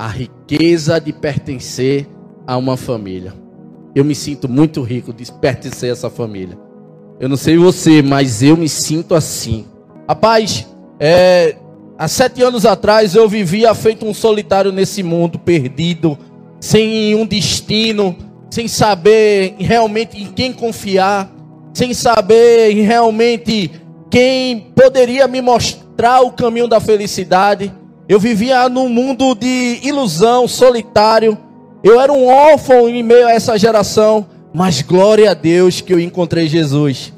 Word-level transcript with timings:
a 0.00 0.06
riqueza 0.06 0.98
de 0.98 1.12
pertencer 1.12 2.08
a 2.46 2.56
uma 2.56 2.74
família. 2.74 3.34
Eu 3.94 4.02
me 4.02 4.14
sinto 4.14 4.48
muito 4.48 4.80
rico 4.80 5.12
de 5.12 5.30
pertencer 5.30 5.90
a 5.90 5.92
essa 5.92 6.08
família. 6.08 6.58
Eu 7.20 7.28
não 7.28 7.36
sei 7.36 7.58
você, 7.58 8.00
mas 8.00 8.42
eu 8.42 8.56
me 8.56 8.66
sinto 8.66 9.14
assim. 9.14 9.66
Rapaz, 10.08 10.66
é, 10.98 11.54
há 11.98 12.08
sete 12.08 12.42
anos 12.42 12.64
atrás 12.64 13.14
eu 13.14 13.28
vivia 13.28 13.74
feito 13.74 14.06
um 14.06 14.14
solitário 14.14 14.72
nesse 14.72 15.02
mundo, 15.02 15.38
perdido, 15.38 16.16
sem 16.58 17.14
um 17.14 17.26
destino, 17.26 18.16
sem 18.50 18.66
saber 18.68 19.54
realmente 19.58 20.16
em 20.16 20.28
quem 20.28 20.50
confiar, 20.50 21.30
sem 21.74 21.92
saber 21.92 22.72
realmente 22.72 23.70
quem 24.10 24.72
poderia 24.74 25.28
me 25.28 25.42
mostrar 25.42 26.22
o 26.22 26.32
caminho 26.32 26.66
da 26.66 26.80
felicidade. 26.80 27.70
Eu 28.10 28.18
vivia 28.18 28.68
num 28.68 28.88
mundo 28.88 29.36
de 29.36 29.78
ilusão, 29.84 30.48
solitário. 30.48 31.38
Eu 31.80 32.00
era 32.00 32.12
um 32.12 32.26
órfão 32.26 32.88
em 32.88 33.04
meio 33.04 33.24
a 33.24 33.30
essa 33.30 33.56
geração. 33.56 34.26
Mas 34.52 34.82
glória 34.82 35.30
a 35.30 35.34
Deus 35.34 35.80
que 35.80 35.94
eu 35.94 36.00
encontrei 36.00 36.48
Jesus. 36.48 37.12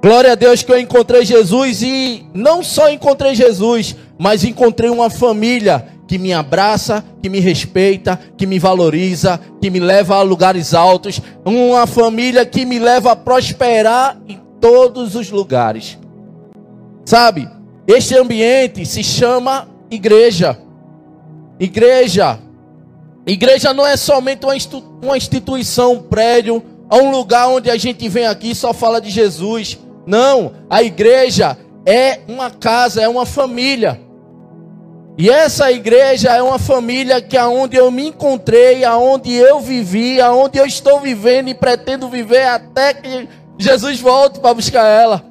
Glória 0.00 0.30
a 0.30 0.34
Deus 0.36 0.62
que 0.62 0.70
eu 0.70 0.78
encontrei 0.78 1.24
Jesus 1.24 1.82
e 1.82 2.24
não 2.32 2.62
só 2.62 2.88
encontrei 2.88 3.34
Jesus, 3.34 3.96
mas 4.16 4.44
encontrei 4.44 4.88
uma 4.88 5.10
família 5.10 5.84
que 6.06 6.16
me 6.16 6.32
abraça, 6.32 7.04
que 7.20 7.28
me 7.28 7.40
respeita, 7.40 8.16
que 8.36 8.46
me 8.46 8.60
valoriza, 8.60 9.40
que 9.60 9.68
me 9.68 9.80
leva 9.80 10.14
a 10.14 10.22
lugares 10.22 10.74
altos, 10.74 11.20
uma 11.44 11.88
família 11.88 12.46
que 12.46 12.64
me 12.64 12.78
leva 12.78 13.10
a 13.10 13.16
prosperar 13.16 14.16
em 14.28 14.40
todos 14.60 15.16
os 15.16 15.28
lugares. 15.28 15.98
Sabe? 17.04 17.48
Este 17.84 18.16
ambiente 18.16 18.86
se 18.86 19.02
chama 19.02 19.74
igreja. 19.90 20.58
Igreja. 21.58 22.38
Igreja 23.26 23.74
não 23.74 23.86
é 23.86 23.96
somente 23.96 24.46
uma 25.02 25.16
instituição, 25.16 25.94
um 25.94 26.02
prédio, 26.02 26.62
um 26.92 27.10
lugar 27.10 27.48
onde 27.48 27.70
a 27.70 27.76
gente 27.76 28.08
vem 28.08 28.26
aqui 28.26 28.50
e 28.50 28.54
só 28.54 28.72
fala 28.72 29.00
de 29.00 29.10
Jesus. 29.10 29.78
Não, 30.06 30.52
a 30.70 30.82
igreja 30.82 31.56
é 31.84 32.20
uma 32.28 32.50
casa, 32.50 33.02
é 33.02 33.08
uma 33.08 33.26
família. 33.26 34.00
E 35.18 35.30
essa 35.30 35.72
igreja 35.72 36.30
é 36.30 36.42
uma 36.42 36.58
família 36.58 37.22
que 37.22 37.36
aonde 37.36 37.76
eu 37.76 37.90
me 37.90 38.08
encontrei, 38.08 38.84
aonde 38.84 39.32
eu 39.32 39.60
vivi, 39.60 40.20
aonde 40.20 40.58
eu 40.58 40.66
estou 40.66 41.00
vivendo 41.00 41.48
e 41.48 41.54
pretendo 41.54 42.08
viver 42.08 42.46
até 42.46 42.92
que 42.92 43.26
Jesus 43.58 43.98
volte 43.98 44.38
para 44.38 44.52
buscar 44.52 44.84
ela. 44.86 45.24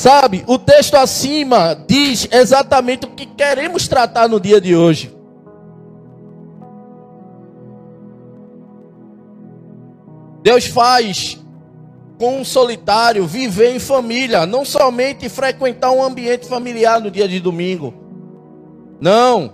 Sabe, 0.00 0.42
o 0.46 0.58
texto 0.58 0.94
acima 0.94 1.78
diz 1.86 2.26
exatamente 2.32 3.04
o 3.04 3.10
que 3.10 3.26
queremos 3.26 3.86
tratar 3.86 4.30
no 4.30 4.40
dia 4.40 4.58
de 4.58 4.74
hoje. 4.74 5.14
Deus 10.42 10.64
faz 10.64 11.38
com 12.18 12.40
um 12.40 12.44
solitário 12.46 13.26
viver 13.26 13.76
em 13.76 13.78
família, 13.78 14.46
não 14.46 14.64
somente 14.64 15.28
frequentar 15.28 15.90
um 15.90 16.02
ambiente 16.02 16.46
familiar 16.46 16.98
no 16.98 17.10
dia 17.10 17.28
de 17.28 17.38
domingo. 17.38 17.92
Não, 18.98 19.52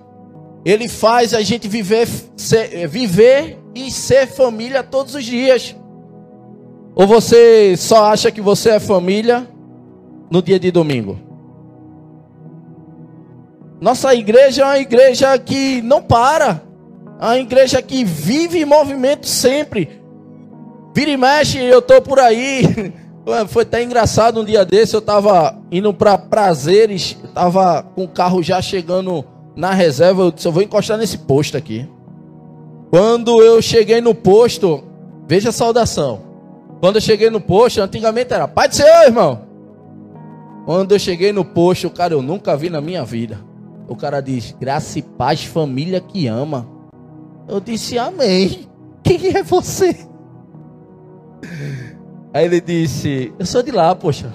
Ele 0.64 0.88
faz 0.88 1.34
a 1.34 1.42
gente 1.42 1.66
viver, 1.66 2.06
ser, 2.36 2.86
viver 2.86 3.58
e 3.74 3.90
ser 3.90 4.28
família 4.28 4.84
todos 4.84 5.16
os 5.16 5.24
dias. 5.24 5.74
Ou 6.94 7.04
você 7.04 7.76
só 7.76 8.04
acha 8.04 8.30
que 8.30 8.40
você 8.40 8.70
é 8.70 8.78
família 8.78 9.55
no 10.30 10.42
dia 10.42 10.58
de 10.58 10.70
domingo. 10.70 11.18
Nossa 13.80 14.14
igreja 14.14 14.62
é 14.62 14.64
uma 14.64 14.78
igreja 14.78 15.38
que 15.38 15.82
não 15.82 16.02
para, 16.02 16.62
é 17.20 17.24
uma 17.24 17.38
igreja 17.38 17.82
que 17.82 18.04
vive 18.04 18.60
em 18.60 18.64
movimento 18.64 19.26
sempre. 19.26 20.00
Vira 20.94 21.10
e 21.10 21.16
mexe, 21.16 21.58
eu 21.58 21.82
tô 21.82 22.00
por 22.00 22.18
aí. 22.18 22.92
Foi 23.48 23.62
até 23.62 23.82
engraçado 23.82 24.40
um 24.40 24.44
dia 24.44 24.64
desse, 24.64 24.94
eu 24.94 25.02
tava 25.02 25.58
indo 25.70 25.92
para 25.92 26.16
prazeres, 26.16 27.16
tava 27.34 27.82
com 27.82 28.04
o 28.04 28.08
carro 28.08 28.42
já 28.42 28.62
chegando 28.62 29.24
na 29.56 29.72
reserva, 29.72 30.22
eu 30.22 30.30
disse, 30.30 30.46
eu 30.46 30.52
vou 30.52 30.62
encostar 30.62 30.96
nesse 30.96 31.18
posto 31.18 31.56
aqui. 31.56 31.88
Quando 32.88 33.42
eu 33.42 33.60
cheguei 33.60 34.00
no 34.00 34.14
posto, 34.14 34.84
veja 35.26 35.48
a 35.48 35.52
saudação. 35.52 36.20
Quando 36.80 36.96
eu 36.96 37.02
cheguei 37.02 37.28
no 37.28 37.40
posto, 37.40 37.80
antigamente 37.80 38.32
era 38.32 38.46
Pai 38.46 38.68
do 38.68 38.76
Senhor, 38.76 39.02
irmão. 39.02 39.45
Quando 40.66 40.90
eu 40.90 40.98
cheguei 40.98 41.32
no 41.32 41.44
posto, 41.44 41.86
o 41.86 41.90
cara, 41.90 42.12
eu 42.12 42.20
nunca 42.20 42.56
vi 42.56 42.68
na 42.68 42.80
minha 42.80 43.04
vida. 43.04 43.38
O 43.88 43.94
cara 43.94 44.20
diz: 44.20 44.50
graça 44.58 44.98
e 44.98 45.02
paz, 45.02 45.44
família 45.44 46.00
que 46.00 46.26
ama. 46.26 46.68
Eu 47.48 47.60
disse: 47.60 47.96
Amém. 47.96 48.66
Quem 49.00 49.28
é 49.28 49.44
você? 49.44 49.96
Aí 52.34 52.44
ele 52.44 52.60
disse: 52.60 53.32
Eu 53.38 53.46
sou 53.46 53.62
de 53.62 53.70
lá, 53.70 53.94
poxa. 53.94 54.34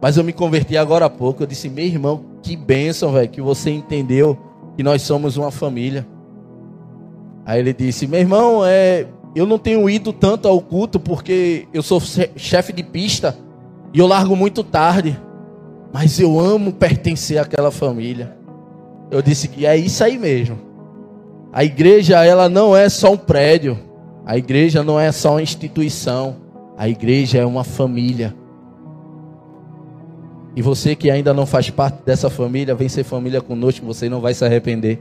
Mas 0.00 0.16
eu 0.16 0.24
me 0.24 0.32
converti 0.32 0.74
agora 0.74 1.04
há 1.04 1.10
pouco. 1.10 1.42
Eu 1.42 1.46
disse: 1.46 1.68
Meu 1.68 1.84
irmão, 1.84 2.24
que 2.42 2.56
bênção, 2.56 3.12
velho, 3.12 3.28
que 3.28 3.42
você 3.42 3.68
entendeu 3.68 4.38
que 4.74 4.82
nós 4.82 5.02
somos 5.02 5.36
uma 5.36 5.50
família. 5.50 6.06
Aí 7.44 7.60
ele 7.60 7.74
disse: 7.74 8.06
Meu 8.06 8.20
irmão, 8.20 8.64
é, 8.64 9.06
eu 9.36 9.44
não 9.44 9.58
tenho 9.58 9.88
ido 9.90 10.14
tanto 10.14 10.48
ao 10.48 10.62
culto 10.62 10.98
porque 10.98 11.68
eu 11.74 11.82
sou 11.82 12.00
chefe 12.00 12.72
de 12.72 12.82
pista 12.82 13.36
e 13.92 13.98
eu 13.98 14.06
largo 14.06 14.34
muito 14.34 14.64
tarde 14.64 15.20
mas 15.92 16.18
eu 16.18 16.40
amo 16.40 16.72
pertencer 16.72 17.38
àquela 17.38 17.70
família. 17.70 18.34
Eu 19.10 19.20
disse 19.20 19.46
que 19.46 19.66
é 19.66 19.76
isso 19.76 20.02
aí 20.02 20.18
mesmo. 20.18 20.58
A 21.52 21.62
igreja, 21.62 22.24
ela 22.24 22.48
não 22.48 22.74
é 22.74 22.88
só 22.88 23.12
um 23.12 23.16
prédio. 23.16 23.78
A 24.24 24.38
igreja 24.38 24.82
não 24.82 24.98
é 24.98 25.12
só 25.12 25.32
uma 25.32 25.42
instituição. 25.42 26.36
A 26.78 26.88
igreja 26.88 27.38
é 27.38 27.44
uma 27.44 27.62
família. 27.62 28.34
E 30.56 30.62
você 30.62 30.96
que 30.96 31.10
ainda 31.10 31.34
não 31.34 31.44
faz 31.44 31.68
parte 31.68 32.02
dessa 32.04 32.30
família, 32.30 32.74
vem 32.74 32.88
ser 32.88 33.04
família 33.04 33.42
conosco, 33.42 33.84
você 33.84 34.08
não 34.08 34.20
vai 34.20 34.32
se 34.32 34.44
arrepender. 34.44 34.98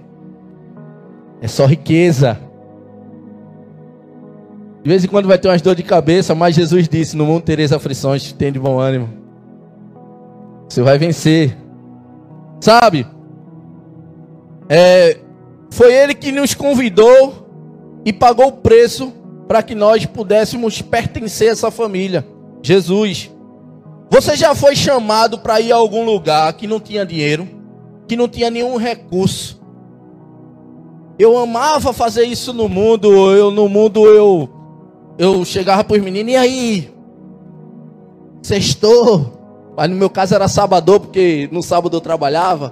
É 1.41 1.47
só 1.47 1.65
riqueza. 1.65 2.37
De 4.83 4.89
vez 4.89 5.05
em 5.05 5.07
quando 5.07 5.27
vai 5.27 5.37
ter 5.37 5.47
umas 5.47 5.61
dor 5.61 5.75
de 5.75 5.83
cabeça, 5.83 6.35
mas 6.35 6.55
Jesus 6.55 6.89
disse: 6.89 7.15
No 7.15 7.25
mundo 7.25 7.43
tereis 7.43 7.71
aflições, 7.71 8.31
tem 8.33 8.51
de 8.51 8.59
bom 8.59 8.79
ânimo. 8.79 9.20
Você 10.71 10.81
vai 10.81 10.97
vencer. 10.97 11.57
Sabe? 12.61 13.05
É, 14.69 15.19
foi 15.69 15.93
Ele 15.93 16.15
que 16.15 16.31
nos 16.31 16.53
convidou 16.53 17.45
e 18.05 18.13
pagou 18.13 18.47
o 18.47 18.51
preço 18.53 19.11
para 19.49 19.61
que 19.61 19.75
nós 19.75 20.05
pudéssemos 20.05 20.81
pertencer 20.81 21.49
a 21.49 21.51
essa 21.51 21.71
família. 21.71 22.25
Jesus. 22.63 23.29
Você 24.09 24.37
já 24.37 24.55
foi 24.55 24.73
chamado 24.73 25.39
para 25.39 25.59
ir 25.59 25.73
a 25.73 25.75
algum 25.75 26.05
lugar 26.05 26.53
que 26.53 26.67
não 26.67 26.79
tinha 26.79 27.05
dinheiro, 27.05 27.49
que 28.07 28.15
não 28.15 28.29
tinha 28.29 28.49
nenhum 28.49 28.77
recurso. 28.77 29.61
Eu 31.19 31.37
amava 31.37 31.91
fazer 31.91 32.23
isso 32.23 32.53
no 32.53 32.69
mundo. 32.69 33.09
Eu 33.35 33.51
no 33.51 33.67
mundo 33.67 34.05
eu 34.05 34.49
eu 35.17 35.43
chegava 35.43 35.83
para 35.83 35.97
os 35.97 36.01
meninos 36.01 36.31
e 36.31 36.37
aí, 36.37 36.93
sextou. 38.41 39.40
Mas 39.81 39.89
no 39.89 39.95
meu 39.95 40.11
caso 40.11 40.35
era 40.35 40.47
sábado, 40.47 40.99
porque 40.99 41.49
no 41.51 41.63
sábado 41.63 41.97
eu 41.97 42.01
trabalhava. 42.01 42.71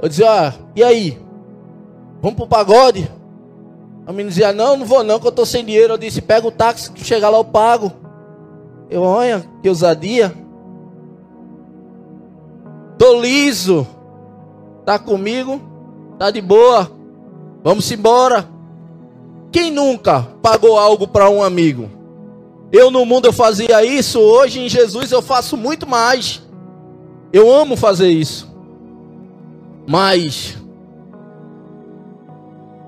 Eu 0.00 0.08
dizia, 0.08 0.30
ah, 0.30 0.54
e 0.74 0.82
aí? 0.82 1.20
Vamos 2.22 2.38
pro 2.38 2.46
pagode? 2.46 3.06
A 4.06 4.12
menina 4.12 4.30
dizia, 4.30 4.50
não, 4.50 4.78
não 4.78 4.86
vou 4.86 5.04
não, 5.04 5.20
que 5.20 5.26
eu 5.26 5.32
tô 5.32 5.44
sem 5.44 5.62
dinheiro. 5.62 5.92
Eu 5.92 5.98
disse, 5.98 6.22
pega 6.22 6.46
o 6.46 6.50
táxi, 6.50 6.90
que 6.90 7.04
chegar 7.04 7.28
lá 7.28 7.36
eu 7.36 7.44
pago. 7.44 7.92
Eu, 8.88 9.02
olha, 9.02 9.44
que 9.60 9.68
ousadia. 9.68 10.34
Tô 12.96 13.20
liso. 13.20 13.86
Tá 14.86 14.98
comigo? 14.98 15.60
Tá 16.18 16.30
de 16.30 16.40
boa. 16.40 16.90
Vamos 17.62 17.92
embora. 17.92 18.48
Quem 19.50 19.70
nunca 19.70 20.28
pagou 20.40 20.78
algo 20.78 21.06
para 21.06 21.28
um 21.28 21.42
amigo? 21.42 21.90
Eu 22.72 22.90
no 22.90 23.04
mundo 23.04 23.26
eu 23.26 23.34
fazia 23.34 23.84
isso, 23.84 24.18
hoje 24.18 24.58
em 24.58 24.68
Jesus 24.68 25.12
eu 25.12 25.20
faço 25.20 25.58
muito 25.58 25.86
mais. 25.86 26.40
Eu 27.30 27.54
amo 27.54 27.76
fazer 27.76 28.08
isso. 28.08 28.50
Mas 29.86 30.56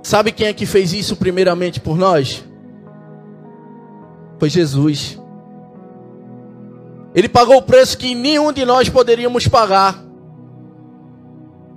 sabe 0.02 0.32
quem 0.32 0.46
é 0.46 0.54
que 0.54 0.64
fez 0.64 0.94
isso 0.94 1.14
primeiramente 1.16 1.80
por 1.80 1.98
nós? 1.98 2.42
Foi 4.38 4.48
Jesus. 4.48 5.20
Ele 7.14 7.28
pagou 7.28 7.58
o 7.58 7.62
preço 7.62 7.98
que 7.98 8.14
nenhum 8.14 8.52
de 8.52 8.64
nós 8.64 8.88
poderíamos 8.88 9.46
pagar. 9.46 10.02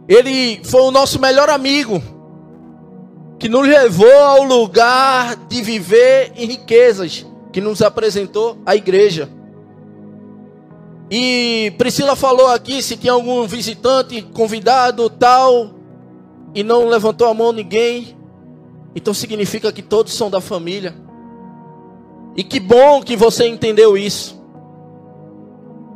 Ele 0.07 0.61
foi 0.63 0.81
o 0.81 0.91
nosso 0.91 1.19
melhor 1.19 1.49
amigo, 1.49 2.01
que 3.37 3.49
nos 3.49 3.67
levou 3.67 4.19
ao 4.19 4.43
lugar 4.43 5.35
de 5.49 5.61
viver 5.61 6.31
em 6.37 6.47
riquezas 6.47 7.25
que 7.57 7.61
nos 7.61 7.81
apresentou 7.81 8.55
a 8.63 8.75
igreja. 8.75 9.27
E 11.09 11.73
Priscila 11.75 12.15
falou 12.15 12.49
aqui 12.49 12.83
se 12.83 12.95
tinha 12.95 13.13
algum 13.13 13.47
visitante, 13.47 14.21
convidado, 14.21 15.09
tal. 15.09 15.71
e 16.53 16.61
não 16.61 16.87
levantou 16.87 17.27
a 17.27 17.33
mão 17.33 17.51
ninguém, 17.51 18.15
então 18.95 19.11
significa 19.11 19.71
que 19.71 19.81
todos 19.81 20.13
são 20.13 20.29
da 20.29 20.39
família. 20.39 20.93
E 22.35 22.43
que 22.43 22.59
bom 22.59 23.01
que 23.01 23.15
você 23.15 23.47
entendeu 23.47 23.97
isso. 23.97 24.39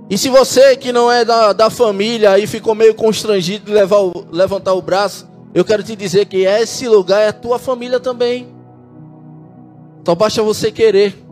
E 0.10 0.18
se 0.18 0.28
você 0.28 0.76
que 0.76 0.92
não 0.92 1.12
é 1.12 1.24
da, 1.24 1.54
da 1.54 1.70
família 1.70 2.40
e 2.40 2.48
ficou 2.48 2.74
meio 2.74 2.96
constrangido 2.96 3.66
de 3.66 3.72
levar 3.72 4.00
levantar 4.32 4.74
o 4.74 4.82
braço, 4.82 5.30
eu 5.54 5.64
quero 5.64 5.84
te 5.84 5.96
dizer 5.96 6.26
que 6.26 6.38
esse 6.38 6.88
lugar 6.88 7.22
é 7.22 7.28
a 7.28 7.34
tua 7.34 7.60
família 7.60 8.00
também. 8.00 8.48
Só 10.04 10.16
basta 10.16 10.42
você 10.42 10.72
querer. 10.72 11.30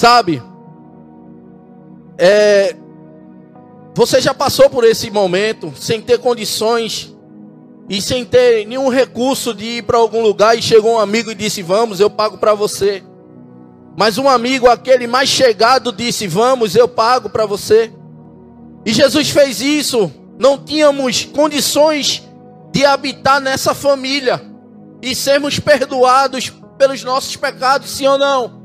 Sabe? 0.00 0.42
É, 2.16 2.74
você 3.94 4.18
já 4.18 4.32
passou 4.32 4.70
por 4.70 4.82
esse 4.82 5.10
momento 5.10 5.74
sem 5.76 6.00
ter 6.00 6.18
condições 6.18 7.14
e 7.86 8.00
sem 8.00 8.24
ter 8.24 8.66
nenhum 8.66 8.88
recurso 8.88 9.52
de 9.52 9.64
ir 9.76 9.82
para 9.82 9.98
algum 9.98 10.22
lugar 10.22 10.56
e 10.56 10.62
chegou 10.62 10.94
um 10.94 10.98
amigo 10.98 11.30
e 11.30 11.34
disse: 11.34 11.62
"Vamos, 11.62 12.00
eu 12.00 12.08
pago 12.08 12.38
para 12.38 12.54
você". 12.54 13.02
Mas 13.94 14.16
um 14.16 14.26
amigo, 14.26 14.70
aquele 14.70 15.06
mais 15.06 15.28
chegado, 15.28 15.92
disse: 15.92 16.26
"Vamos, 16.26 16.74
eu 16.74 16.88
pago 16.88 17.28
para 17.28 17.44
você". 17.44 17.92
E 18.86 18.94
Jesus 18.94 19.28
fez 19.28 19.60
isso. 19.60 20.10
Não 20.38 20.56
tínhamos 20.56 21.26
condições 21.26 22.26
de 22.72 22.86
habitar 22.86 23.38
nessa 23.38 23.74
família 23.74 24.40
e 25.02 25.14
sermos 25.14 25.58
perdoados 25.60 26.50
pelos 26.78 27.04
nossos 27.04 27.36
pecados, 27.36 27.90
sim 27.90 28.06
ou 28.06 28.16
não? 28.16 28.59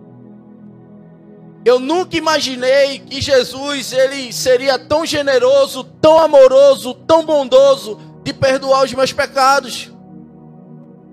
Eu 1.66 1.80
nunca 1.80 2.16
imaginei 2.16 3.00
que 3.00 3.20
Jesus 3.20 3.92
ele 3.92 4.32
seria 4.32 4.78
tão 4.78 5.04
generoso, 5.04 5.84
tão 5.84 6.20
amoroso, 6.20 6.94
tão 6.94 7.26
bondoso 7.26 8.00
de 8.24 8.32
perdoar 8.32 8.84
os 8.84 8.94
meus 8.94 9.12
pecados. 9.12 9.92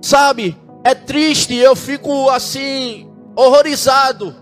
Sabe? 0.02 0.54
É 0.84 0.94
triste, 0.94 1.54
eu 1.54 1.74
fico 1.74 2.28
assim 2.28 3.10
horrorizado 3.34 4.36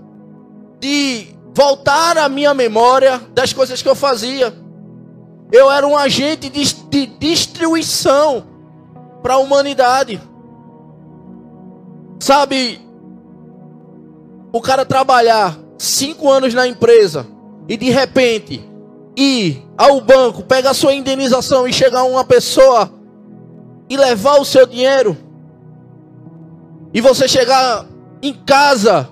de 0.81 1.29
voltar 1.55 2.19
à 2.19 2.29
minha 2.29 2.53
memória 2.55 3.21
das 3.33 3.53
coisas 3.53 3.81
que 3.81 3.89
eu 3.89 3.95
fazia. 3.95 4.53
Eu 5.53 5.71
era 5.71 5.87
um 5.87 5.97
agente 5.97 6.49
de, 6.49 6.75
de 6.75 7.07
destruição 7.07 8.45
para 9.23 9.35
a 9.35 9.39
humanidade. 9.39 10.21
Sabe, 12.19 12.81
o 14.53 14.61
cara 14.61 14.85
trabalhar 14.85 15.57
cinco 15.81 16.31
anos 16.31 16.53
na 16.53 16.69
empresa 16.69 17.27
e 17.67 17.75
de 17.75 17.88
repente 17.88 18.62
ir 19.17 19.65
ao 19.79 19.99
banco, 19.99 20.43
pegar 20.43 20.75
sua 20.75 20.93
indenização 20.93 21.67
e 21.67 21.73
chegar 21.73 22.05
uma 22.05 22.23
pessoa 22.23 22.93
e 23.88 23.97
levar 23.97 24.38
o 24.38 24.44
seu 24.44 24.67
dinheiro, 24.67 25.17
e 26.93 27.00
você 27.00 27.27
chegar 27.27 27.87
em 28.21 28.35
casa, 28.35 29.09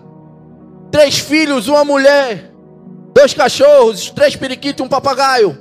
três 0.91 1.19
filhos, 1.19 1.69
uma 1.69 1.85
mulher, 1.85 2.53
dois 3.15 3.33
cachorros, 3.33 4.11
três 4.11 4.37
periquitos, 4.37 4.85
um 4.85 4.89
papagaio, 4.89 5.59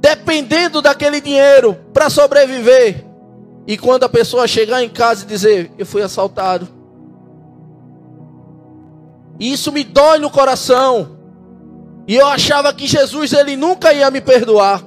dependendo 0.00 0.80
daquele 0.80 1.20
dinheiro 1.20 1.76
para 1.92 2.08
sobreviver. 2.08 3.04
E 3.66 3.76
quando 3.76 4.04
a 4.04 4.08
pessoa 4.08 4.48
chegar 4.48 4.82
em 4.82 4.88
casa 4.88 5.24
e 5.24 5.28
dizer: 5.28 5.70
Eu 5.76 5.84
fui 5.84 6.00
assaltado, 6.02 6.77
isso 9.38 9.70
me 9.70 9.84
dói 9.84 10.18
no 10.18 10.30
coração. 10.30 11.16
E 12.06 12.16
eu 12.16 12.26
achava 12.26 12.72
que 12.72 12.86
Jesus 12.86 13.32
ele 13.32 13.56
nunca 13.56 13.92
ia 13.92 14.10
me 14.10 14.20
perdoar. 14.20 14.82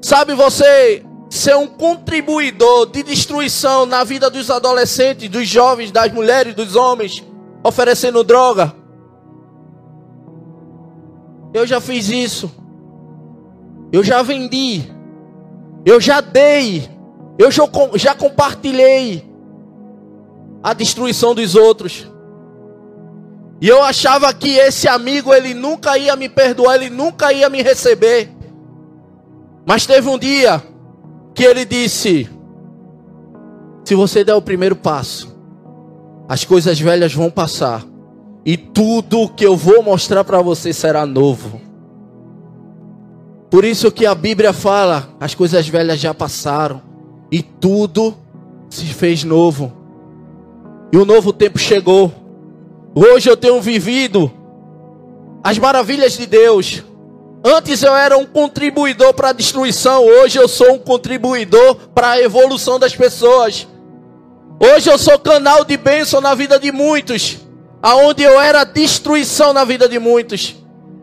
Sabe 0.00 0.34
você 0.34 1.04
ser 1.30 1.56
um 1.56 1.66
contribuidor 1.66 2.86
de 2.86 3.02
destruição 3.02 3.84
na 3.84 4.02
vida 4.02 4.30
dos 4.30 4.50
adolescentes, 4.50 5.28
dos 5.28 5.46
jovens, 5.46 5.90
das 5.90 6.10
mulheres, 6.12 6.54
dos 6.54 6.74
homens, 6.74 7.22
oferecendo 7.62 8.24
droga? 8.24 8.74
Eu 11.52 11.66
já 11.66 11.80
fiz 11.80 12.08
isso. 12.08 12.50
Eu 13.92 14.02
já 14.02 14.22
vendi. 14.22 14.82
Eu 15.84 16.00
já 16.00 16.20
dei. 16.20 16.88
Eu 17.38 17.50
já 17.50 18.14
compartilhei 18.14 19.28
a 20.62 20.72
destruição 20.72 21.34
dos 21.34 21.54
outros. 21.54 22.06
E 23.60 23.68
eu 23.68 23.82
achava 23.82 24.32
que 24.32 24.50
esse 24.50 24.86
amigo 24.86 25.34
ele 25.34 25.52
nunca 25.52 25.98
ia 25.98 26.14
me 26.14 26.28
perdoar, 26.28 26.76
ele 26.76 26.90
nunca 26.90 27.32
ia 27.32 27.48
me 27.48 27.62
receber. 27.62 28.30
Mas 29.66 29.84
teve 29.84 30.08
um 30.08 30.18
dia 30.18 30.62
que 31.34 31.42
ele 31.42 31.64
disse: 31.64 32.28
Se 33.84 33.94
você 33.94 34.22
der 34.22 34.34
o 34.34 34.42
primeiro 34.42 34.76
passo, 34.76 35.36
as 36.28 36.44
coisas 36.44 36.78
velhas 36.78 37.12
vão 37.12 37.30
passar 37.30 37.84
e 38.44 38.56
tudo 38.56 39.28
que 39.28 39.44
eu 39.44 39.56
vou 39.56 39.82
mostrar 39.82 40.24
para 40.24 40.40
você 40.40 40.72
será 40.72 41.04
novo. 41.04 41.60
Por 43.50 43.64
isso 43.64 43.90
que 43.90 44.06
a 44.06 44.14
Bíblia 44.14 44.52
fala: 44.52 45.08
as 45.18 45.34
coisas 45.34 45.66
velhas 45.68 45.98
já 45.98 46.14
passaram 46.14 46.80
e 47.30 47.42
tudo 47.42 48.14
se 48.70 48.86
fez 48.86 49.24
novo. 49.24 49.72
E 50.92 50.96
o 50.96 51.04
novo 51.04 51.32
tempo 51.32 51.58
chegou. 51.58 52.27
Hoje 52.94 53.28
eu 53.28 53.36
tenho 53.36 53.60
vivido 53.60 54.30
as 55.42 55.58
maravilhas 55.58 56.16
de 56.16 56.26
Deus. 56.26 56.82
Antes 57.44 57.82
eu 57.82 57.94
era 57.94 58.16
um 58.18 58.26
contribuidor 58.26 59.14
para 59.14 59.28
a 59.28 59.32
destruição, 59.32 60.04
hoje 60.04 60.38
eu 60.38 60.48
sou 60.48 60.72
um 60.72 60.78
contribuidor 60.78 61.76
para 61.94 62.10
a 62.10 62.20
evolução 62.20 62.78
das 62.78 62.94
pessoas. 62.96 63.66
Hoje 64.60 64.90
eu 64.90 64.98
sou 64.98 65.18
canal 65.18 65.64
de 65.64 65.76
bênção 65.76 66.20
na 66.20 66.34
vida 66.34 66.58
de 66.58 66.72
muitos, 66.72 67.38
aonde 67.80 68.24
eu 68.24 68.40
era 68.40 68.64
destruição 68.64 69.52
na 69.52 69.64
vida 69.64 69.88
de 69.88 69.98
muitos. 69.98 70.56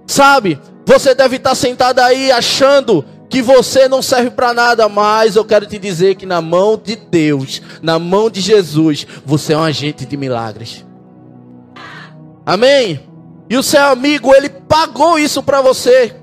Sabe? 0.06 0.60
Você 0.86 1.16
deve 1.16 1.38
estar 1.38 1.56
sentado 1.56 2.00
aí 2.00 2.32
achando 2.32 3.06
que 3.30 3.42
você 3.42 3.88
não 3.88 4.02
serve 4.02 4.30
para 4.30 4.54
nada, 4.54 4.88
mas 4.90 5.36
eu 5.36 5.46
quero 5.46 5.66
te 5.66 5.80
dizer 5.80 6.16
que 6.16 6.26
na 6.26 6.42
mão 6.42 6.80
de 6.82 6.96
Deus, 6.96 7.62
na 7.82 7.98
mão 7.98 8.30
de 8.30 8.42
Jesus, 8.42 9.08
você 9.26 9.54
é 9.54 9.58
um 9.58 9.64
agente 9.64 10.06
de 10.06 10.16
milagres. 10.18 10.85
Amém? 12.46 13.00
E 13.50 13.58
o 13.58 13.64
seu 13.64 13.84
amigo, 13.86 14.34
ele 14.34 14.50
pagou 14.50 15.18
isso 15.18 15.42
para 15.42 15.62
você. 15.62 16.16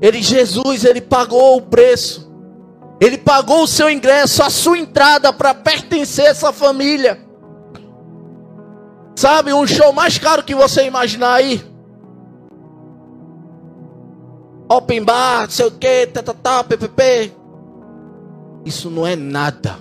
Ele, 0.00 0.22
Jesus, 0.22 0.84
ele 0.84 1.00
pagou 1.00 1.56
o 1.56 1.62
preço. 1.62 2.30
Ele 3.00 3.18
pagou 3.18 3.62
o 3.62 3.66
seu 3.66 3.90
ingresso, 3.90 4.42
a 4.42 4.50
sua 4.50 4.78
entrada 4.78 5.32
para 5.32 5.54
pertencer 5.54 6.26
a 6.26 6.28
essa 6.28 6.52
família. 6.52 7.20
Sabe, 9.14 9.52
um 9.52 9.66
show 9.66 9.92
mais 9.92 10.18
caro 10.18 10.42
que 10.42 10.54
você 10.54 10.86
imaginar 10.86 11.34
aí. 11.34 11.62
Open 14.68 15.02
bar, 15.04 15.42
não 15.42 15.50
sei 15.50 15.66
o 15.66 15.70
que, 15.70 16.06
tá, 16.06 16.22
tá, 16.22 16.34
tá, 16.34 16.64
ppp. 16.64 17.32
Isso 18.64 18.90
não 18.90 19.06
é 19.06 19.14
nada 19.14 19.78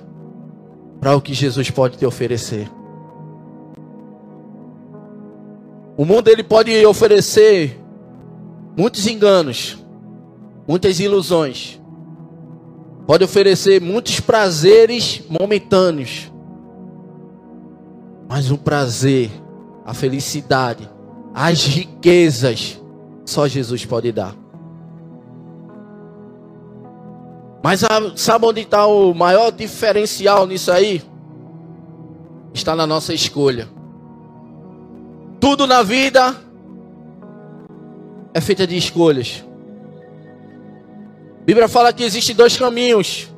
para 0.99 1.15
o 1.15 1.21
que 1.21 1.33
Jesus 1.33 1.69
pode 1.71 1.97
te 1.97 2.05
oferecer. 2.05 2.69
O 5.97 6.03
mundo 6.03 6.27
ele 6.27 6.43
pode 6.43 6.85
oferecer 6.85 7.79
muitos 8.77 9.07
enganos, 9.07 9.77
muitas 10.67 10.99
ilusões. 10.99 11.79
Pode 13.07 13.23
oferecer 13.23 13.79
muitos 13.79 14.19
prazeres 14.19 15.21
momentâneos. 15.29 16.31
Mas 18.27 18.51
o 18.51 18.57
prazer, 18.57 19.31
a 19.85 19.93
felicidade, 19.93 20.89
as 21.33 21.65
riquezas, 21.65 22.81
só 23.25 23.47
Jesus 23.47 23.85
pode 23.85 24.11
dar. 24.11 24.35
Mas 27.63 27.81
sabe 28.15 28.45
onde 28.45 28.61
está 28.61 28.85
o 28.85 29.13
maior 29.13 29.51
diferencial 29.51 30.45
nisso 30.45 30.71
aí? 30.71 31.01
Está 32.53 32.75
na 32.75 32.85
nossa 32.85 33.13
escolha. 33.13 33.67
Tudo 35.45 35.67
na 35.67 35.83
vida 35.83 36.35
é 38.33 38.41
feita 38.41 38.65
de 38.65 38.75
escolhas. 38.75 39.45
A 41.39 41.43
Bíblia 41.45 41.67
fala 41.67 41.93
que 41.93 42.03
existem 42.03 42.35
dois 42.35 42.57
caminhos: 42.57 43.31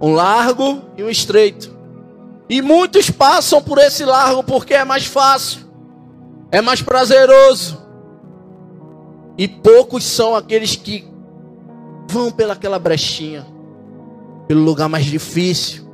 um 0.00 0.14
largo 0.14 0.80
e 0.96 1.04
um 1.04 1.10
estreito. 1.10 1.70
E 2.48 2.62
muitos 2.62 3.10
passam 3.10 3.60
por 3.60 3.76
esse 3.76 4.06
largo 4.06 4.42
porque 4.42 4.72
é 4.72 4.86
mais 4.86 5.04
fácil, 5.04 5.60
é 6.50 6.62
mais 6.62 6.80
prazeroso. 6.80 7.78
E 9.36 9.46
poucos 9.46 10.02
são 10.02 10.34
aqueles 10.34 10.76
que 10.76 11.06
vão 12.08 12.30
pelaquela 12.32 12.78
brechinha, 12.78 13.46
pelo 14.48 14.62
lugar 14.62 14.88
mais 14.88 15.04
difícil, 15.04 15.86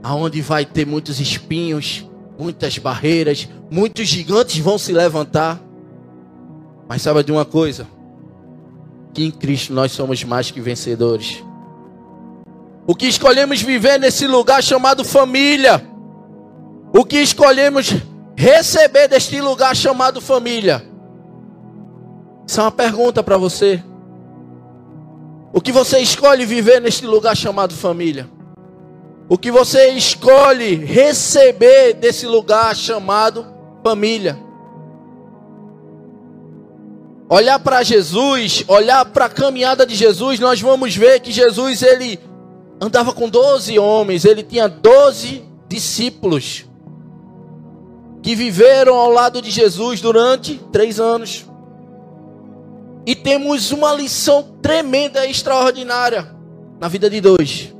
aonde 0.00 0.40
vai 0.40 0.64
ter 0.64 0.86
muitos 0.86 1.18
espinhos, 1.18 2.08
muitas 2.38 2.78
barreiras, 2.78 3.48
muitos 3.70 4.08
gigantes 4.08 4.58
vão 4.58 4.76
se 4.76 4.92
levantar. 4.92 5.60
Mas 6.88 7.02
sabe 7.02 7.22
de 7.22 7.30
uma 7.30 7.44
coisa? 7.44 7.86
que 9.12 9.24
em 9.24 9.30
Cristo 9.30 9.72
nós 9.72 9.92
somos 9.92 10.22
mais 10.24 10.50
que 10.50 10.60
vencedores. 10.60 11.42
O 12.86 12.94
que 12.94 13.06
escolhemos 13.06 13.60
viver 13.60 13.98
nesse 13.98 14.26
lugar 14.26 14.62
chamado 14.62 15.04
família. 15.04 15.84
O 16.92 17.04
que 17.04 17.18
escolhemos 17.18 17.94
receber 18.36 19.08
deste 19.08 19.40
lugar 19.40 19.76
chamado 19.76 20.20
família. 20.20 20.84
Isso 22.46 22.58
é 22.60 22.64
uma 22.64 22.72
pergunta 22.72 23.22
para 23.22 23.36
você. 23.36 23.82
O 25.52 25.60
que 25.60 25.72
você 25.72 25.98
escolhe 25.98 26.44
viver 26.44 26.80
neste 26.80 27.06
lugar 27.06 27.36
chamado 27.36 27.74
família? 27.74 28.28
O 29.28 29.38
que 29.38 29.50
você 29.50 29.90
escolhe 29.90 30.74
receber 30.74 31.94
desse 31.94 32.26
lugar 32.26 32.74
chamado 32.74 33.46
família? 33.82 34.38
Olhar 37.28 37.60
para 37.60 37.82
Jesus, 37.82 38.64
olhar 38.66 39.04
para 39.04 39.26
a 39.26 39.28
caminhada 39.28 39.86
de 39.86 39.94
Jesus, 39.94 40.40
nós 40.40 40.60
vamos 40.60 40.96
ver 40.96 41.20
que 41.20 41.30
Jesus 41.30 41.82
ele 41.82 42.18
andava 42.80 43.12
com 43.12 43.28
12 43.28 43.78
homens, 43.78 44.24
ele 44.24 44.42
tinha 44.42 44.68
12 44.68 45.44
discípulos 45.68 46.66
que 48.22 48.34
viveram 48.34 48.96
ao 48.96 49.10
lado 49.10 49.40
de 49.40 49.50
Jesus 49.50 50.00
durante 50.00 50.56
três 50.72 50.98
anos. 50.98 51.46
E 53.06 53.14
temos 53.14 53.70
uma 53.70 53.92
lição 53.94 54.42
tremenda 54.60 55.24
e 55.24 55.30
extraordinária 55.30 56.34
na 56.78 56.88
vida 56.88 57.08
de 57.08 57.20
dois. 57.20 57.74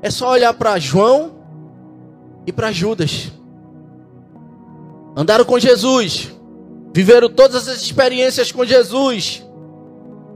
É 0.00 0.10
só 0.10 0.30
olhar 0.30 0.52
para 0.54 0.78
João 0.78 1.41
e 2.46 2.52
para 2.52 2.72
Judas. 2.72 3.32
Andaram 5.16 5.44
com 5.44 5.58
Jesus, 5.58 6.32
viveram 6.94 7.28
todas 7.28 7.68
as 7.68 7.82
experiências 7.82 8.50
com 8.50 8.64
Jesus, 8.64 9.44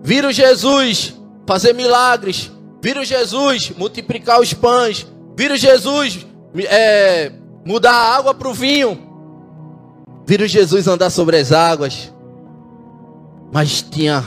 viram 0.02 0.30
Jesus 0.30 1.14
fazer 1.46 1.72
milagres, 1.72 2.50
viram 2.82 3.04
Jesus 3.04 3.72
multiplicar 3.76 4.40
os 4.40 4.52
pães, 4.52 5.06
viram 5.36 5.56
Jesus 5.56 6.26
é, 6.56 7.32
mudar 7.64 7.92
a 7.92 8.16
água 8.16 8.34
para 8.34 8.48
o 8.48 8.54
vinho, 8.54 8.98
viram 10.26 10.46
Jesus 10.46 10.86
andar 10.86 11.10
sobre 11.10 11.38
as 11.38 11.52
águas, 11.52 12.12
mas 13.52 13.80
tinha 13.80 14.24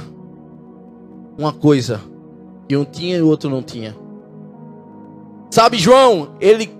uma 1.37 1.53
coisa 1.53 2.01
que 2.67 2.75
um 2.75 2.85
tinha 2.85 3.17
e 3.17 3.21
o 3.21 3.27
outro 3.27 3.49
não 3.49 3.61
tinha. 3.61 3.95
Sabe, 5.51 5.77
João, 5.77 6.35
ele 6.39 6.78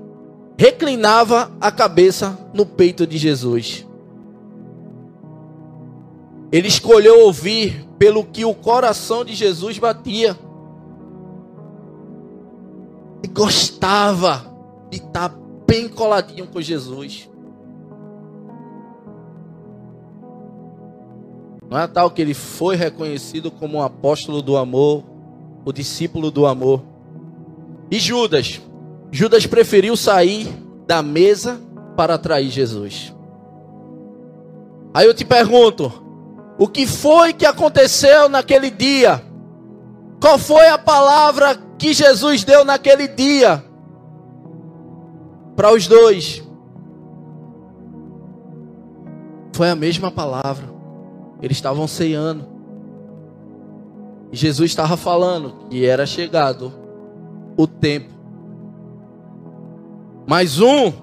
reclinava 0.60 1.50
a 1.62 1.72
cabeça 1.72 2.38
no 2.54 2.66
peito 2.66 3.08
de 3.08 3.18
Jesus. 3.18 3.88
Ele 6.51 6.68
escolheu 6.68 7.22
ouvir 7.22 7.88
pelo 7.98 8.25
que 8.25 8.44
o 8.44 8.54
coração 8.54 9.24
de 9.24 9.34
Jesus 9.34 9.80
batia. 9.80 10.38
Ele 13.24 13.32
gostava 13.32 14.54
de 14.92 14.98
estar 14.98 15.34
bem 15.66 15.88
coladinho 15.88 16.46
com 16.48 16.60
Jesus. 16.60 17.30
Não 21.70 21.80
é 21.80 21.88
tal 21.88 22.12
que 22.12 22.22
ele 22.22 22.34
foi 22.34 22.75
reconhecido 22.75 23.50
como 23.50 23.78
um 23.78 23.82
apóstolo 23.82 24.42
do 24.42 24.58
amor, 24.58 25.06
o 25.63 25.72
discípulo 25.72 26.30
do 26.30 26.46
amor. 26.46 26.84
E 27.89 27.98
Judas? 27.98 28.60
Judas 29.12 29.46
preferiu 29.46 29.98
sair 29.98 30.48
da 30.86 31.01
mesa 31.01 31.60
para 31.96 32.16
atrair 32.16 32.50
Jesus. 32.50 33.13
Aí 34.94 35.06
eu 35.06 35.13
te 35.13 35.25
pergunto: 35.25 35.92
o 36.58 36.68
que 36.68 36.86
foi 36.86 37.34
que 37.34 37.46
aconteceu 37.46 38.30
naquele 38.30 38.70
dia? 38.70 39.24
Qual 40.20 40.38
foi 40.38 40.68
a 40.68 40.78
palavra 40.78 41.58
que 41.78 41.94
Jesus 41.94 42.44
deu 42.44 42.66
naquele 42.66 43.08
dia 43.08 43.63
para 45.56 45.74
os 45.74 45.88
dois? 45.88 46.44
Foi 49.54 49.70
a 49.70 49.75
mesma 49.75 50.12
palavra. 50.12 50.70
Eles 51.42 51.58
estavam 51.58 51.88
ceando. 51.88 52.46
Jesus 54.32 54.70
estava 54.70 54.96
falando 54.96 55.68
que 55.70 55.86
era 55.86 56.06
chegado 56.06 56.72
o 57.58 57.66
tempo 57.66 58.18
mas 60.29 60.62
um 60.62 60.93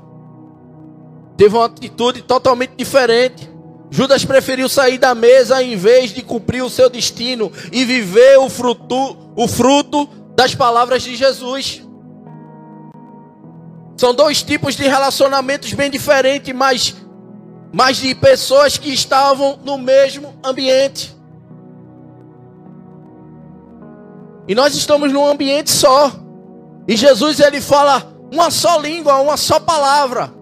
teve 1.37 1.57
uma 1.57 1.65
atitude 1.65 2.23
totalmente 2.23 2.75
diferente. 2.77 3.51
Judas 3.91 4.25
preferiu 4.25 4.69
sair 4.69 4.99
da 4.99 5.17
mesa 5.17 5.61
em 5.61 5.77
vez 5.77 6.13
de 6.13 6.23
cumprir 6.23 6.63
o 6.63 6.71
seu 6.71 6.89
destino 6.89 7.51
e 7.73 7.85
viver 7.85 8.39
o 8.39 8.49
fruto, 8.49 9.17
o 9.35 9.49
fruto 9.49 10.09
das 10.37 10.55
palavras 10.55 11.03
de 11.03 11.17
Jesus. 11.17 11.83
São 13.97 14.15
dois 14.15 14.45
tipos 14.45 14.77
de 14.77 14.85
relacionamentos 14.85 15.73
bem 15.73 15.91
diferentes, 15.91 16.55
mas, 16.55 16.95
mas 17.73 17.97
de 17.97 18.15
pessoas 18.15 18.79
que 18.79 18.95
estavam 18.95 19.59
no 19.65 19.77
mesmo 19.77 20.35
ambiente. 20.45 21.17
E 24.47 24.55
nós 24.55 24.77
estamos 24.77 25.13
num 25.13 25.27
ambiente 25.27 25.73
só. 25.73 26.13
E 26.87 26.95
Jesus 26.95 27.41
ele 27.41 27.61
fala 27.61 28.16
uma 28.33 28.51
só 28.51 28.79
língua, 28.79 29.21
uma 29.21 29.37
só 29.37 29.61
palavra. 29.61 30.33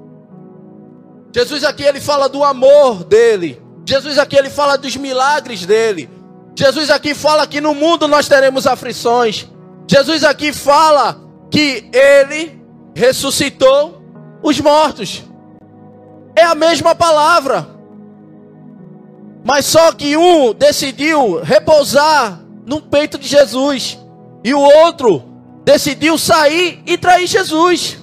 Jesus 1.34 1.64
aqui 1.64 1.82
ele 1.82 2.00
fala 2.00 2.28
do 2.28 2.44
amor 2.44 3.04
dele. 3.04 3.60
Jesus 3.86 4.18
aqui 4.18 4.36
ele 4.36 4.50
fala 4.50 4.78
dos 4.78 4.96
milagres 4.96 5.66
dele. 5.66 6.08
Jesus 6.56 6.90
aqui 6.90 7.14
fala 7.14 7.46
que 7.46 7.60
no 7.60 7.74
mundo 7.74 8.06
nós 8.06 8.28
teremos 8.28 8.66
aflições. 8.66 9.48
Jesus 9.86 10.22
aqui 10.24 10.52
fala 10.52 11.20
que 11.50 11.90
ele 11.92 12.62
ressuscitou 12.94 14.00
os 14.42 14.60
mortos. 14.60 15.24
É 16.36 16.44
a 16.44 16.54
mesma 16.54 16.94
palavra. 16.94 17.68
Mas 19.44 19.66
só 19.66 19.92
que 19.92 20.16
um 20.16 20.54
decidiu 20.54 21.42
repousar 21.42 22.40
no 22.64 22.80
peito 22.80 23.18
de 23.18 23.28
Jesus 23.28 23.98
e 24.42 24.54
o 24.54 24.60
outro 24.60 25.33
decidiu 25.64 26.18
sair 26.18 26.82
e 26.86 26.98
trair 26.98 27.26
Jesus. 27.26 27.98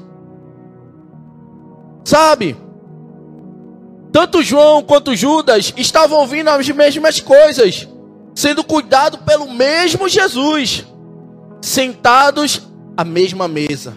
Sabe? 2.03 2.57
Tanto 4.11 4.43
João 4.43 4.83
quanto 4.83 5.15
Judas 5.15 5.73
estavam 5.77 6.19
ouvindo 6.19 6.49
as 6.49 6.67
mesmas 6.69 7.21
coisas, 7.21 7.87
sendo 8.35 8.63
cuidado 8.63 9.19
pelo 9.19 9.49
mesmo 9.53 10.09
Jesus, 10.09 10.85
sentados 11.61 12.67
à 12.97 13.05
mesma 13.05 13.47
mesa. 13.47 13.95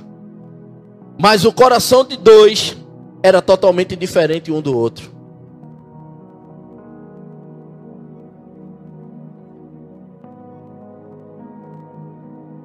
Mas 1.21 1.45
o 1.45 1.53
coração 1.53 2.05
de 2.05 2.17
dois 2.17 2.77
era 3.23 3.41
totalmente 3.41 3.97
diferente 3.97 4.53
um 4.53 4.61
do 4.61 4.77
outro. 4.77 5.13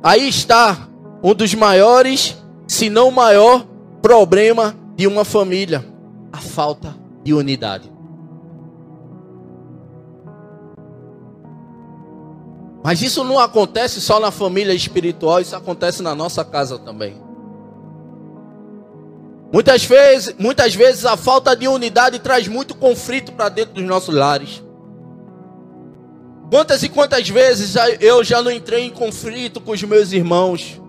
Aí 0.01 0.27
está 0.27 0.88
um 1.23 1.33
dos 1.33 1.53
maiores, 1.53 2.37
se 2.67 2.89
não 2.89 3.11
maior, 3.11 3.65
problema 4.01 4.75
de 4.95 5.07
uma 5.07 5.25
família: 5.25 5.85
a 6.31 6.37
falta 6.37 6.95
de 7.23 7.33
unidade. 7.33 7.91
Mas 12.83 13.01
isso 13.01 13.23
não 13.23 13.37
acontece 13.37 13.99
só 13.99 14.19
na 14.19 14.31
família 14.31 14.73
espiritual, 14.73 15.41
isso 15.41 15.55
acontece 15.55 16.01
na 16.01 16.15
nossa 16.15 16.45
casa 16.45 16.79
também. 16.79 17.21
Muitas 19.51 19.83
vezes, 19.83 20.35
muitas 20.37 20.75
vezes 20.75 21.05
a 21.05 21.17
falta 21.17 21.55
de 21.55 21.67
unidade 21.67 22.19
traz 22.19 22.47
muito 22.47 22.75
conflito 22.75 23.33
para 23.33 23.49
dentro 23.49 23.73
dos 23.73 23.83
nossos 23.83 24.13
lares. 24.13 24.63
Quantas 26.49 26.81
e 26.81 26.89
quantas 26.89 27.27
vezes 27.27 27.75
eu 27.99 28.23
já 28.23 28.41
não 28.41 28.51
entrei 28.51 28.85
em 28.85 28.89
conflito 28.89 29.59
com 29.59 29.71
os 29.71 29.83
meus 29.83 30.11
irmãos 30.11 30.79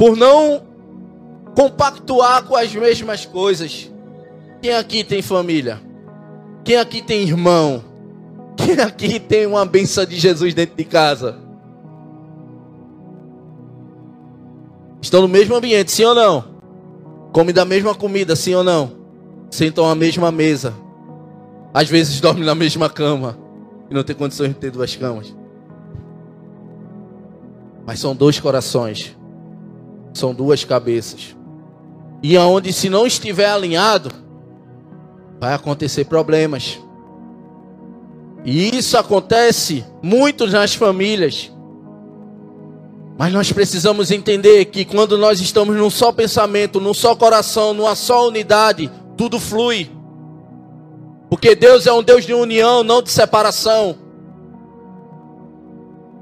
por 0.00 0.16
não 0.16 0.62
compactuar 1.54 2.44
com 2.44 2.56
as 2.56 2.74
mesmas 2.74 3.26
coisas. 3.26 3.92
Quem 4.62 4.74
aqui 4.74 5.04
tem 5.04 5.20
família? 5.20 5.78
Quem 6.64 6.78
aqui 6.78 7.02
tem 7.02 7.20
irmão? 7.20 7.84
Quem 8.56 8.80
aqui 8.80 9.20
tem 9.20 9.44
uma 9.44 9.62
benção 9.66 10.06
de 10.06 10.18
Jesus 10.18 10.54
dentro 10.54 10.74
de 10.74 10.84
casa? 10.84 11.36
Estão 15.02 15.20
no 15.20 15.28
mesmo 15.28 15.54
ambiente, 15.54 15.92
sim 15.92 16.06
ou 16.06 16.14
não? 16.14 16.44
Comem 17.30 17.54
da 17.54 17.66
mesma 17.66 17.94
comida, 17.94 18.34
sim 18.34 18.54
ou 18.54 18.64
não? 18.64 18.92
Sentam 19.50 19.84
à 19.84 19.94
mesma 19.94 20.32
mesa. 20.32 20.72
Às 21.74 21.90
vezes 21.90 22.18
dormem 22.22 22.46
na 22.46 22.54
mesma 22.54 22.88
cama. 22.88 23.36
E 23.90 23.92
não 23.92 24.02
tem 24.02 24.16
condições 24.16 24.48
de 24.48 24.54
ter 24.54 24.70
duas 24.70 24.96
camas. 24.96 25.36
Mas 27.84 28.00
são 28.00 28.16
dois 28.16 28.40
corações 28.40 29.19
são 30.12 30.34
duas 30.34 30.64
cabeças. 30.64 31.36
E 32.22 32.36
aonde 32.36 32.72
se 32.72 32.88
não 32.88 33.06
estiver 33.06 33.48
alinhado, 33.50 34.10
vai 35.38 35.54
acontecer 35.54 36.04
problemas. 36.04 36.78
E 38.44 38.76
isso 38.76 38.96
acontece 38.96 39.84
muito 40.02 40.46
nas 40.46 40.74
famílias. 40.74 41.50
Mas 43.18 43.32
nós 43.32 43.52
precisamos 43.52 44.10
entender 44.10 44.66
que 44.66 44.84
quando 44.84 45.18
nós 45.18 45.40
estamos 45.40 45.76
num 45.76 45.90
só 45.90 46.10
pensamento, 46.10 46.80
num 46.80 46.94
só 46.94 47.14
coração, 47.14 47.74
numa 47.74 47.94
só 47.94 48.28
unidade, 48.28 48.90
tudo 49.16 49.38
flui. 49.38 49.90
Porque 51.28 51.54
Deus 51.54 51.86
é 51.86 51.92
um 51.92 52.02
Deus 52.02 52.24
de 52.24 52.32
união, 52.32 52.82
não 52.82 53.02
de 53.02 53.10
separação. 53.10 53.96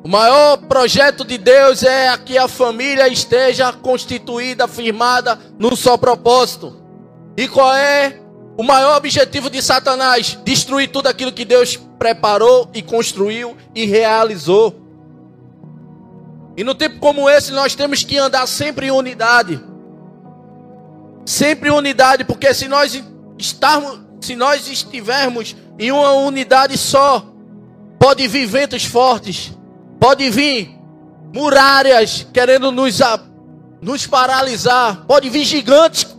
O 0.02 0.08
maior 0.08 0.56
projeto 0.58 1.24
de 1.24 1.36
Deus 1.36 1.82
é 1.82 2.16
que 2.18 2.38
a 2.38 2.46
família 2.46 3.08
esteja 3.08 3.72
constituída, 3.72 4.68
firmada 4.68 5.38
num 5.58 5.74
só 5.74 5.96
propósito. 5.96 6.76
E 7.36 7.48
qual 7.48 7.74
é 7.74 8.20
o 8.56 8.62
maior 8.62 8.96
objetivo 8.96 9.50
de 9.50 9.60
Satanás? 9.60 10.38
Destruir 10.44 10.88
tudo 10.88 11.08
aquilo 11.08 11.32
que 11.32 11.44
Deus 11.44 11.76
preparou 11.98 12.70
e 12.72 12.80
construiu 12.80 13.56
e 13.74 13.86
realizou. 13.86 14.74
E 16.56 16.64
no 16.64 16.74
tempo 16.74 16.98
como 16.98 17.28
esse, 17.28 17.52
nós 17.52 17.74
temos 17.74 18.02
que 18.02 18.16
andar 18.18 18.46
sempre 18.46 18.86
em 18.86 18.90
unidade. 18.90 19.60
Sempre 21.26 21.68
em 21.68 21.72
unidade, 21.72 22.24
porque 22.24 22.52
se 22.54 22.66
nós 22.66 23.02
estarmos, 23.36 24.00
se 24.20 24.34
nós 24.34 24.68
estivermos 24.68 25.54
em 25.78 25.92
uma 25.92 26.12
unidade 26.12 26.76
só, 26.78 27.24
pode 27.98 28.26
vir 28.26 28.46
ventos 28.46 28.84
fortes, 28.84 29.52
pode 29.98 30.30
vir 30.30 30.78
muralhas 31.34 32.26
querendo 32.32 32.70
nos, 32.72 32.98
nos 33.80 34.06
paralisar, 34.06 35.04
pode 35.06 35.28
vir 35.28 35.44
gigantes 35.44 36.16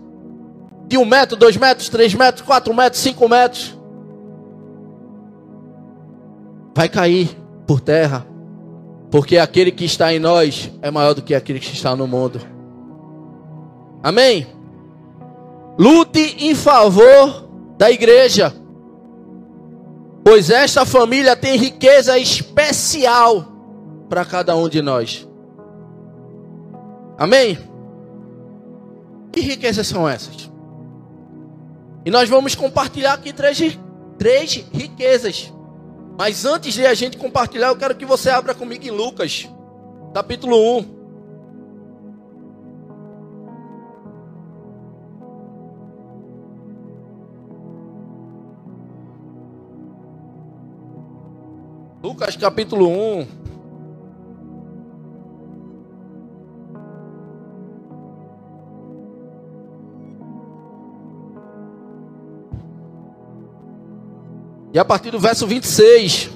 de 0.88 0.98
um 0.98 1.06
metro, 1.06 1.38
dois 1.38 1.56
metros, 1.56 1.90
três 1.90 2.14
metros, 2.14 2.46
quatro 2.46 2.74
metros, 2.74 3.02
cinco 3.02 3.28
metros. 3.28 3.78
Vai 6.76 6.90
cair 6.90 7.30
por 7.68 7.80
terra. 7.80 8.26
Porque 9.12 9.38
aquele 9.38 9.72
que 9.72 9.86
está 9.86 10.14
em 10.14 10.20
nós 10.20 10.72
é 10.82 10.92
maior 10.92 11.14
do 11.14 11.22
que 11.22 11.34
aquele 11.34 11.60
que 11.60 11.74
está 11.74 11.96
no 11.96 12.08
mundo. 12.08 12.40
Amém? 14.04 14.48
Lute 15.78 16.38
em 16.40 16.54
favor 16.54 17.50
da 17.78 17.90
igreja. 17.90 18.54
Pois 20.24 20.50
esta 20.50 20.86
família 20.86 21.36
tem 21.36 21.58
riqueza 21.58 22.18
especial 22.20 23.49
para 24.10 24.26
cada 24.26 24.56
um 24.56 24.68
de 24.68 24.82
nós. 24.82 25.28
Amém? 27.18 27.58
Que 29.32 29.40
riquezas 29.40 29.88
são 29.88 30.10
essas? 30.10 30.50
E 32.04 32.10
nós 32.10 32.28
vamos 32.28 32.56
compartilhar 32.56 33.14
aqui 33.14 33.32
três, 33.32 33.78
três 34.18 34.66
riquezas. 34.74 35.54
Mas 36.18 36.44
antes 36.44 36.74
de 36.74 36.86
a 36.86 36.94
gente 36.94 37.18
compartilhar, 37.18 37.68
eu 37.68 37.78
quero 37.78 37.96
que 37.96 38.06
você 38.06 38.30
abra 38.30 38.56
comigo 38.56 38.84
em 38.84 38.92
Lucas, 38.92 39.48
capítulo 40.14 40.80
1. 40.80 41.00
Lucas 52.02 52.36
capítulo 52.38 52.90
1. 52.90 53.28
E 64.74 64.78
a 64.78 64.86
partir 64.86 65.12
do 65.12 65.20
verso 65.20 65.48
26. 65.48 66.30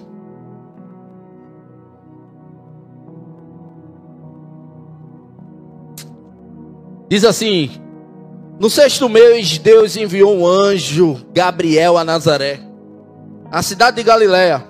Diz 7.08 7.24
assim: 7.24 7.70
No 8.60 8.70
sexto 8.70 9.08
mês, 9.08 9.60
Deus 9.60 9.96
enviou 9.96 10.36
um 10.36 10.48
anjo, 10.48 11.24
Gabriel, 11.32 11.98
a 11.98 12.04
Nazaré, 12.04 12.60
a 13.52 13.62
cidade 13.62 13.98
de 13.98 14.04
Galiléia, 14.04 14.68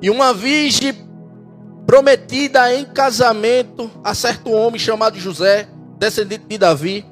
e 0.00 0.08
uma 0.08 0.32
virgem 0.32 0.94
prometida 1.86 2.74
em 2.74 2.86
casamento 2.86 3.90
a 4.02 4.14
certo 4.14 4.50
homem 4.50 4.78
chamado 4.78 5.18
José, 5.18 5.68
descendente 5.98 6.46
de 6.48 6.56
Davi. 6.56 7.04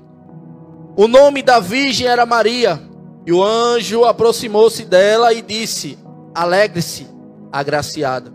O 0.96 1.07
nome 1.07 1.42
da 1.42 1.61
virgem 1.61 2.07
era 2.07 2.24
Maria. 2.24 2.91
E 3.26 3.32
o 3.32 3.42
anjo 3.42 4.04
aproximou-se 4.04 4.85
dela 4.85 5.32
e 5.32 5.40
disse: 5.42 5.98
Alegre-se, 6.35 7.06
agraciada. 7.52 8.32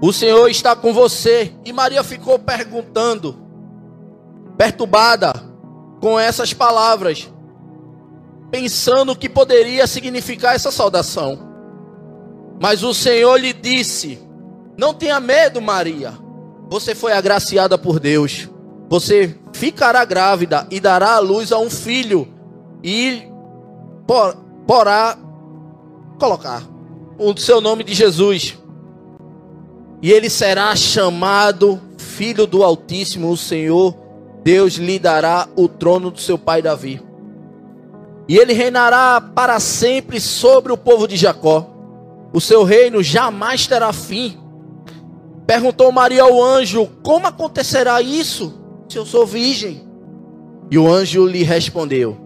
O 0.00 0.12
Senhor 0.12 0.48
está 0.48 0.76
com 0.76 0.92
você. 0.92 1.52
E 1.64 1.72
Maria 1.72 2.04
ficou 2.04 2.38
perguntando, 2.38 3.36
perturbada 4.56 5.32
com 6.00 6.20
essas 6.20 6.52
palavras, 6.52 7.32
pensando 8.50 9.12
o 9.12 9.16
que 9.16 9.28
poderia 9.28 9.86
significar 9.86 10.54
essa 10.54 10.70
saudação. 10.70 11.38
Mas 12.60 12.82
o 12.82 12.92
Senhor 12.92 13.36
lhe 13.38 13.52
disse: 13.52 14.18
Não 14.76 14.92
tenha 14.92 15.18
medo, 15.18 15.62
Maria. 15.62 16.12
Você 16.68 16.94
foi 16.94 17.12
agraciada 17.12 17.78
por 17.78 17.98
Deus. 17.98 18.50
Você 18.88 19.36
ficará 19.52 20.04
grávida 20.04 20.66
e 20.70 20.78
dará 20.78 21.14
à 21.14 21.18
luz 21.18 21.52
a 21.52 21.58
um 21.58 21.70
filho. 21.70 22.28
E 22.82 23.28
por, 24.06 24.36
porá 24.66 25.16
colocar 26.18 26.62
o 27.18 27.36
seu 27.36 27.60
nome 27.60 27.84
de 27.84 27.94
Jesus. 27.94 28.56
E 30.02 30.12
ele 30.12 30.28
será 30.28 30.74
chamado 30.76 31.80
Filho 31.96 32.46
do 32.46 32.62
Altíssimo, 32.62 33.30
o 33.30 33.36
Senhor 33.36 33.94
Deus 34.46 34.74
lhe 34.74 34.96
dará 34.96 35.48
o 35.56 35.66
trono 35.66 36.08
do 36.08 36.20
seu 36.20 36.38
pai 36.38 36.62
Davi. 36.62 37.02
E 38.28 38.36
ele 38.36 38.52
reinará 38.52 39.20
para 39.20 39.58
sempre 39.58 40.20
sobre 40.20 40.72
o 40.72 40.76
povo 40.76 41.08
de 41.08 41.16
Jacó. 41.16 41.68
O 42.32 42.40
seu 42.40 42.62
reino 42.62 43.02
jamais 43.02 43.66
terá 43.66 43.92
fim. 43.92 44.38
Perguntou 45.46 45.90
Maria 45.90 46.22
ao 46.22 46.40
anjo: 46.40 46.88
Como 47.02 47.26
acontecerá 47.26 48.00
isso, 48.00 48.54
se 48.88 48.98
eu 48.98 49.04
sou 49.04 49.26
virgem? 49.26 49.84
E 50.70 50.78
o 50.78 50.88
anjo 50.88 51.26
lhe 51.26 51.42
respondeu: 51.42 52.25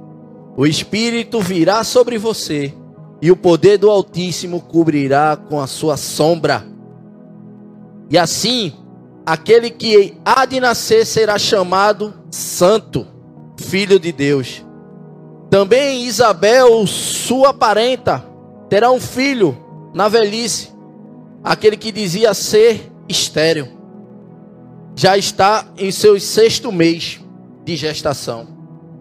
o 0.61 0.67
Espírito 0.67 1.41
virá 1.41 1.83
sobre 1.83 2.19
você 2.19 2.75
e 3.23 3.31
o 3.31 3.37
poder 3.37 3.79
do 3.79 3.89
Altíssimo 3.89 4.61
cobrirá 4.61 5.35
com 5.35 5.59
a 5.59 5.67
sua 5.67 5.97
sombra. 5.97 6.67
E 8.11 8.19
assim, 8.19 8.75
aquele 9.25 9.71
que 9.71 10.19
há 10.23 10.45
de 10.45 10.61
nascer 10.61 11.07
será 11.07 11.39
chamado 11.39 12.13
Santo, 12.31 13.07
Filho 13.57 13.99
de 13.99 14.13
Deus. 14.13 14.63
Também 15.49 16.05
Isabel, 16.05 16.87
sua 16.87 17.55
parenta, 17.55 18.23
terá 18.69 18.91
um 18.91 19.01
filho 19.01 19.57
na 19.95 20.09
velhice, 20.09 20.69
aquele 21.43 21.79
que 21.79 21.91
dizia 21.91 22.35
ser 22.35 22.93
estéril. 23.09 23.67
Já 24.95 25.17
está 25.17 25.73
em 25.79 25.91
seu 25.91 26.21
sexto 26.21 26.71
mês 26.71 27.19
de 27.65 27.77
gestação 27.77 28.60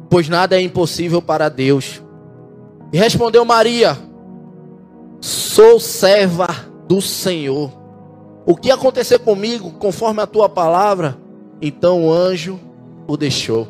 pois 0.10 0.28
nada 0.28 0.58
é 0.58 0.62
impossível 0.62 1.22
para 1.22 1.50
Deus. 1.50 2.02
E 2.92 2.98
respondeu 2.98 3.46
Maria: 3.46 3.98
Sou 5.22 5.80
serva 5.80 6.48
do 6.88 7.02
Senhor. 7.02 7.72
O 8.46 8.56
que 8.56 8.72
acontecer 8.72 9.20
comigo, 9.20 9.72
conforme 9.74 10.22
a 10.22 10.28
tua 10.28 10.50
palavra? 10.50 11.18
Então 11.62 12.06
o 12.06 12.12
anjo 12.12 12.60
o 13.08 13.16
deixou. 13.16 13.68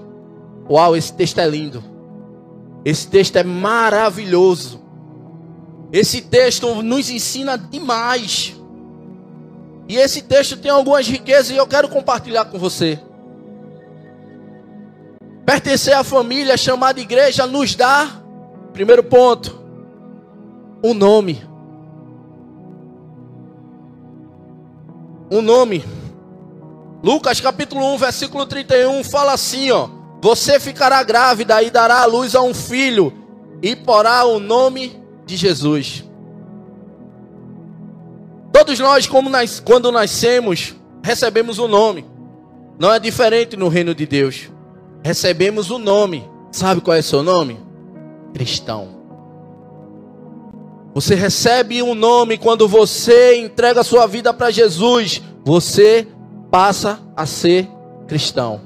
Uau, 0.69 0.95
esse 0.95 1.12
texto 1.12 1.39
é 1.39 1.47
lindo. 1.47 1.84
Esse 2.86 3.08
texto 3.08 3.36
é 3.36 3.43
maravilhoso. 3.43 4.80
Esse 5.91 6.21
texto 6.21 6.82
nos 6.82 7.10
ensina 7.10 7.58
demais. 7.58 8.56
E 9.88 9.97
esse 9.97 10.21
texto 10.21 10.56
tem 10.56 10.69
algumas 10.69 11.08
riquezas 11.08 11.49
e 11.49 11.58
eu 11.58 11.65
quero 11.65 11.89
compartilhar 11.89 12.45
com 12.45 12.60
você. 12.60 12.99
Pertencer 15.50 15.96
à 15.96 16.04
família 16.04 16.56
chamada 16.56 17.00
igreja 17.00 17.48
nos 17.48 17.74
dá, 17.74 18.22
primeiro 18.72 19.04
ponto, 19.04 19.60
um 20.84 20.94
nome. 20.94 21.44
Um 25.32 25.42
nome. 25.42 25.84
Lucas 27.02 27.42
capítulo 27.42 27.84
1, 27.96 27.98
versículo 27.98 28.46
31 28.46 29.04
fala 29.04 29.34
assim, 29.34 29.72
ó: 29.72 29.90
Você 30.22 30.60
ficará 30.60 31.02
grávida 31.02 31.64
e 31.64 31.72
dará 31.72 32.04
à 32.04 32.06
luz 32.06 32.36
a 32.36 32.44
um 32.44 32.54
filho 32.54 33.12
e 33.60 33.76
porá 33.76 34.26
o 34.26 34.40
nome 34.40 35.02
de 35.26 35.36
Jesus. 35.36 36.06
Todos 38.54 38.78
nós, 38.80 39.10
nas, 39.32 39.60
quando 39.60 39.92
nascemos, 39.92 40.76
recebemos 41.02 41.58
um 41.58 41.68
nome. 41.68 42.06
Não 42.78 42.94
é 42.94 43.00
diferente 43.00 43.58
no 43.58 43.68
reino 43.68 43.96
de 43.96 44.06
Deus 44.06 44.52
recebemos 45.04 45.70
o 45.72 45.78
nome. 45.78 46.30
Sabe 46.52 46.82
qual 46.82 46.96
é 46.96 47.00
o 47.00 47.04
seu 47.04 47.24
nome? 47.24 47.60
Cristão. 48.34 49.00
Você 50.94 51.16
recebe 51.16 51.82
um 51.84 51.94
nome 51.94 52.38
quando 52.38 52.68
você 52.68 53.40
entrega 53.40 53.84
sua 53.84 54.08
vida 54.08 54.34
para 54.34 54.52
Jesus, 54.52 55.22
você 55.46 56.08
passa 56.50 57.00
a 57.16 57.26
ser 57.26 57.70
cristão. 58.08 58.62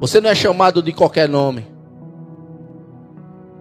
Você 0.00 0.20
não 0.20 0.30
é 0.30 0.34
chamado 0.34 0.82
de 0.82 0.92
qualquer 0.92 1.28
nome. 1.28 1.66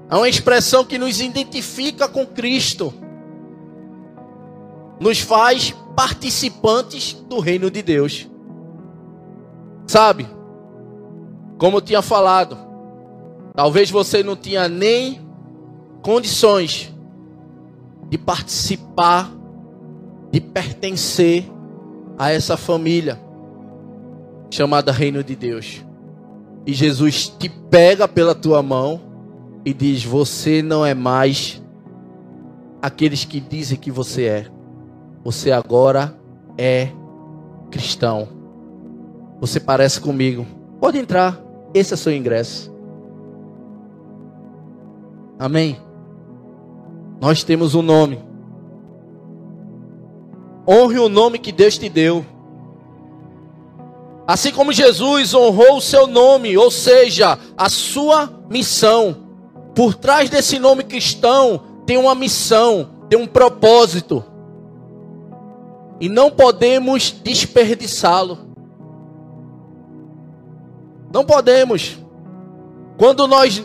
É 0.09 0.15
uma 0.15 0.29
expressão 0.29 0.85
que 0.85 0.97
nos 0.97 1.19
identifica 1.19 2.07
com 2.07 2.25
Cristo. 2.25 2.93
Nos 4.99 5.19
faz 5.19 5.73
participantes 5.95 7.13
do 7.27 7.39
reino 7.39 7.69
de 7.69 7.81
Deus. 7.81 8.27
Sabe? 9.85 10.27
Como 11.59 11.77
eu 11.77 11.81
tinha 11.81 12.01
falado, 12.01 12.57
talvez 13.53 13.91
você 13.91 14.23
não 14.23 14.37
tinha 14.37 14.69
nem 14.69 15.19
condições 16.01 16.95
de 18.09 18.17
participar, 18.17 19.29
de 20.31 20.39
pertencer 20.39 21.45
a 22.17 22.31
essa 22.31 22.55
família 22.55 23.19
chamada 24.49 24.93
Reino 24.93 25.21
de 25.21 25.35
Deus. 25.35 25.83
E 26.65 26.73
Jesus 26.73 27.27
te 27.27 27.49
pega 27.49 28.07
pela 28.07 28.33
tua 28.33 28.63
mão 28.63 29.01
e 29.65 29.73
diz: 29.73 30.01
Você 30.05 30.61
não 30.61 30.85
é 30.85 30.93
mais 30.93 31.61
aqueles 32.81 33.25
que 33.25 33.41
dizem 33.41 33.77
que 33.77 33.91
você 33.91 34.23
é. 34.23 34.45
Você 35.25 35.51
agora 35.51 36.17
é 36.57 36.87
cristão. 37.69 38.29
Você 39.41 39.59
parece 39.59 39.99
comigo. 39.99 40.47
Pode 40.79 40.97
entrar. 40.97 41.48
Esse 41.73 41.93
é 41.93 41.97
seu 41.97 42.13
ingresso. 42.13 42.71
Amém. 45.37 45.79
Nós 47.21 47.43
temos 47.43 47.75
um 47.75 47.81
nome. 47.81 48.19
Honre 50.67 50.99
o 50.99 51.09
nome 51.09 51.39
que 51.39 51.51
Deus 51.51 51.77
te 51.77 51.89
deu. 51.89 52.25
Assim 54.27 54.51
como 54.51 54.71
Jesus 54.71 55.33
honrou 55.33 55.77
o 55.77 55.81
seu 55.81 56.05
nome, 56.05 56.55
ou 56.55 56.69
seja, 56.69 57.39
a 57.57 57.69
sua 57.69 58.29
missão. 58.49 59.17
Por 59.73 59.95
trás 59.95 60.29
desse 60.29 60.59
nome 60.59 60.83
cristão 60.83 61.63
tem 61.85 61.97
uma 61.97 62.13
missão, 62.13 62.89
tem 63.09 63.19
um 63.19 63.25
propósito. 63.25 64.23
E 65.99 66.07
não 66.07 66.29
podemos 66.29 67.11
desperdiçá-lo. 67.11 68.48
Não 71.13 71.25
podemos. 71.25 71.97
Quando 72.97 73.27
nós 73.27 73.63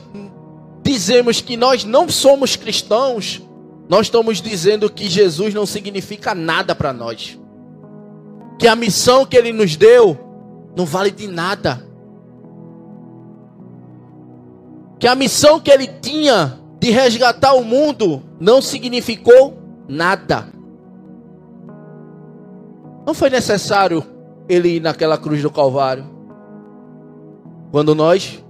dizemos 0.83 1.41
que 1.41 1.57
nós 1.57 1.85
não 1.85 2.09
somos 2.09 2.57
cristãos, 2.57 3.43
nós 3.89 4.07
estamos 4.07 4.41
dizendo 4.41 4.89
que 4.91 5.09
Jesus 5.09 5.53
não 5.53 5.67
significa 5.67 6.35
nada 6.35 6.75
para 6.75 6.93
nós. 6.93 7.39
Que 8.59 8.69
a 8.69 8.77
missão 8.77 9.27
que 9.27 9.37
ele 9.37 9.53
nos 9.53 9.77
deu 9.77 10.19
não 10.77 10.87
vale 10.87 11.11
de 11.11 11.27
nada. 11.27 11.85
Que 14.99 15.07
a 15.07 15.15
missão 15.15 15.61
que 15.61 15.71
ele 15.71 15.87
tinha 15.87 16.61
de 16.79 16.91
resgatar 16.91 17.55
o 17.55 17.65
mundo 17.65 18.23
não 18.39 18.63
significou 18.63 19.59
nada. 19.89 20.49
Não 23.07 23.13
foi 23.13 23.29
necessário 23.29 24.05
ele 24.49 24.77
ir 24.77 24.81
naquela 24.81 25.19
cruz 25.19 25.43
do 25.43 25.51
Calvário. 25.51 26.14
Quando 27.75 27.93
nós 27.93 28.45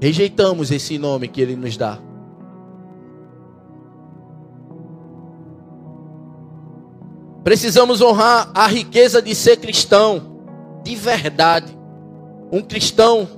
Rejeitamos 0.00 0.70
esse 0.70 0.96
nome 0.96 1.26
que 1.26 1.40
ele 1.40 1.56
nos 1.56 1.76
dá. 1.76 1.98
Precisamos 7.42 8.00
honrar 8.00 8.50
a 8.54 8.66
riqueza 8.68 9.20
de 9.20 9.34
ser 9.34 9.56
cristão, 9.56 10.40
de 10.84 10.94
verdade. 10.94 11.76
Um 12.52 12.62
cristão 12.62 13.28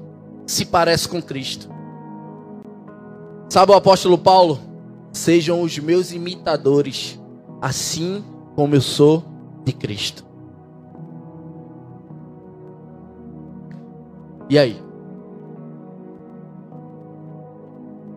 se 0.46 0.66
parece 0.66 1.08
com 1.08 1.22
Cristo. 1.22 1.70
Sabe 3.48 3.72
o 3.72 3.74
apóstolo 3.74 4.18
Paulo? 4.18 4.60
Sejam 5.12 5.62
os 5.62 5.78
meus 5.78 6.12
imitadores, 6.12 7.18
assim 7.62 8.22
como 8.54 8.74
eu 8.74 8.80
sou 8.82 9.24
de 9.64 9.72
Cristo. 9.72 10.29
E 14.50 14.58
aí? 14.58 14.82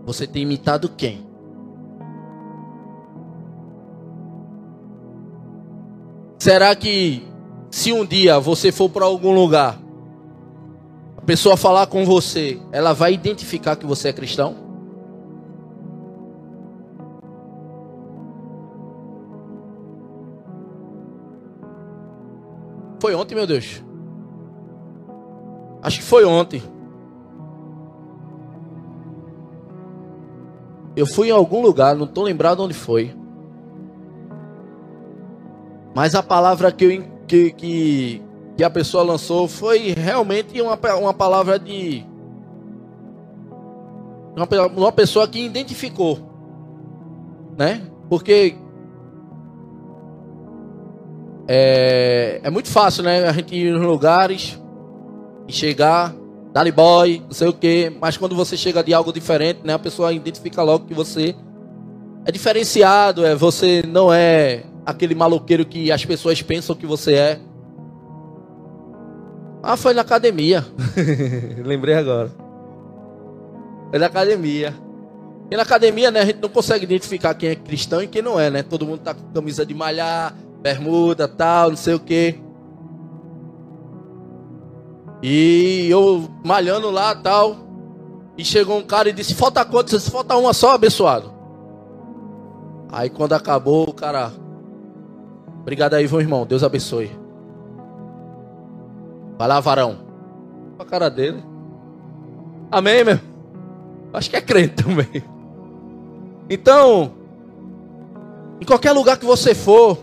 Você 0.03 0.25
tem 0.25 0.41
imitado 0.41 0.89
quem? 0.89 1.23
Será 6.39 6.75
que 6.75 7.23
se 7.69 7.93
um 7.93 8.03
dia 8.03 8.39
você 8.39 8.71
for 8.71 8.89
para 8.89 9.05
algum 9.05 9.31
lugar, 9.33 9.79
a 11.15 11.21
pessoa 11.21 11.55
falar 11.55 11.85
com 11.85 12.03
você, 12.03 12.59
ela 12.71 12.93
vai 12.93 13.13
identificar 13.13 13.75
que 13.75 13.85
você 13.85 14.09
é 14.09 14.13
cristão? 14.13 14.55
Foi 22.99 23.13
ontem, 23.13 23.35
meu 23.35 23.45
Deus. 23.45 23.83
Acho 25.83 25.99
que 25.99 26.05
foi 26.05 26.23
ontem. 26.23 26.63
Eu 30.95 31.05
fui 31.05 31.27
em 31.27 31.31
algum 31.31 31.61
lugar, 31.61 31.93
não 31.93 32.05
estou 32.05 32.23
lembrado 32.23 32.61
onde 32.61 32.73
foi. 32.73 33.13
Mas 35.93 36.15
a 36.15 36.23
palavra 36.23 36.71
que, 36.71 36.85
eu, 36.85 37.03
que, 37.27 37.51
que, 37.51 38.21
que, 38.55 38.63
a 38.63 38.69
pessoa 38.69 39.03
lançou 39.03 39.45
foi 39.45 39.93
realmente 39.93 40.61
uma, 40.61 40.79
uma 40.95 41.13
palavra 41.13 41.59
de. 41.59 42.05
Uma, 44.37 44.47
uma 44.67 44.91
pessoa 44.91 45.27
que 45.27 45.43
identificou. 45.43 46.17
Né? 47.57 47.81
Porque. 48.07 48.55
É, 51.45 52.39
é 52.41 52.49
muito 52.49 52.69
fácil, 52.69 53.03
né? 53.03 53.27
A 53.27 53.33
gente 53.33 53.53
ir 53.53 53.73
nos 53.73 53.85
lugares 53.85 54.62
e 55.47 55.53
chegar 55.53 56.15
Dali 56.53 56.71
boy, 56.71 57.19
não 57.25 57.31
sei 57.31 57.47
o 57.47 57.53
quê. 57.53 57.91
Mas 57.99 58.15
quando 58.15 58.35
você 58.35 58.55
chega 58.55 58.83
de 58.83 58.93
algo 58.93 59.11
diferente, 59.11 59.61
né? 59.63 59.73
A 59.73 59.79
pessoa 59.79 60.13
identifica 60.13 60.61
logo 60.61 60.85
que 60.85 60.93
você 60.93 61.35
é 62.25 62.31
diferenciado, 62.31 63.25
é, 63.25 63.33
você 63.33 63.83
não 63.87 64.13
é 64.13 64.63
aquele 64.85 65.15
maloqueiro 65.15 65.65
que 65.65 65.91
as 65.91 66.05
pessoas 66.05 66.39
pensam 66.43 66.75
que 66.75 66.85
você 66.85 67.15
é. 67.15 67.39
Ah, 69.63 69.75
foi 69.75 69.95
na 69.95 70.01
academia. 70.01 70.63
Lembrei 71.65 71.95
agora. 71.95 72.29
Foi 73.89 73.97
na 73.97 74.05
academia. 74.05 74.75
E 75.49 75.55
na 75.55 75.63
academia, 75.63 76.11
né, 76.11 76.21
a 76.21 76.25
gente 76.25 76.39
não 76.39 76.49
consegue 76.49 76.83
identificar 76.83 77.33
quem 77.33 77.49
é 77.49 77.55
cristão 77.55 78.01
e 78.01 78.07
quem 78.07 78.21
não 78.21 78.39
é, 78.39 78.51
né? 78.51 78.61
Todo 78.61 78.85
mundo 78.85 78.99
tá 78.99 79.13
com 79.15 79.23
camisa 79.33 79.65
de 79.65 79.73
malhar, 79.73 80.35
bermuda, 80.61 81.27
tal, 81.27 81.69
não 81.69 81.77
sei 81.77 81.95
o 81.95 81.99
quê. 81.99 82.35
E 85.25 85.87
eu 85.89 86.29
malhando 86.43 86.91
lá 86.91 87.15
tal. 87.15 87.55
E 88.37 88.43
chegou 88.43 88.77
um 88.77 88.83
cara 88.83 89.09
e 89.09 89.13
disse: 89.13 89.33
Falta 89.33 89.63
quanto? 89.63 89.95
Disse, 89.95 90.11
Falta 90.11 90.35
uma 90.35 90.53
só, 90.53 90.73
abençoado. 90.73 91.33
Aí 92.91 93.09
quando 93.09 93.31
acabou, 93.31 93.89
o 93.89 93.93
cara. 93.93 94.33
Obrigado 95.61 95.93
aí, 95.93 96.05
meu 96.05 96.19
irmão. 96.19 96.45
Deus 96.45 96.61
abençoe. 96.61 97.09
Vai 99.37 99.47
lá, 99.47 99.61
varão. 99.61 99.99
A 100.77 100.83
cara 100.83 101.09
dele. 101.09 101.41
Amém, 102.69 103.05
meu? 103.05 103.19
Acho 104.11 104.29
que 104.29 104.35
é 104.35 104.41
crente 104.41 104.83
também. 104.83 105.23
Então, 106.49 107.13
em 108.59 108.65
qualquer 108.65 108.91
lugar 108.91 109.17
que 109.17 109.25
você 109.25 109.55
for, 109.55 109.97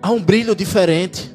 há 0.00 0.10
um 0.10 0.22
brilho 0.22 0.56
diferente. 0.56 1.31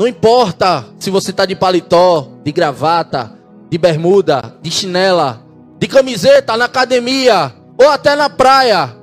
Não 0.00 0.08
importa 0.08 0.86
se 0.98 1.10
você 1.10 1.30
está 1.30 1.44
de 1.44 1.54
paletó, 1.54 2.26
de 2.42 2.50
gravata, 2.50 3.38
de 3.68 3.76
bermuda, 3.76 4.56
de 4.62 4.70
chinela, 4.70 5.44
de 5.78 5.86
camiseta 5.86 6.56
na 6.56 6.64
academia 6.64 7.54
ou 7.76 7.86
até 7.86 8.16
na 8.16 8.30
praia. 8.30 8.96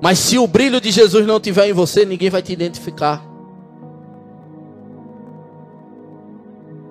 Mas 0.00 0.20
se 0.20 0.38
o 0.38 0.46
brilho 0.46 0.80
de 0.80 0.92
Jesus 0.92 1.26
não 1.26 1.40
tiver 1.40 1.68
em 1.68 1.72
você, 1.72 2.04
ninguém 2.04 2.30
vai 2.30 2.40
te 2.40 2.52
identificar. 2.52 3.20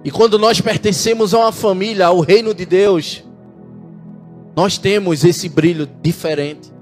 E 0.04 0.12
quando 0.12 0.38
nós 0.38 0.60
pertencemos 0.60 1.34
a 1.34 1.38
uma 1.38 1.54
família, 1.54 2.08
ao 2.08 2.20
reino 2.20 2.54
de 2.54 2.66
Deus, 2.66 3.24
nós 4.54 4.78
temos 4.78 5.24
esse 5.24 5.48
brilho 5.48 5.88
diferente. 6.04 6.74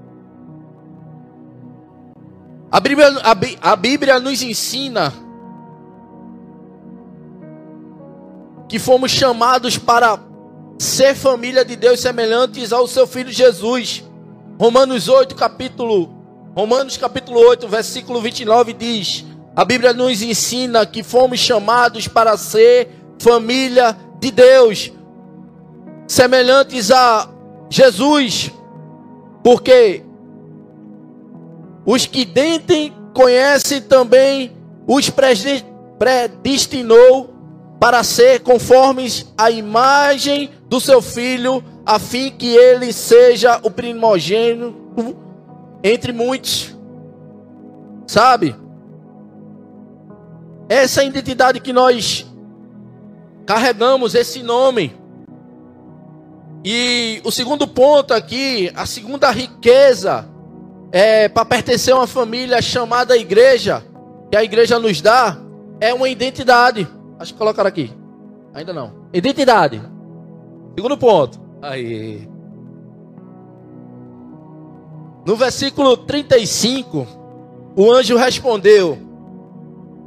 A 2.68 2.80
Bíblia, 2.80 3.14
a, 3.62 3.76
Bíblia 3.76 4.18
nos 4.18 4.42
ensina 4.42 5.24
que 8.68 8.78
fomos 8.78 9.10
chamados 9.10 9.78
para 9.78 10.18
ser 10.78 11.14
família 11.14 11.64
de 11.64 11.76
Deus 11.76 12.00
semelhantes 12.00 12.72
ao 12.72 12.86
seu 12.86 13.06
filho 13.06 13.30
Jesus. 13.30 14.04
Romanos 14.58 15.08
8, 15.08 15.34
capítulo 15.34 16.16
Romanos 16.56 16.96
capítulo 16.96 17.38
8, 17.38 17.68
versículo 17.68 18.18
29 18.22 18.72
diz: 18.72 19.26
A 19.54 19.62
Bíblia 19.62 19.92
nos 19.92 20.22
ensina 20.22 20.86
que 20.86 21.02
fomos 21.02 21.38
chamados 21.38 22.08
para 22.08 22.34
ser 22.38 22.88
família 23.18 23.94
de 24.18 24.30
Deus, 24.30 24.90
semelhantes 26.08 26.90
a 26.90 27.28
Jesus, 27.68 28.50
porque 29.44 30.02
os 31.84 32.06
que 32.06 32.24
dentem 32.24 32.90
conhecem 33.12 33.82
também 33.82 34.56
os 34.86 35.10
predestinou 35.98 37.35
para 37.78 38.02
ser 38.02 38.40
conformes 38.40 39.32
à 39.36 39.50
imagem 39.50 40.50
do 40.68 40.80
seu 40.80 41.02
filho, 41.02 41.62
a 41.84 41.98
fim 41.98 42.30
que 42.30 42.54
ele 42.54 42.92
seja 42.92 43.60
o 43.62 43.70
primogênito 43.70 44.74
entre 45.82 46.12
muitos. 46.12 46.76
Sabe? 48.06 48.56
Essa 50.68 51.04
identidade 51.04 51.60
que 51.60 51.72
nós 51.72 52.26
carregamos, 53.44 54.14
esse 54.14 54.42
nome. 54.42 54.96
E 56.64 57.20
o 57.24 57.30
segundo 57.30 57.68
ponto 57.68 58.12
aqui, 58.12 58.72
a 58.74 58.84
segunda 58.84 59.30
riqueza 59.30 60.28
é 60.90 61.28
para 61.28 61.44
pertencer 61.44 61.94
a 61.94 61.98
uma 61.98 62.06
família 62.06 62.60
chamada 62.60 63.16
igreja, 63.16 63.84
que 64.30 64.36
a 64.36 64.42
igreja 64.42 64.78
nos 64.78 65.00
dá, 65.00 65.38
é 65.80 65.94
uma 65.94 66.08
identidade. 66.08 66.88
Acho 67.18 67.32
que 67.32 67.38
colocaram 67.38 67.68
aqui. 67.68 67.92
Ainda 68.54 68.72
não. 68.72 68.92
Identidade. 69.12 69.80
Segundo 70.74 70.96
ponto. 70.96 71.40
Aí. 71.62 72.28
No 75.26 75.34
versículo 75.36 75.96
35, 75.96 77.06
o 77.76 77.90
anjo 77.90 78.16
respondeu: 78.16 78.98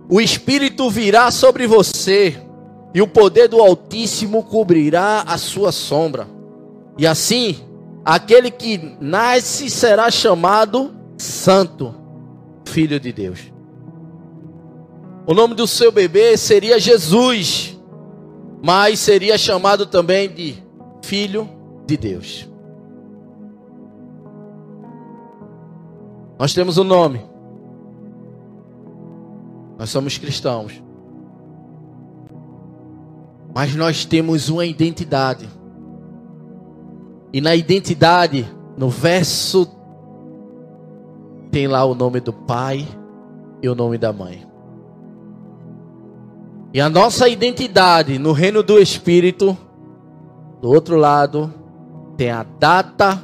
O 0.09 0.21
Espírito 0.21 0.89
virá 0.89 1.29
sobre 1.29 1.67
você, 1.67 2.41
e 2.93 3.01
o 3.01 3.07
poder 3.07 3.47
do 3.47 3.61
Altíssimo 3.61 4.43
cobrirá 4.43 5.23
a 5.27 5.37
sua 5.37 5.71
sombra. 5.71 6.27
E 6.97 7.05
assim, 7.05 7.57
aquele 8.05 8.49
que 8.49 8.95
nasce 8.99 9.69
será 9.69 10.09
chamado 10.09 10.95
Santo, 11.17 11.93
Filho 12.65 12.99
de 12.99 13.11
Deus. 13.11 13.51
O 15.29 15.33
nome 15.35 15.53
do 15.53 15.67
seu 15.67 15.91
bebê 15.91 16.35
seria 16.35 16.79
Jesus, 16.79 17.79
mas 18.63 18.97
seria 18.97 19.37
chamado 19.37 19.85
também 19.85 20.27
de 20.27 20.55
Filho 21.03 21.47
de 21.85 21.95
Deus. 21.95 22.49
Nós 26.39 26.51
temos 26.51 26.79
um 26.79 26.83
nome. 26.83 27.21
Nós 29.77 29.91
somos 29.91 30.17
cristãos. 30.17 30.81
Mas 33.53 33.75
nós 33.75 34.05
temos 34.05 34.49
uma 34.49 34.65
identidade. 34.65 35.47
E 37.31 37.39
na 37.39 37.55
identidade, 37.55 38.51
no 38.75 38.89
verso, 38.89 39.67
tem 41.51 41.67
lá 41.67 41.85
o 41.85 41.93
nome 41.93 42.19
do 42.19 42.33
pai 42.33 42.87
e 43.61 43.69
o 43.69 43.75
nome 43.75 43.99
da 43.99 44.11
mãe. 44.11 44.48
E 46.73 46.79
a 46.79 46.87
nossa 46.87 47.27
identidade 47.27 48.19
no 48.19 48.31
reino 48.31 48.61
do 48.61 48.77
Espírito, 48.77 49.57
do 50.61 50.69
outro 50.69 50.97
lado, 50.97 51.51
tem 52.15 52.29
a 52.29 52.43
data 52.43 53.23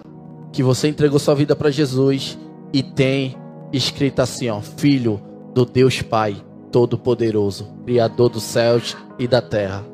que 0.51 0.63
você 0.63 0.87
entregou 0.87 1.19
sua 1.19 1.35
vida 1.35 1.55
para 1.55 1.69
Jesus 1.69 2.39
e 2.73 2.81
tem 2.81 3.35
escrito 3.71 4.21
assim, 4.21 4.49
ó, 4.49 4.61
filho 4.61 5.21
do 5.53 5.65
Deus 5.65 6.01
Pai 6.01 6.35
Todo-Poderoso, 6.71 7.67
Criador 7.85 8.29
dos 8.29 8.43
céus 8.43 8.97
e 9.19 9.27
da 9.27 9.41
terra. 9.41 9.85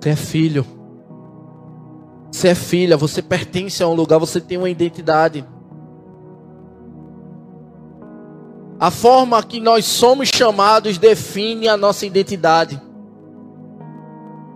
Você 0.00 0.10
é 0.10 0.16
filho. 0.16 0.66
Você 2.30 2.48
é 2.48 2.54
filha, 2.54 2.96
você 2.96 3.22
pertence 3.22 3.82
a 3.82 3.88
um 3.88 3.94
lugar, 3.94 4.18
você 4.18 4.40
tem 4.40 4.58
uma 4.58 4.68
identidade. 4.68 5.44
A 8.84 8.90
forma 8.90 9.42
que 9.42 9.60
nós 9.60 9.86
somos 9.86 10.28
chamados 10.28 10.98
define 10.98 11.68
a 11.68 11.74
nossa 11.74 12.04
identidade. 12.04 12.78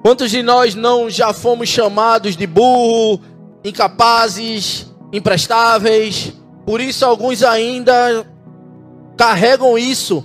Quantos 0.02 0.30
de 0.30 0.42
nós 0.42 0.74
não 0.74 1.08
já 1.08 1.32
fomos 1.32 1.70
chamados 1.70 2.36
de 2.36 2.46
burro, 2.46 3.22
incapazes, 3.64 4.86
imprestáveis. 5.14 6.34
Por 6.66 6.78
isso, 6.78 7.06
alguns 7.06 7.42
ainda 7.42 8.26
carregam 9.16 9.78
isso, 9.78 10.22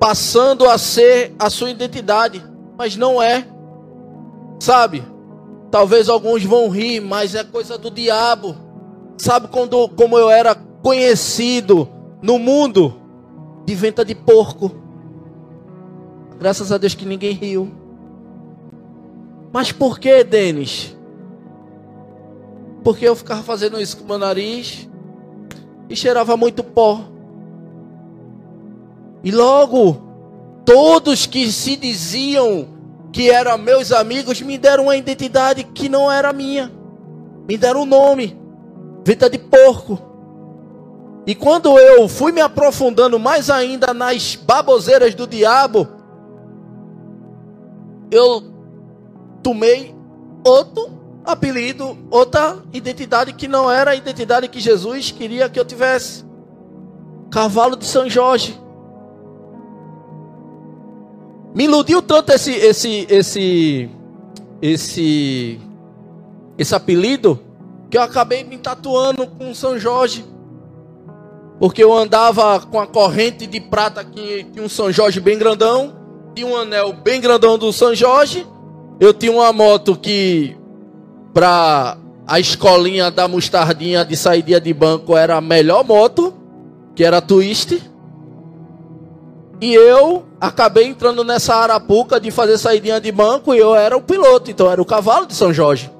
passando 0.00 0.66
a 0.66 0.78
ser 0.78 1.34
a 1.38 1.50
sua 1.50 1.68
identidade, 1.68 2.42
mas 2.74 2.96
não 2.96 3.20
é, 3.20 3.46
sabe? 4.58 5.04
Talvez 5.70 6.08
alguns 6.08 6.42
vão 6.42 6.70
rir, 6.70 7.00
mas 7.00 7.34
é 7.34 7.44
coisa 7.44 7.76
do 7.76 7.90
diabo. 7.90 8.56
Sabe 9.18 9.48
quando, 9.48 9.90
como 9.90 10.16
eu 10.16 10.30
era 10.30 10.54
conhecido 10.54 11.93
no 12.24 12.38
mundo 12.38 12.94
de 13.66 13.74
venta 13.74 14.02
de 14.02 14.14
porco? 14.14 14.72
Graças 16.38 16.72
a 16.72 16.78
Deus 16.78 16.94
que 16.94 17.04
ninguém 17.04 17.34
riu. 17.34 17.70
Mas 19.52 19.70
por 19.70 19.98
que, 19.98 20.24
Denis? 20.24 20.96
Porque 22.82 23.06
eu 23.06 23.14
ficava 23.14 23.42
fazendo 23.42 23.78
isso 23.78 23.98
com 23.98 24.06
meu 24.06 24.16
nariz 24.16 24.88
e 25.86 25.94
cheirava 25.94 26.34
muito 26.34 26.64
pó. 26.64 27.04
E 29.22 29.30
logo, 29.30 30.02
todos 30.64 31.26
que 31.26 31.52
se 31.52 31.76
diziam 31.76 32.68
que 33.12 33.28
eram 33.28 33.58
meus 33.58 33.92
amigos 33.92 34.40
me 34.40 34.56
deram 34.56 34.84
uma 34.84 34.96
identidade 34.96 35.62
que 35.62 35.90
não 35.90 36.10
era 36.10 36.32
minha. 36.32 36.72
Me 37.46 37.58
deram 37.58 37.82
um 37.82 37.86
nome, 37.86 38.34
vida 39.04 39.28
de 39.28 39.38
porco. 39.38 40.13
E 41.26 41.34
quando 41.34 41.78
eu 41.78 42.06
fui 42.08 42.32
me 42.32 42.40
aprofundando 42.40 43.18
mais 43.18 43.48
ainda 43.48 43.94
nas 43.94 44.36
baboseiras 44.36 45.14
do 45.14 45.26
diabo, 45.26 45.88
eu 48.10 48.42
tomei 49.42 49.94
outro 50.44 50.90
apelido, 51.24 51.96
outra 52.10 52.58
identidade 52.72 53.32
que 53.32 53.48
não 53.48 53.70
era 53.70 53.92
a 53.92 53.94
identidade 53.94 54.48
que 54.48 54.60
Jesus 54.60 55.10
queria 55.10 55.48
que 55.48 55.58
eu 55.58 55.64
tivesse. 55.64 56.24
Cavalo 57.30 57.76
de 57.76 57.86
São 57.86 58.08
Jorge. 58.08 58.60
Me 61.54 61.64
iludiu 61.64 62.02
tanto 62.02 62.32
esse 62.32 62.52
esse 62.52 63.06
esse 63.08 63.90
esse 64.60 65.60
esse 66.58 66.74
apelido 66.74 67.40
que 67.90 67.96
eu 67.96 68.02
acabei 68.02 68.44
me 68.44 68.58
tatuando 68.58 69.26
com 69.26 69.54
São 69.54 69.78
Jorge. 69.78 70.33
Porque 71.58 71.82
eu 71.82 71.92
andava 71.92 72.60
com 72.60 72.80
a 72.80 72.86
corrente 72.86 73.46
de 73.46 73.60
prata 73.60 74.04
que 74.04 74.44
tinha 74.52 74.64
um 74.64 74.68
São 74.68 74.90
Jorge 74.90 75.20
bem 75.20 75.38
grandão, 75.38 75.94
tinha 76.34 76.46
um 76.46 76.56
anel 76.56 76.92
bem 76.92 77.20
grandão 77.20 77.56
do 77.56 77.72
São 77.72 77.94
Jorge. 77.94 78.46
Eu 78.98 79.14
tinha 79.14 79.32
uma 79.32 79.52
moto 79.52 79.96
que 79.96 80.56
para 81.32 81.96
a 82.26 82.40
escolinha 82.40 83.10
da 83.10 83.28
mostardinha 83.28 84.04
de 84.04 84.16
saída 84.16 84.60
de 84.60 84.72
banco 84.72 85.16
era 85.16 85.36
a 85.36 85.40
melhor 85.40 85.84
moto, 85.84 86.34
que 86.94 87.04
era 87.04 87.18
a 87.18 87.20
Twist. 87.20 87.80
E 89.60 89.74
eu 89.74 90.24
acabei 90.40 90.86
entrando 90.86 91.22
nessa 91.22 91.54
arapuca 91.54 92.20
de 92.20 92.30
fazer 92.30 92.58
saída 92.58 93.00
de 93.00 93.12
banco 93.12 93.54
e 93.54 93.58
eu 93.58 93.74
era 93.74 93.96
o 93.96 94.02
piloto, 94.02 94.50
então 94.50 94.70
era 94.70 94.82
o 94.82 94.84
cavalo 94.84 95.26
de 95.26 95.34
São 95.34 95.52
Jorge. 95.52 95.90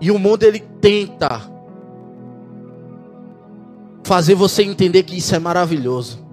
E 0.00 0.10
o 0.10 0.18
mundo 0.18 0.42
ele 0.42 0.60
tenta 0.80 1.42
fazer 4.04 4.34
você 4.34 4.62
entender 4.62 5.02
que 5.02 5.16
isso 5.16 5.34
é 5.34 5.38
maravilhoso. 5.38 6.24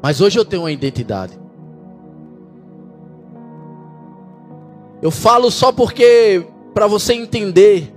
Mas 0.00 0.20
hoje 0.20 0.38
eu 0.38 0.44
tenho 0.44 0.62
uma 0.62 0.72
identidade. 0.72 1.38
Eu 5.02 5.10
falo 5.10 5.50
só 5.50 5.72
porque, 5.72 6.44
para 6.74 6.86
você 6.86 7.14
entender, 7.14 7.92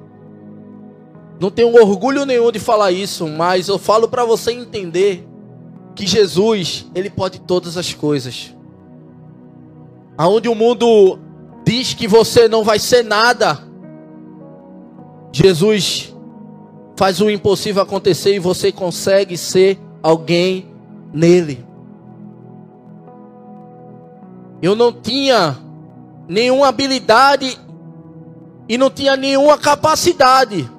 não 1.40 1.50
tenho 1.50 1.74
orgulho 1.74 2.26
nenhum 2.26 2.52
de 2.52 2.60
falar 2.60 2.92
isso, 2.92 3.28
mas 3.28 3.68
eu 3.68 3.78
falo 3.80 4.08
para 4.08 4.24
você 4.24 4.52
entender 4.52 5.28
que 5.96 6.06
Jesus, 6.06 6.90
ele 6.94 7.10
pode 7.10 7.42
todas 7.42 7.78
as 7.78 7.94
coisas. 7.94 8.56
Aonde 10.18 10.48
o 10.48 10.56
mundo 10.56 11.20
diz 11.72 11.94
que 11.94 12.06
você 12.06 12.50
não 12.50 12.66
vai 12.66 12.78
ser 12.78 13.02
nada, 13.02 13.60
Jesus 15.32 16.14
faz 16.98 17.22
o 17.22 17.30
impossível 17.30 17.82
acontecer 17.82 18.36
e 18.36 18.40
você 18.40 18.74
consegue 18.74 19.38
ser 19.38 19.80
alguém 20.04 20.68
nele. 21.14 21.66
Eu 24.62 24.76
não 24.76 24.92
tinha 24.92 25.58
nenhuma 26.28 26.68
habilidade 26.68 27.58
e 28.68 28.78
não 28.78 28.90
tinha 28.90 29.16
nenhuma 29.16 29.58
capacidade 29.58 30.70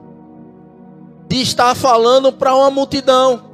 de 1.26 1.40
estar 1.40 1.74
falando 1.74 2.35
para 2.35 2.55
uma 2.55 2.70
multidão. 2.70 3.50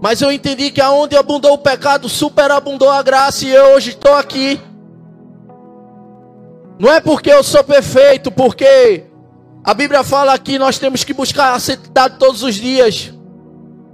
Mas 0.00 0.22
eu 0.22 0.30
entendi 0.30 0.70
que 0.70 0.80
aonde 0.80 1.16
abundou 1.16 1.54
o 1.54 1.58
pecado, 1.58 2.08
superabundou 2.08 2.88
a 2.88 3.02
graça 3.02 3.44
e 3.44 3.50
eu 3.50 3.74
hoje 3.74 3.90
estou 3.90 4.14
aqui. 4.14 4.60
Não 6.78 6.92
é 6.92 7.00
porque 7.00 7.30
eu 7.30 7.42
sou 7.42 7.64
perfeito, 7.64 8.30
porque 8.30 9.04
a 9.64 9.72
Bíblia 9.72 10.04
fala 10.04 10.38
que 10.38 10.58
nós 10.58 10.78
temos 10.78 11.02
que 11.04 11.14
buscar 11.14 11.54
a 11.54 11.58
santidade 11.58 12.18
todos 12.18 12.42
os 12.42 12.54
dias. 12.54 13.12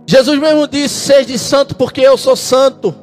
Jesus 0.07 0.39
mesmo 0.39 0.67
disse: 0.67 0.95
Seja 0.95 1.39
santo, 1.39 1.77
porque 1.77 2.01
eu 2.01 2.19
sou 2.19 2.37
santo. 2.37 2.95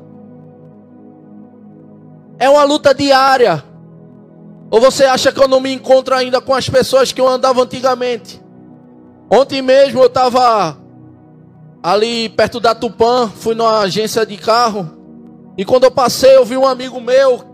É 2.38 2.50
uma 2.50 2.64
luta 2.64 2.94
diária. 2.94 3.64
Ou 4.70 4.80
você 4.80 5.06
acha 5.06 5.32
que 5.32 5.42
eu 5.42 5.48
não 5.48 5.60
me 5.60 5.74
encontro 5.74 6.14
ainda 6.14 6.40
com 6.40 6.54
as 6.54 6.70
pessoas 6.70 7.12
que 7.12 7.20
eu 7.20 7.28
andava 7.28 7.64
antigamente? 7.64 8.40
Ontem 9.32 9.62
mesmo 9.62 10.02
eu 10.02 10.08
estava 10.08 10.78
ali 11.82 12.30
perto 12.30 12.60
da 12.60 12.76
Tupã, 12.76 13.28
fui 13.28 13.56
numa 13.56 13.80
agência 13.80 14.26
de 14.26 14.38
carro. 14.38 14.98
E 15.58 15.66
quando 15.66 15.86
eu 15.86 15.92
passei, 15.92 16.36
eu 16.36 16.46
vi 16.46 16.56
um 16.56 16.68
amigo 16.68 17.02
meu 17.02 17.49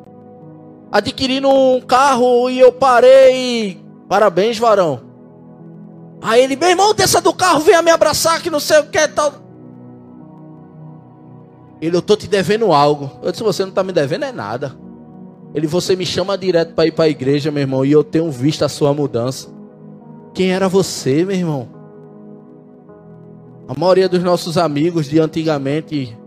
adquirindo 0.96 1.50
um 1.50 1.82
carro 1.82 2.50
e 2.50 2.58
eu 2.58 2.72
parei. 2.72 3.84
Parabéns, 4.08 4.58
varão. 4.58 5.02
Aí 6.22 6.42
ele, 6.42 6.56
meu 6.56 6.70
irmão, 6.70 6.94
desça 6.94 7.20
do 7.20 7.34
carro, 7.34 7.60
venha 7.60 7.82
me 7.82 7.92
abraçar, 7.92 8.42
que 8.42 8.50
não 8.50 8.62
sei 8.62 8.80
o 8.80 8.86
que 8.86 9.06
tal. 9.10 9.34
Ele, 11.82 11.98
eu 11.98 12.02
tô 12.02 12.16
te 12.16 12.30
devendo 12.30 12.72
algo. 12.72 13.12
Eu 13.22 13.30
disse, 13.30 13.44
você 13.44 13.66
não 13.66 13.74
tá 13.74 13.84
me 13.84 13.92
devendo 13.92 14.24
é 14.24 14.32
nada. 14.32 14.74
Ele, 15.54 15.68
você 15.68 15.98
me 15.98 16.06
chama 16.06 16.38
direto 16.38 16.74
para 16.74 16.88
ir 16.88 16.94
para 16.94 17.06
a 17.06 17.10
igreja, 17.10 17.52
meu 17.52 17.62
irmão, 17.62 17.86
e 17.86 17.92
eu 17.92 18.02
tenho 18.02 18.32
visto 18.32 18.64
a 18.64 18.70
sua 18.70 18.94
mudança. 18.94 19.50
Quem 20.34 20.54
era 20.54 20.70
você, 20.70 21.26
meu 21.26 21.36
irmão? 21.36 21.68
A 23.68 23.78
maioria 23.78 24.08
dos 24.08 24.24
nossos 24.24 24.58
amigos 24.58 25.08
de 25.08 25.20
antigamente 25.20 26.18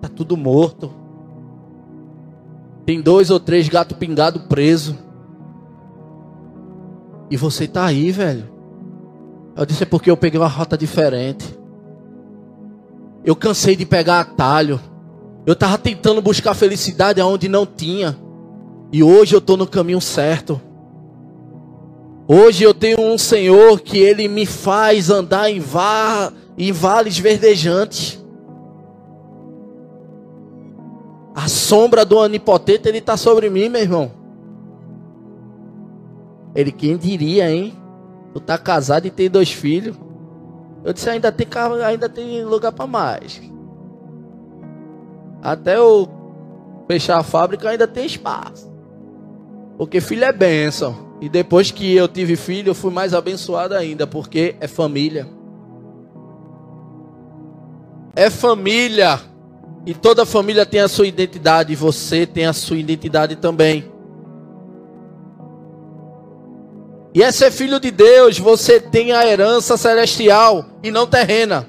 tá 0.00 0.08
tudo 0.08 0.36
morto. 0.36 1.01
Tem 2.84 3.00
dois 3.00 3.30
ou 3.30 3.38
três 3.38 3.68
gato 3.68 3.94
pingado 3.94 4.40
preso. 4.40 4.98
E 7.30 7.36
você 7.36 7.66
tá 7.66 7.84
aí, 7.84 8.10
velho. 8.10 8.50
Eu 9.56 9.66
disse 9.66 9.82
é 9.82 9.86
porque 9.86 10.10
eu 10.10 10.16
peguei 10.16 10.40
uma 10.40 10.48
rota 10.48 10.76
diferente. 10.76 11.58
Eu 13.24 13.36
cansei 13.36 13.76
de 13.76 13.86
pegar 13.86 14.20
atalho. 14.20 14.80
Eu 15.46 15.52
estava 15.52 15.78
tentando 15.78 16.22
buscar 16.22 16.54
felicidade 16.54 17.20
aonde 17.20 17.48
não 17.48 17.66
tinha. 17.66 18.18
E 18.92 19.02
hoje 19.02 19.34
eu 19.34 19.38
estou 19.38 19.56
no 19.56 19.66
caminho 19.66 20.00
certo. 20.00 20.60
Hoje 22.26 22.62
eu 22.64 22.72
tenho 22.72 23.00
um 23.00 23.18
Senhor 23.18 23.80
que 23.80 23.98
Ele 23.98 24.28
me 24.28 24.46
faz 24.46 25.10
andar 25.10 25.50
em, 25.50 25.60
va 25.60 26.32
em 26.56 26.72
vales 26.72 27.18
verdejantes. 27.18 28.21
A 31.34 31.48
sombra 31.48 32.04
do 32.04 32.18
onipotente 32.18 32.88
Ele 32.88 32.98
está 32.98 33.16
sobre 33.16 33.48
mim, 33.48 33.68
meu 33.68 33.80
irmão. 33.80 34.10
Ele, 36.54 36.70
quem 36.70 36.96
diria, 36.96 37.50
hein? 37.50 37.74
Tu 38.34 38.40
tá 38.40 38.58
casado 38.58 39.06
e 39.06 39.10
tem 39.10 39.30
dois 39.30 39.50
filhos. 39.50 39.96
Eu 40.84 40.92
disse, 40.92 41.08
ainda 41.08 41.30
tem, 41.30 41.46
ainda 41.84 42.08
tem 42.08 42.44
lugar 42.44 42.72
para 42.72 42.86
mais. 42.86 43.40
Até 45.42 45.76
eu 45.76 46.08
fechar 46.86 47.18
a 47.18 47.22
fábrica 47.22 47.68
ainda 47.68 47.86
tem 47.86 48.04
espaço. 48.04 48.70
Porque 49.78 50.00
filho 50.00 50.24
é 50.24 50.32
bênção. 50.32 51.12
E 51.20 51.28
depois 51.28 51.70
que 51.70 51.94
eu 51.94 52.08
tive 52.08 52.36
filho, 52.36 52.70
eu 52.70 52.74
fui 52.74 52.92
mais 52.92 53.14
abençoado 53.14 53.74
ainda, 53.74 54.06
porque 54.06 54.56
é 54.60 54.66
família. 54.66 55.26
É 58.14 58.28
família. 58.28 59.20
E 59.84 59.94
toda 59.94 60.24
família 60.24 60.64
tem 60.64 60.80
a 60.80 60.88
sua 60.88 61.06
identidade, 61.06 61.72
e 61.72 61.76
você 61.76 62.26
tem 62.26 62.46
a 62.46 62.52
sua 62.52 62.76
identidade 62.76 63.36
também. 63.36 63.90
E 67.14 67.22
é 67.22 67.30
ser 67.30 67.50
filho 67.50 67.78
de 67.78 67.90
Deus, 67.90 68.38
você 68.38 68.80
tem 68.80 69.12
a 69.12 69.26
herança 69.26 69.76
celestial 69.76 70.64
e 70.82 70.90
não 70.90 71.06
terrena. 71.06 71.66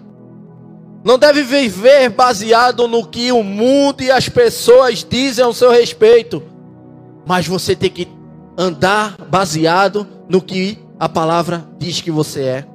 Não 1.04 1.18
deve 1.18 1.44
viver 1.44 2.10
baseado 2.10 2.88
no 2.88 3.06
que 3.06 3.32
o 3.32 3.44
mundo 3.44 4.02
e 4.02 4.10
as 4.10 4.30
pessoas 4.30 5.06
dizem 5.08 5.44
ao 5.44 5.54
seu 5.54 5.70
respeito. 5.70 6.42
Mas 7.26 7.46
você 7.46 7.76
tem 7.76 7.90
que 7.90 8.08
andar 8.58 9.18
baseado 9.30 10.08
no 10.30 10.42
que 10.42 10.80
a 10.98 11.10
palavra 11.10 11.68
diz 11.78 12.00
que 12.00 12.12
você 12.12 12.44
é. 12.44 12.66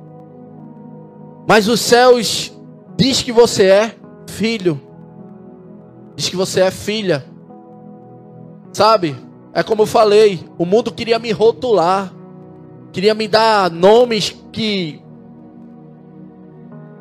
Mas 1.49 1.69
os 1.69 1.81
céus 1.81 2.53
diz 2.99 3.23
que 3.23 3.33
você 3.33 3.65
é 3.65 3.95
filho. 4.29 4.88
Diz 6.19 6.29
que 6.29 6.35
você 6.35 6.63
é 6.63 6.71
filha. 6.73 7.25
Sabe? 8.73 9.15
É 9.53 9.63
como 9.63 9.83
eu 9.83 9.87
falei, 9.87 10.45
o 10.59 10.65
mundo 10.65 10.91
queria 10.91 11.17
me 11.17 11.31
rotular. 11.31 12.13
Queria 12.91 13.15
me 13.15 13.29
dar 13.29 13.71
nomes 13.71 14.37
que 14.51 15.01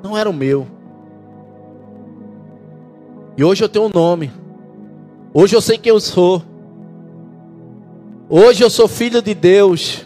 não 0.04 0.16
eram 0.16 0.32
meu. 0.32 0.68
E 3.36 3.44
hoje 3.44 3.64
eu 3.64 3.68
tenho 3.68 3.86
um 3.86 3.92
nome. 3.92 4.32
Hoje 5.34 5.56
eu 5.56 5.62
sei 5.62 5.80
quem 5.80 5.90
eu 5.90 6.00
sou. 6.00 6.44
Hoje 8.30 8.64
eu 8.64 8.70
sou 8.70 8.88
filho 8.88 9.20
de 9.20 9.34
Deus. 9.34 10.06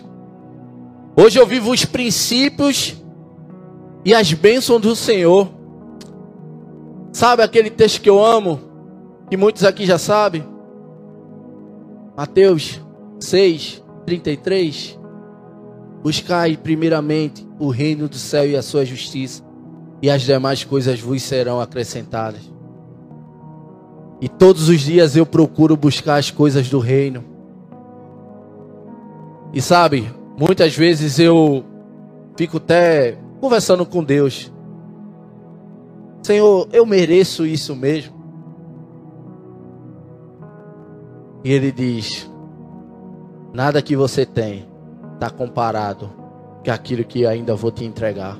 Hoje 1.17 1.37
eu 1.37 1.45
vivo 1.45 1.71
os 1.71 1.83
princípios 1.83 2.95
e 4.05 4.15
as 4.15 4.31
bênçãos 4.31 4.81
do 4.81 4.95
Senhor. 4.95 5.49
Sabe 7.11 7.43
aquele 7.43 7.69
texto 7.69 7.99
que 7.99 8.09
eu 8.09 8.23
amo? 8.23 8.70
Que 9.31 9.37
muitos 9.37 9.63
aqui 9.63 9.85
já 9.85 9.97
sabem? 9.97 10.43
Mateus 12.17 12.81
6, 13.17 13.81
33. 14.05 14.99
Buscai 16.03 16.57
primeiramente 16.57 17.47
o 17.57 17.69
reino 17.69 18.09
do 18.09 18.17
céu 18.17 18.45
e 18.45 18.57
a 18.57 18.61
sua 18.61 18.83
justiça, 18.83 19.41
e 20.01 20.09
as 20.09 20.23
demais 20.23 20.65
coisas 20.65 20.99
vos 20.99 21.23
serão 21.23 21.61
acrescentadas. 21.61 22.41
E 24.19 24.27
todos 24.27 24.67
os 24.67 24.81
dias 24.81 25.15
eu 25.15 25.25
procuro 25.25 25.77
buscar 25.77 26.17
as 26.17 26.29
coisas 26.29 26.69
do 26.69 26.79
reino. 26.79 27.23
E 29.53 29.61
sabe, 29.61 30.13
muitas 30.37 30.75
vezes 30.75 31.19
eu 31.19 31.63
fico 32.35 32.57
até 32.57 33.17
conversando 33.39 33.85
com 33.85 34.03
Deus. 34.03 34.51
Senhor, 36.21 36.67
eu 36.73 36.85
mereço 36.85 37.45
isso 37.45 37.73
mesmo. 37.73 38.20
E 41.43 41.51
Ele 41.51 41.71
diz: 41.71 42.29
Nada 43.53 43.81
que 43.81 43.95
você 43.95 44.25
tem 44.25 44.67
está 45.13 45.29
comparado 45.29 46.09
com 46.63 46.71
aquilo 46.71 47.03
que 47.03 47.25
ainda 47.25 47.55
vou 47.55 47.71
te 47.71 47.83
entregar. 47.83 48.37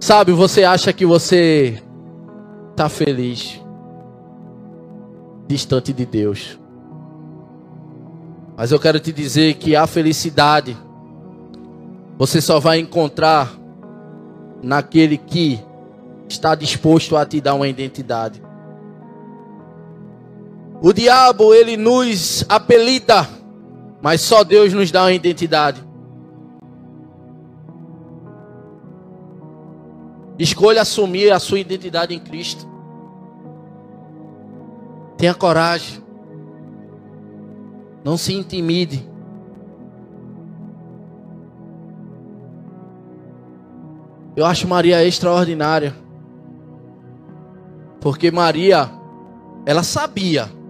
Sabe, 0.00 0.32
você 0.32 0.64
acha 0.64 0.92
que 0.92 1.06
você 1.06 1.82
está 2.70 2.88
feliz 2.88 3.60
distante 5.46 5.92
de 5.92 6.04
Deus. 6.04 6.58
Mas 8.56 8.72
eu 8.72 8.78
quero 8.78 9.00
te 9.00 9.12
dizer 9.12 9.54
que 9.54 9.74
a 9.74 9.86
felicidade 9.86 10.76
você 12.16 12.40
só 12.40 12.60
vai 12.60 12.78
encontrar 12.78 13.52
naquele 14.62 15.18
que 15.18 15.60
está 16.28 16.54
disposto 16.54 17.16
a 17.16 17.26
te 17.26 17.40
dar 17.40 17.54
uma 17.54 17.68
identidade. 17.68 18.40
O 20.84 20.92
diabo, 20.92 21.54
ele 21.54 21.78
nos 21.78 22.44
apelida, 22.46 23.26
mas 24.02 24.20
só 24.20 24.44
Deus 24.44 24.74
nos 24.74 24.90
dá 24.90 25.04
uma 25.04 25.14
identidade. 25.14 25.82
Escolha 30.38 30.82
assumir 30.82 31.32
a 31.32 31.38
sua 31.38 31.58
identidade 31.58 32.14
em 32.14 32.18
Cristo. 32.18 32.68
Tenha 35.16 35.32
coragem. 35.32 36.04
Não 38.04 38.18
se 38.18 38.34
intimide. 38.34 39.08
Eu 44.36 44.44
acho 44.44 44.68
Maria 44.68 45.02
extraordinária. 45.02 45.96
Porque 48.02 48.30
Maria, 48.30 48.90
ela 49.64 49.82
sabia 49.82 50.62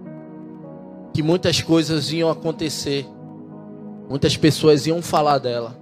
que 1.15 1.23
muitas 1.23 1.61
coisas 1.61 2.11
iam 2.11 2.29
acontecer. 2.29 3.07
Muitas 4.09 4.35
pessoas 4.35 4.85
iam 4.85 5.01
falar 5.01 5.37
dela. 5.37 5.73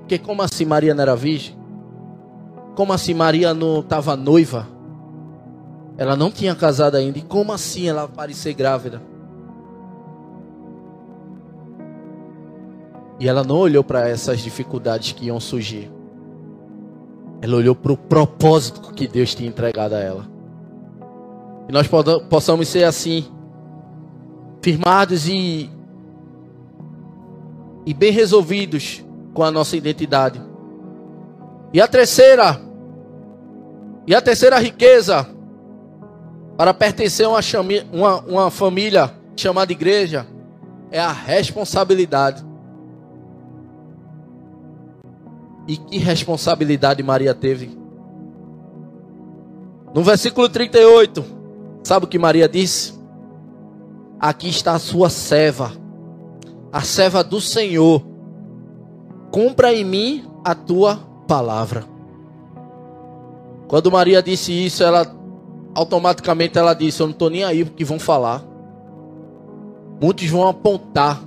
Porque 0.00 0.18
como 0.18 0.42
assim 0.42 0.64
Maria 0.64 0.92
não 0.92 1.02
era 1.02 1.14
virgem? 1.14 1.56
Como 2.74 2.92
assim 2.92 3.14
Maria 3.14 3.54
não 3.54 3.78
estava 3.78 4.16
noiva? 4.16 4.66
Ela 5.96 6.16
não 6.16 6.28
tinha 6.28 6.56
casado 6.56 6.96
ainda. 6.96 7.20
E 7.20 7.22
como 7.22 7.52
assim 7.52 7.88
ela 7.88 8.08
parecer 8.08 8.52
grávida? 8.52 9.00
E 13.20 13.28
ela 13.28 13.44
não 13.44 13.58
olhou 13.58 13.84
para 13.84 14.08
essas 14.08 14.40
dificuldades 14.40 15.12
que 15.12 15.26
iam 15.26 15.38
surgir. 15.38 15.88
Ela 17.40 17.54
olhou 17.54 17.76
para 17.76 17.92
o 17.92 17.96
propósito 17.96 18.92
que 18.92 19.06
Deus 19.06 19.36
tinha 19.36 19.48
entregado 19.48 19.92
a 19.92 20.00
ela. 20.00 20.26
Que 21.68 21.72
nós 21.72 21.86
possamos 22.28 22.66
ser 22.66 22.82
assim, 22.82 23.24
firmados 24.62 25.28
e, 25.28 25.68
e 27.84 27.92
bem 27.92 28.12
resolvidos 28.12 29.04
com 29.34 29.42
a 29.42 29.50
nossa 29.50 29.76
identidade. 29.76 30.40
E 31.72 31.80
a 31.80 31.88
terceira, 31.88 32.60
e 34.06 34.14
a 34.14 34.22
terceira 34.22 34.58
riqueza 34.58 35.28
para 36.56 36.72
pertencer 36.72 37.26
a 37.26 37.30
uma, 37.30 37.40
uma, 37.92 38.20
uma 38.20 38.50
família 38.50 39.12
chamada 39.36 39.72
igreja 39.72 40.26
é 40.90 41.00
a 41.00 41.10
responsabilidade. 41.10 42.44
E 45.66 45.76
que 45.76 45.98
responsabilidade 45.98 47.02
Maria 47.02 47.34
teve? 47.34 47.76
No 49.94 50.02
versículo 50.02 50.48
38, 50.48 51.24
sabe 51.82 52.06
o 52.06 52.08
que 52.08 52.18
Maria 52.18 52.48
disse? 52.48 53.01
Aqui 54.22 54.48
está 54.48 54.74
a 54.74 54.78
sua 54.78 55.10
serva, 55.10 55.72
a 56.70 56.80
serva 56.82 57.24
do 57.24 57.40
Senhor. 57.40 58.00
Cumpra 59.32 59.74
em 59.74 59.84
mim 59.84 60.24
a 60.44 60.54
tua 60.54 60.96
palavra. 61.26 61.84
Quando 63.66 63.90
Maria 63.90 64.22
disse 64.22 64.52
isso, 64.52 64.84
ela 64.84 65.12
automaticamente 65.74 66.56
ela 66.56 66.72
disse: 66.72 67.00
Eu 67.00 67.08
não 67.08 67.12
estou 67.12 67.30
nem 67.30 67.42
aí 67.42 67.64
porque 67.64 67.84
vão 67.84 67.98
falar. 67.98 68.44
Muitos 70.00 70.28
vão 70.28 70.46
apontar, 70.46 71.20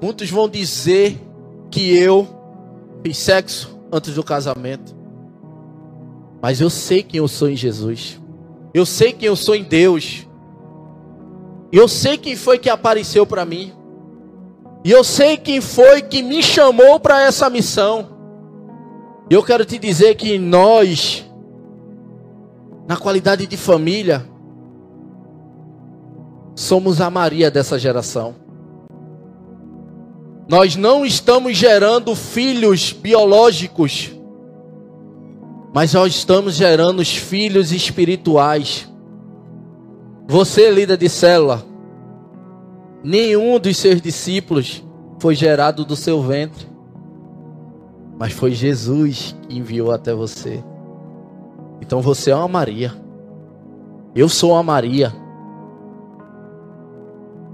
muitos 0.00 0.30
vão 0.30 0.48
dizer 0.48 1.20
que 1.70 1.94
eu 1.94 2.26
fiz 3.02 3.18
sexo 3.18 3.78
antes 3.92 4.14
do 4.14 4.22
casamento. 4.22 4.96
Mas 6.40 6.60
eu 6.60 6.70
sei 6.70 7.02
quem 7.02 7.18
eu 7.18 7.28
sou 7.28 7.50
em 7.50 7.56
Jesus. 7.56 8.18
Eu 8.72 8.86
sei 8.86 9.12
quem 9.12 9.26
eu 9.26 9.36
sou 9.36 9.54
em 9.54 9.64
Deus. 9.64 10.27
Eu 11.72 11.86
sei 11.86 12.16
quem 12.16 12.34
foi 12.34 12.58
que 12.58 12.70
apareceu 12.70 13.26
para 13.26 13.44
mim. 13.44 13.72
E 14.84 14.90
eu 14.90 15.04
sei 15.04 15.36
quem 15.36 15.60
foi 15.60 16.02
que 16.02 16.22
me 16.22 16.42
chamou 16.42 16.98
para 16.98 17.22
essa 17.22 17.50
missão. 17.50 18.16
E 19.30 19.34
eu 19.34 19.42
quero 19.42 19.64
te 19.64 19.78
dizer 19.78 20.14
que 20.14 20.38
nós, 20.38 21.24
na 22.86 22.96
qualidade 22.96 23.46
de 23.46 23.56
família, 23.56 24.26
somos 26.54 27.00
a 27.00 27.10
Maria 27.10 27.50
dessa 27.50 27.78
geração. 27.78 28.34
Nós 30.48 30.76
não 30.76 31.04
estamos 31.04 31.54
gerando 31.58 32.14
filhos 32.14 32.90
biológicos, 32.90 34.10
mas 35.74 35.92
nós 35.92 36.14
estamos 36.14 36.54
gerando 36.54 37.00
os 37.00 37.14
filhos 37.14 37.70
espirituais. 37.70 38.87
Você, 40.30 40.70
líder 40.70 40.98
de 40.98 41.08
célula, 41.08 41.64
nenhum 43.02 43.58
dos 43.58 43.78
seus 43.78 43.98
discípulos 43.98 44.84
foi 45.18 45.34
gerado 45.34 45.86
do 45.86 45.96
seu 45.96 46.20
ventre, 46.20 46.68
mas 48.18 48.34
foi 48.34 48.52
Jesus 48.52 49.34
que 49.48 49.56
enviou 49.56 49.90
até 49.90 50.12
você. 50.12 50.62
Então 51.80 52.02
você 52.02 52.30
é 52.30 52.36
uma 52.36 52.46
Maria. 52.46 52.92
Eu 54.14 54.28
sou 54.28 54.52
uma 54.52 54.62
Maria 54.62 55.14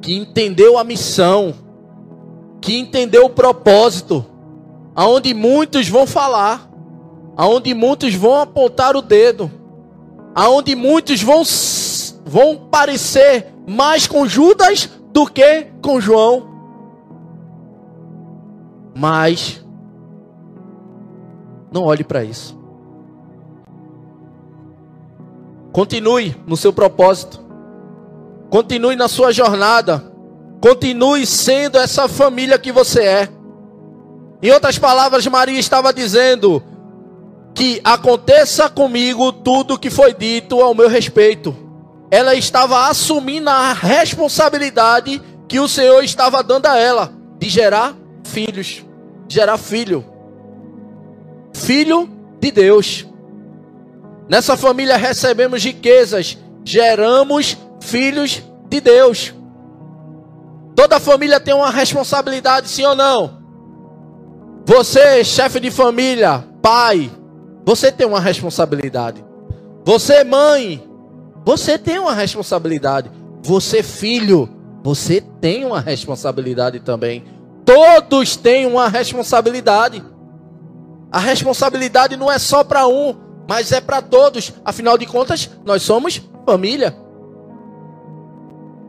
que 0.03 0.13
entendeu 0.13 0.77
a 0.77 0.83
missão 0.83 1.55
que 2.61 2.77
entendeu 2.77 3.27
o 3.27 3.31
propósito, 3.31 4.25
aonde 4.97 5.33
muitos 5.33 5.89
vão 5.89 6.09
falar, 6.09 6.69
aonde 7.37 7.73
muitos 7.73 8.15
vão 8.15 8.41
apontar 8.41 8.97
o 8.97 9.03
dedo, 9.03 9.49
aonde 10.35 10.75
muitos 10.75 11.23
vão 11.23 11.45
vão 12.35 12.57
parecer 12.57 13.55
mais 13.65 14.09
com 14.09 14.27
Judas 14.27 14.91
do 15.13 15.25
que 15.25 15.69
com 15.81 16.01
João. 16.01 16.49
Mas 18.93 19.65
não 21.71 21.85
olhe 21.85 22.03
para 22.03 22.25
isso. 22.25 22.59
Continue 25.71 26.35
no 26.45 26.57
seu 26.57 26.73
propósito. 26.73 27.39
Continue 28.51 28.97
na 28.97 29.07
sua 29.07 29.31
jornada. 29.31 30.03
Continue 30.61 31.25
sendo 31.27 31.79
essa 31.79 32.09
família 32.09 32.59
que 32.59 32.73
você 32.73 33.05
é. 33.05 33.29
Em 34.43 34.51
outras 34.51 34.77
palavras, 34.77 35.25
Maria 35.29 35.61
estava 35.61 35.95
dizendo 35.95 36.61
que 37.55 37.81
aconteça 37.85 38.69
comigo 38.69 39.33
tudo 39.33 39.79
que 39.79 39.89
foi 39.89 40.13
dito 40.13 40.61
ao 40.61 40.75
meu 40.75 40.89
respeito. 40.89 41.64
Ela 42.11 42.35
estava 42.35 42.89
assumindo 42.89 43.51
a 43.51 43.73
responsabilidade 43.73 45.21
que 45.49 45.59
o 45.59 45.69
Senhor 45.69 46.03
estava 46.05 46.43
dando 46.43 46.67
a 46.67 46.79
ela 46.79 47.13
de 47.39 47.49
gerar 47.49 47.95
filhos, 48.25 48.85
gerar 49.29 49.59
filho. 49.59 50.05
Filho 51.53 52.09
de 52.41 52.51
Deus. 52.51 53.07
Nessa 54.29 54.57
família 54.57 54.97
recebemos 54.97 55.63
riquezas, 55.63 56.39
geramos 56.65 57.57
filhos 57.81 58.43
de 58.69 58.81
Deus. 58.81 59.35
Toda 60.75 60.99
família 60.99 61.39
tem 61.39 61.55
uma 61.55 61.71
responsabilidade, 61.71 62.69
sim 62.69 62.85
ou 62.85 62.97
não? 62.97 63.45
Você, 64.67 65.23
chefe 65.23 65.61
de 65.61 65.71
família, 65.71 66.43
pai, 66.63 67.11
você 67.65 67.93
tem 67.93 68.07
uma 68.07 68.21
responsabilidade. 68.21 69.25
Você, 69.85 70.25
mãe, 70.25 70.83
você 71.45 71.79
tem 71.79 71.99
uma 71.99 72.15
responsabilidade. 72.15 73.11
Você, 73.43 73.83
filho, 73.83 74.49
você 74.83 75.21
tem 75.21 75.65
uma 75.65 75.81
responsabilidade 75.81 76.81
também. 76.81 77.25
Todos 77.65 78.37
têm 78.37 78.67
uma 78.67 78.89
responsabilidade. 78.89 80.03
A 81.13 81.19
responsabilidade 81.19 82.17
não 82.17 82.33
é 82.33 82.39
só 82.39 82.65
para 82.65 82.87
um, 82.87 83.15
mas 83.49 83.73
é 83.73 83.81
para 83.81 84.01
todos. 84.01 84.53
Afinal 84.65 84.97
de 84.97 85.07
contas, 85.07 85.51
nós 85.65 85.83
somos 85.83 86.21
família. 86.47 86.97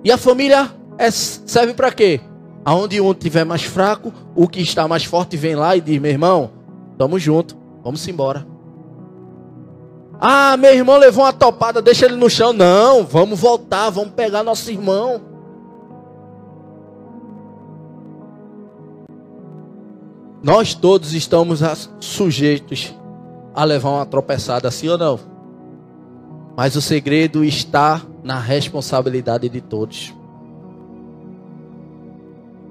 E 0.03 0.11
a 0.11 0.17
família 0.17 0.71
é, 0.97 1.11
serve 1.11 1.73
para 1.73 1.91
quê? 1.91 2.21
Aonde 2.63 2.99
um 3.01 3.13
tiver 3.13 3.43
mais 3.43 3.63
fraco, 3.63 4.13
o 4.33 4.47
que 4.47 4.61
está 4.61 4.87
mais 4.87 5.03
forte 5.03 5.35
vem 5.35 5.55
lá 5.55 5.75
e 5.75 5.81
diz: 5.81 5.99
meu 5.99 6.11
irmão, 6.11 6.51
tamo 6.97 7.19
junto, 7.19 7.57
vamos 7.83 8.07
embora. 8.07 8.54
Ah, 10.19 10.55
meu 10.57 10.73
irmão 10.73 10.97
levou 10.97 11.23
uma 11.23 11.33
topada, 11.33 11.81
deixa 11.81 12.05
ele 12.05 12.15
no 12.15 12.29
chão. 12.29 12.53
Não, 12.53 13.03
vamos 13.03 13.39
voltar, 13.39 13.89
vamos 13.89 14.13
pegar 14.13 14.43
nosso 14.43 14.71
irmão. 14.71 15.21
Nós 20.41 20.73
todos 20.73 21.13
estamos 21.13 21.61
sujeitos 21.99 22.93
a 23.53 23.63
levar 23.63 23.89
uma 23.89 24.05
tropeçada, 24.05 24.69
sim 24.69 24.87
ou 24.89 24.97
não? 24.97 25.19
Mas 26.55 26.75
o 26.75 26.81
segredo 26.81 27.43
está 27.43 28.01
na 28.23 28.39
responsabilidade 28.39 29.49
de 29.49 29.59
todos. 29.59 30.13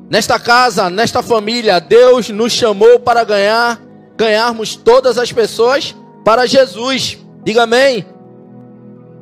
Nesta 0.08 0.38
casa, 0.38 0.88
nesta 0.88 1.22
família, 1.22 1.80
Deus 1.80 2.28
nos 2.28 2.52
chamou 2.52 3.00
para 3.00 3.24
ganhar, 3.24 3.80
ganharmos 4.16 4.76
todas 4.76 5.18
as 5.18 5.32
pessoas 5.32 5.94
para 6.24 6.46
Jesus. 6.46 7.23
Diga 7.44 7.64
amém. 7.64 8.06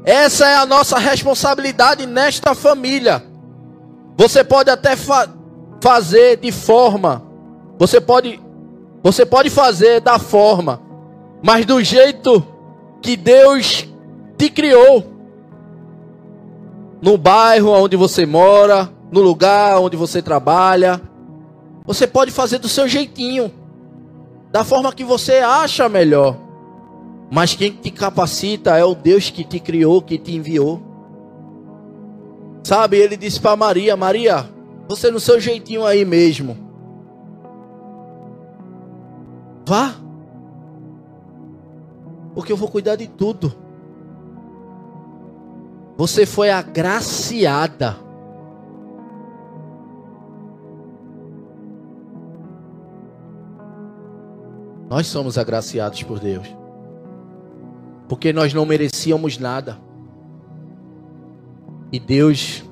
Essa 0.04 0.48
é 0.48 0.56
a 0.56 0.66
nossa 0.66 0.98
responsabilidade 0.98 2.06
nesta 2.06 2.54
família. 2.54 3.22
Você 4.16 4.44
pode 4.44 4.70
até 4.70 4.96
fa 4.96 5.28
fazer 5.80 6.36
de 6.36 6.52
forma, 6.52 7.24
você 7.76 8.00
pode, 8.00 8.40
você 9.02 9.26
pode 9.26 9.50
fazer 9.50 10.00
da 10.00 10.16
forma, 10.16 10.80
mas 11.42 11.66
do 11.66 11.82
jeito 11.82 12.46
que 13.00 13.16
Deus 13.16 13.88
te 14.38 14.48
criou. 14.48 15.04
No 17.00 17.18
bairro 17.18 17.70
onde 17.70 17.96
você 17.96 18.24
mora, 18.24 18.88
no 19.10 19.20
lugar 19.20 19.80
onde 19.80 19.96
você 19.96 20.22
trabalha. 20.22 21.00
Você 21.84 22.06
pode 22.06 22.30
fazer 22.30 22.58
do 22.58 22.68
seu 22.68 22.86
jeitinho, 22.86 23.52
da 24.52 24.62
forma 24.62 24.92
que 24.92 25.02
você 25.02 25.38
acha 25.38 25.88
melhor. 25.88 26.36
Mas 27.34 27.54
quem 27.54 27.72
te 27.72 27.90
capacita 27.90 28.76
é 28.76 28.84
o 28.84 28.94
Deus 28.94 29.30
que 29.30 29.42
te 29.42 29.58
criou, 29.58 30.02
que 30.02 30.18
te 30.18 30.36
enviou. 30.36 30.82
Sabe, 32.62 32.98
ele 32.98 33.16
disse 33.16 33.40
para 33.40 33.56
Maria: 33.56 33.96
Maria, 33.96 34.50
você 34.86 35.10
no 35.10 35.18
seu 35.18 35.40
jeitinho 35.40 35.86
aí 35.86 36.04
mesmo. 36.04 36.58
Vá. 39.66 39.94
Porque 42.34 42.52
eu 42.52 42.56
vou 42.56 42.68
cuidar 42.68 42.96
de 42.96 43.08
tudo. 43.08 43.50
Você 45.96 46.26
foi 46.26 46.50
agraciada. 46.50 47.96
Nós 54.90 55.06
somos 55.06 55.38
agraciados 55.38 56.02
por 56.02 56.20
Deus. 56.20 56.61
Porque 58.12 58.30
nós 58.30 58.52
não 58.52 58.66
merecíamos 58.66 59.38
nada. 59.38 59.78
E 61.90 61.98
Deus 61.98 62.62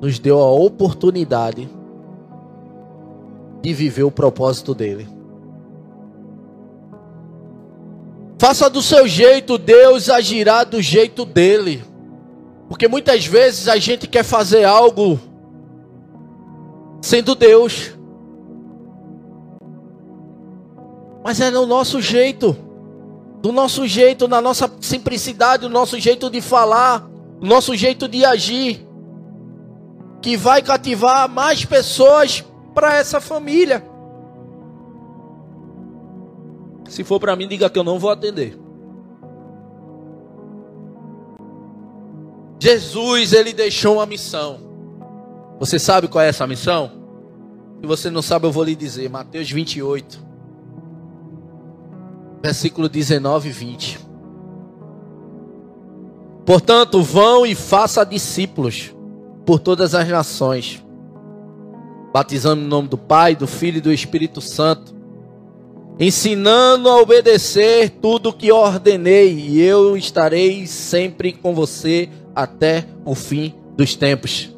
nos 0.00 0.20
deu 0.20 0.38
a 0.38 0.52
oportunidade 0.52 1.68
de 3.60 3.74
viver 3.74 4.04
o 4.04 4.12
propósito 4.12 4.72
dele. 4.72 5.08
Faça 8.38 8.70
do 8.70 8.80
seu 8.80 9.08
jeito, 9.08 9.58
Deus 9.58 10.08
agirá 10.08 10.62
do 10.62 10.80
jeito 10.80 11.24
dele. 11.24 11.82
Porque 12.68 12.86
muitas 12.86 13.26
vezes 13.26 13.66
a 13.66 13.78
gente 13.78 14.06
quer 14.06 14.22
fazer 14.22 14.62
algo 14.62 15.18
sendo 17.02 17.34
Deus. 17.34 17.90
Mas 21.24 21.40
é 21.40 21.50
no 21.50 21.66
nosso 21.66 22.00
jeito. 22.00 22.63
Do 23.44 23.52
nosso 23.52 23.86
jeito, 23.86 24.26
na 24.26 24.40
nossa 24.40 24.72
simplicidade, 24.80 25.66
o 25.66 25.68
nosso 25.68 26.00
jeito 26.00 26.30
de 26.30 26.40
falar, 26.40 27.06
o 27.42 27.44
nosso 27.44 27.76
jeito 27.76 28.08
de 28.08 28.24
agir, 28.24 28.88
que 30.22 30.34
vai 30.34 30.62
cativar 30.62 31.28
mais 31.28 31.62
pessoas 31.62 32.42
para 32.74 32.94
essa 32.96 33.20
família. 33.20 33.84
Se 36.88 37.04
for 37.04 37.20
para 37.20 37.36
mim, 37.36 37.46
diga 37.46 37.68
que 37.68 37.78
eu 37.78 37.84
não 37.84 37.98
vou 37.98 38.10
atender. 38.10 38.58
Jesus, 42.58 43.34
ele 43.34 43.52
deixou 43.52 43.96
uma 43.96 44.06
missão. 44.06 44.58
Você 45.60 45.78
sabe 45.78 46.08
qual 46.08 46.24
é 46.24 46.28
essa 46.28 46.46
missão? 46.46 46.90
Se 47.82 47.86
você 47.86 48.08
não 48.08 48.22
sabe, 48.22 48.46
eu 48.46 48.52
vou 48.52 48.64
lhe 48.64 48.74
dizer. 48.74 49.10
Mateus 49.10 49.50
28, 49.50 50.18
versículo 52.44 52.90
19 52.90 53.48
e 53.48 53.52
20. 53.52 54.00
Portanto, 56.44 57.02
vão 57.02 57.46
e 57.46 57.54
façam 57.54 58.04
discípulos 58.04 58.94
por 59.46 59.58
todas 59.58 59.94
as 59.94 60.06
nações, 60.06 60.84
batizando 62.12 62.60
no 62.60 62.68
nome 62.68 62.88
do 62.88 62.98
Pai, 62.98 63.34
do 63.34 63.46
Filho 63.46 63.78
e 63.78 63.80
do 63.80 63.90
Espírito 63.90 64.42
Santo, 64.42 64.94
ensinando 65.98 66.90
a 66.90 67.00
obedecer 67.00 67.88
tudo 67.88 68.28
o 68.28 68.32
que 68.32 68.52
ordenei, 68.52 69.32
e 69.32 69.62
eu 69.62 69.96
estarei 69.96 70.66
sempre 70.66 71.32
com 71.32 71.54
você 71.54 72.10
até 72.36 72.84
o 73.06 73.14
fim 73.14 73.54
dos 73.74 73.96
tempos. 73.96 74.54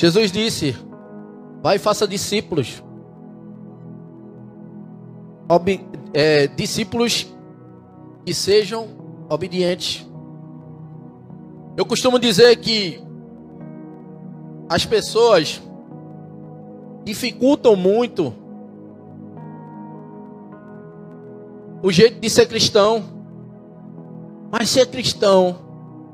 Jesus 0.00 0.30
disse: 0.30 0.76
Vai 1.60 1.74
e 1.74 1.80
faça 1.80 2.06
discípulos. 2.06 2.84
Ob, 5.48 5.80
é, 6.12 6.46
discípulos 6.46 7.26
que 8.24 8.32
sejam 8.32 8.88
obedientes. 9.28 10.06
Eu 11.76 11.84
costumo 11.84 12.18
dizer 12.18 12.56
que 12.56 13.02
as 14.68 14.86
pessoas 14.86 15.60
dificultam 17.04 17.76
muito 17.76 18.32
o 21.82 21.92
jeito 21.92 22.18
de 22.18 22.30
ser 22.30 22.46
cristão. 22.46 23.04
Mas 24.50 24.70
ser 24.70 24.86
cristão 24.86 25.58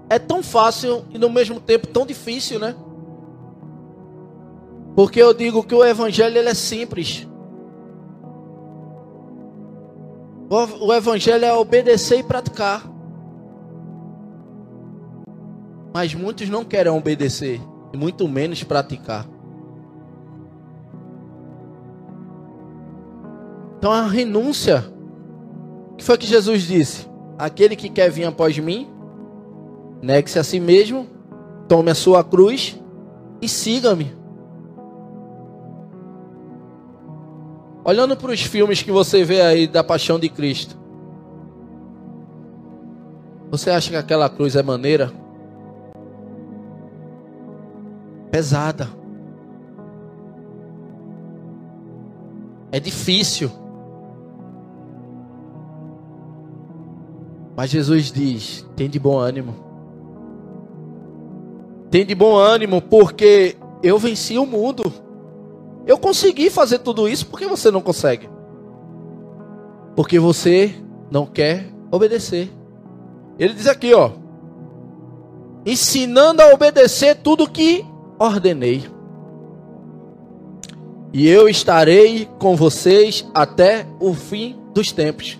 é 0.08 0.18
tão 0.18 0.42
fácil 0.42 1.04
e 1.10 1.18
no 1.18 1.30
mesmo 1.30 1.60
tempo 1.60 1.86
tão 1.86 2.04
difícil, 2.04 2.58
né? 2.58 2.74
Porque 4.96 5.22
eu 5.22 5.32
digo 5.32 5.62
que 5.62 5.74
o 5.74 5.84
evangelho 5.84 6.36
ele 6.36 6.48
é 6.48 6.54
simples. 6.54 7.28
O 10.52 10.92
evangelho 10.92 11.44
é 11.44 11.54
obedecer 11.54 12.18
e 12.18 12.22
praticar. 12.24 12.82
Mas 15.94 16.12
muitos 16.12 16.48
não 16.48 16.64
querem 16.64 16.90
obedecer, 16.90 17.60
e 17.92 17.96
muito 17.96 18.26
menos 18.26 18.64
praticar. 18.64 19.26
Então 23.78 23.92
a 23.92 24.08
renúncia, 24.08 24.84
o 25.92 25.94
que 25.94 26.02
foi 26.04 26.18
que 26.18 26.26
Jesus 26.26 26.62
disse? 26.62 27.08
Aquele 27.38 27.76
que 27.76 27.88
quer 27.88 28.10
vir 28.10 28.24
após 28.24 28.58
mim, 28.58 28.90
negue-se 30.02 30.38
a 30.38 30.42
si 30.42 30.58
mesmo, 30.58 31.06
tome 31.68 31.92
a 31.92 31.94
sua 31.94 32.24
cruz 32.24 32.76
e 33.40 33.48
siga-me. 33.48 34.19
Olhando 37.84 38.16
para 38.16 38.32
os 38.32 38.42
filmes 38.42 38.82
que 38.82 38.90
você 38.90 39.24
vê 39.24 39.40
aí 39.40 39.66
da 39.66 39.82
paixão 39.82 40.18
de 40.18 40.28
Cristo, 40.28 40.78
você 43.50 43.70
acha 43.70 43.90
que 43.90 43.96
aquela 43.96 44.28
cruz 44.28 44.54
é 44.54 44.62
maneira? 44.62 45.12
pesada. 48.30 48.88
É 52.72 52.78
difícil. 52.78 53.50
Mas 57.56 57.70
Jesus 57.70 58.12
diz: 58.12 58.66
tem 58.76 58.88
de 58.88 58.98
bom 58.98 59.18
ânimo. 59.18 59.54
Tem 61.90 62.06
de 62.06 62.14
bom 62.14 62.36
ânimo, 62.36 62.80
porque 62.80 63.56
eu 63.82 63.98
venci 63.98 64.38
o 64.38 64.46
mundo. 64.46 64.92
Eu 65.86 65.98
consegui 65.98 66.50
fazer 66.50 66.78
tudo 66.78 67.08
isso, 67.08 67.26
por 67.26 67.38
que 67.38 67.46
você 67.46 67.70
não 67.70 67.80
consegue? 67.80 68.28
Porque 69.96 70.18
você 70.18 70.74
não 71.10 71.26
quer 71.26 71.72
obedecer. 71.90 72.50
Ele 73.38 73.54
diz 73.54 73.66
aqui, 73.66 73.92
ó: 73.94 74.12
ensinando 75.64 76.42
a 76.42 76.52
obedecer 76.52 77.16
tudo 77.16 77.48
que 77.48 77.84
ordenei. 78.18 78.84
E 81.12 81.26
eu 81.26 81.48
estarei 81.48 82.28
com 82.38 82.54
vocês 82.54 83.28
até 83.34 83.86
o 83.98 84.14
fim 84.14 84.56
dos 84.72 84.92
tempos. 84.92 85.38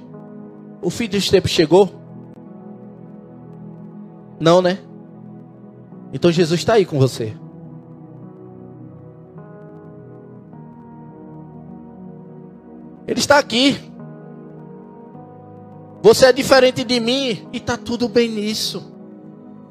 O 0.82 0.90
fim 0.90 1.08
dos 1.08 1.28
tempos 1.28 1.50
chegou? 1.50 1.88
Não, 4.40 4.60
né? 4.60 4.78
Então 6.12 6.32
Jesus 6.32 6.60
está 6.60 6.74
aí 6.74 6.84
com 6.84 6.98
você. 6.98 7.34
Ele 13.10 13.18
está 13.18 13.40
aqui. 13.40 13.76
Você 16.00 16.26
é 16.26 16.32
diferente 16.32 16.84
de 16.84 17.00
mim 17.00 17.48
e 17.52 17.56
está 17.56 17.76
tudo 17.76 18.08
bem 18.08 18.28
nisso. 18.28 18.94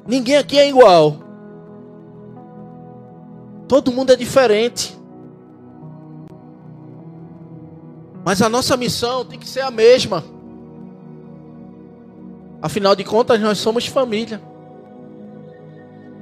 Ninguém 0.06 0.36
aqui 0.36 0.58
é 0.58 0.68
igual. 0.68 1.16
Todo 3.66 3.92
mundo 3.92 4.12
é 4.12 4.16
diferente. 4.16 4.94
Mas 8.22 8.42
a 8.42 8.48
nossa 8.50 8.76
missão 8.76 9.24
tem 9.24 9.38
que 9.38 9.48
ser 9.48 9.60
a 9.60 9.70
mesma. 9.70 10.22
Afinal 12.60 12.94
de 12.94 13.04
contas, 13.04 13.40
nós 13.40 13.56
somos 13.56 13.86
família. 13.86 14.38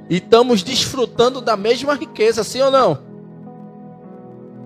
E 0.09 0.15
estamos 0.15 0.63
desfrutando 0.63 1.41
da 1.41 1.57
mesma 1.57 1.95
riqueza, 1.95 2.45
sim 2.45 2.61
ou 2.61 2.71
não? 2.71 2.97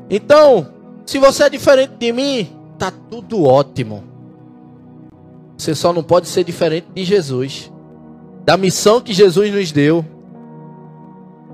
Então, 0.07 0.72
se 1.05 1.19
você 1.19 1.43
é 1.43 1.49
diferente 1.49 1.95
de 1.99 2.11
mim, 2.11 2.49
tá 2.77 2.91
tudo 3.09 3.43
ótimo. 3.43 4.03
Você 5.57 5.75
só 5.75 5.93
não 5.93 6.03
pode 6.03 6.27
ser 6.27 6.43
diferente 6.43 6.87
de 6.93 7.03
Jesus, 7.03 7.71
da 8.45 8.57
missão 8.57 9.01
que 9.01 9.13
Jesus 9.13 9.53
nos 9.53 9.71
deu. 9.71 10.05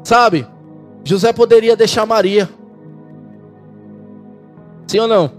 Sabe? 0.04 0.47
José 1.04 1.34
poderia 1.34 1.76
deixar 1.76 2.06
Maria. 2.06 2.50
Sim 4.88 5.00
ou 5.00 5.08
não? 5.08 5.32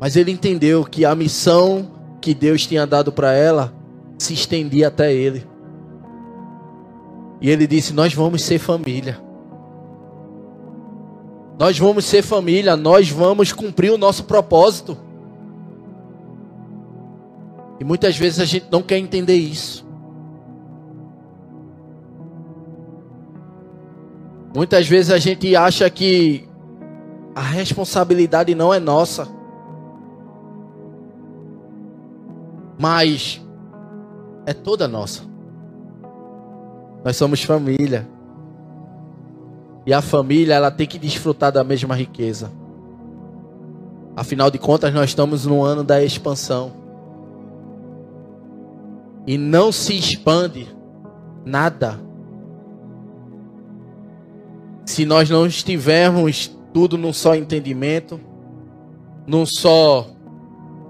Mas 0.00 0.16
ele 0.16 0.30
entendeu 0.30 0.84
que 0.84 1.04
a 1.04 1.14
missão 1.14 1.90
que 2.20 2.32
Deus 2.34 2.66
tinha 2.66 2.86
dado 2.86 3.10
para 3.10 3.32
ela 3.32 3.72
se 4.18 4.32
estendia 4.32 4.88
até 4.88 5.12
ele. 5.12 5.44
E 7.40 7.50
ele 7.50 7.66
disse: 7.66 7.92
Nós 7.92 8.14
vamos 8.14 8.42
ser 8.42 8.58
família. 8.58 9.27
Nós 11.58 11.78
vamos 11.78 12.04
ser 12.04 12.22
família, 12.22 12.76
nós 12.76 13.10
vamos 13.10 13.52
cumprir 13.52 13.90
o 13.90 13.98
nosso 13.98 14.24
propósito. 14.24 14.96
E 17.80 17.84
muitas 17.84 18.16
vezes 18.16 18.40
a 18.40 18.44
gente 18.44 18.66
não 18.70 18.82
quer 18.82 18.98
entender 18.98 19.34
isso. 19.34 19.86
Muitas 24.54 24.86
vezes 24.86 25.10
a 25.10 25.18
gente 25.18 25.54
acha 25.54 25.88
que 25.90 26.48
a 27.34 27.42
responsabilidade 27.42 28.54
não 28.54 28.72
é 28.72 28.78
nossa. 28.78 29.38
mas 32.78 33.44
é 34.46 34.54
toda 34.54 34.86
nossa. 34.86 35.22
Nós 37.04 37.16
somos 37.16 37.42
família. 37.42 38.08
E 39.88 39.92
a 39.94 40.02
família, 40.02 40.52
ela 40.52 40.70
tem 40.70 40.86
que 40.86 40.98
desfrutar 40.98 41.50
da 41.50 41.64
mesma 41.64 41.94
riqueza. 41.94 42.52
Afinal 44.14 44.50
de 44.50 44.58
contas, 44.58 44.92
nós 44.92 45.08
estamos 45.08 45.46
no 45.46 45.64
ano 45.64 45.82
da 45.82 46.04
expansão. 46.04 46.72
E 49.26 49.38
não 49.38 49.72
se 49.72 49.96
expande 49.96 50.68
nada 51.42 51.98
se 54.84 55.06
nós 55.06 55.30
não 55.30 55.46
estivermos 55.46 56.54
tudo 56.74 56.98
num 56.98 57.14
só 57.14 57.34
entendimento, 57.34 58.20
num 59.26 59.46
só 59.46 60.06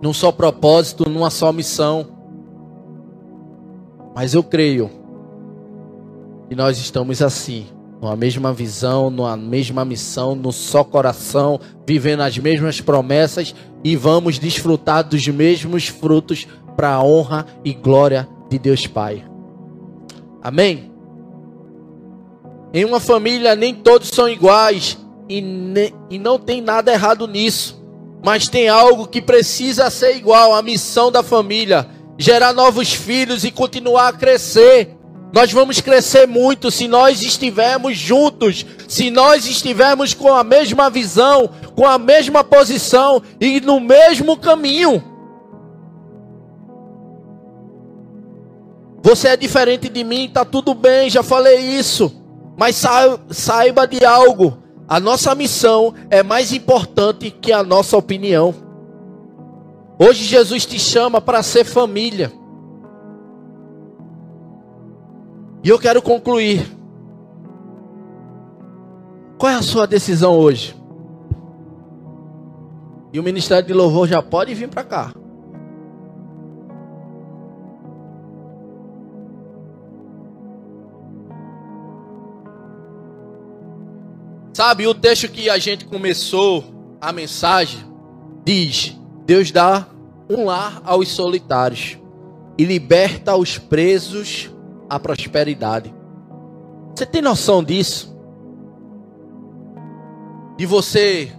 num 0.02 0.12
só 0.12 0.32
propósito, 0.32 1.08
numa 1.08 1.30
só 1.30 1.52
missão. 1.52 2.04
Mas 4.12 4.34
eu 4.34 4.42
creio 4.42 4.90
que 6.48 6.56
nós 6.56 6.78
estamos 6.78 7.22
assim, 7.22 7.77
numa 8.00 8.16
mesma 8.16 8.52
visão, 8.52 9.10
numa 9.10 9.36
mesma 9.36 9.84
missão, 9.84 10.34
no 10.34 10.52
só 10.52 10.84
coração, 10.84 11.60
vivendo 11.86 12.20
as 12.22 12.38
mesmas 12.38 12.80
promessas 12.80 13.54
e 13.82 13.96
vamos 13.96 14.38
desfrutar 14.38 15.02
dos 15.04 15.26
mesmos 15.28 15.88
frutos 15.88 16.46
para 16.76 16.94
a 16.94 17.02
honra 17.02 17.46
e 17.64 17.72
glória 17.72 18.28
de 18.48 18.58
Deus 18.58 18.86
Pai. 18.86 19.24
Amém? 20.40 20.92
Em 22.72 22.84
uma 22.84 23.00
família 23.00 23.56
nem 23.56 23.74
todos 23.74 24.08
são 24.08 24.28
iguais 24.28 24.98
e, 25.28 25.40
ne, 25.40 25.92
e 26.08 26.18
não 26.18 26.38
tem 26.38 26.60
nada 26.60 26.92
errado 26.92 27.26
nisso, 27.26 27.82
mas 28.24 28.48
tem 28.48 28.68
algo 28.68 29.06
que 29.06 29.20
precisa 29.20 29.90
ser 29.90 30.16
igual 30.16 30.54
a 30.54 30.62
missão 30.62 31.10
da 31.10 31.22
família: 31.22 31.88
gerar 32.16 32.52
novos 32.52 32.92
filhos 32.92 33.44
e 33.44 33.50
continuar 33.50 34.08
a 34.08 34.12
crescer. 34.12 34.97
Nós 35.32 35.52
vamos 35.52 35.80
crescer 35.80 36.26
muito 36.26 36.70
se 36.70 36.88
nós 36.88 37.22
estivermos 37.22 37.96
juntos, 37.98 38.64
se 38.88 39.10
nós 39.10 39.46
estivermos 39.46 40.14
com 40.14 40.32
a 40.32 40.42
mesma 40.42 40.88
visão, 40.88 41.50
com 41.74 41.86
a 41.86 41.98
mesma 41.98 42.42
posição 42.42 43.22
e 43.40 43.60
no 43.60 43.78
mesmo 43.78 44.36
caminho. 44.36 45.02
Você 49.02 49.28
é 49.28 49.36
diferente 49.36 49.88
de 49.88 50.02
mim, 50.02 50.30
tá 50.32 50.44
tudo 50.44 50.74
bem, 50.74 51.08
já 51.08 51.22
falei 51.22 51.58
isso. 51.58 52.12
Mas 52.56 52.82
saiba 53.30 53.86
de 53.86 54.04
algo: 54.04 54.58
a 54.88 54.98
nossa 54.98 55.34
missão 55.34 55.94
é 56.10 56.22
mais 56.22 56.52
importante 56.52 57.30
que 57.30 57.52
a 57.52 57.62
nossa 57.62 57.96
opinião. 57.96 58.54
Hoje 59.98 60.24
Jesus 60.24 60.64
te 60.64 60.78
chama 60.78 61.20
para 61.20 61.42
ser 61.42 61.64
família. 61.64 62.32
E 65.62 65.68
eu 65.68 65.78
quero 65.78 66.00
concluir. 66.00 66.66
Qual 69.38 69.50
é 69.50 69.56
a 69.56 69.62
sua 69.62 69.86
decisão 69.86 70.36
hoje? 70.36 70.74
E 73.12 73.18
o 73.18 73.22
Ministério 73.22 73.66
de 73.66 73.72
Louvor 73.72 74.06
já 74.06 74.22
pode 74.22 74.54
vir 74.54 74.68
para 74.68 74.84
cá. 74.84 75.12
Sabe, 84.52 84.88
o 84.88 84.94
texto 84.94 85.28
que 85.28 85.48
a 85.48 85.56
gente 85.56 85.84
começou 85.84 86.64
a 87.00 87.12
mensagem 87.12 87.78
diz: 88.44 88.96
Deus 89.24 89.52
dá 89.52 89.86
um 90.28 90.44
lar 90.44 90.82
aos 90.84 91.08
solitários 91.08 91.96
e 92.58 92.64
liberta 92.64 93.36
os 93.36 93.56
presos 93.56 94.50
a 94.88 94.98
prosperidade. 94.98 95.94
Você 96.94 97.06
tem 97.06 97.22
noção 97.22 97.62
disso? 97.62 98.16
De 100.56 100.66
você 100.66 101.32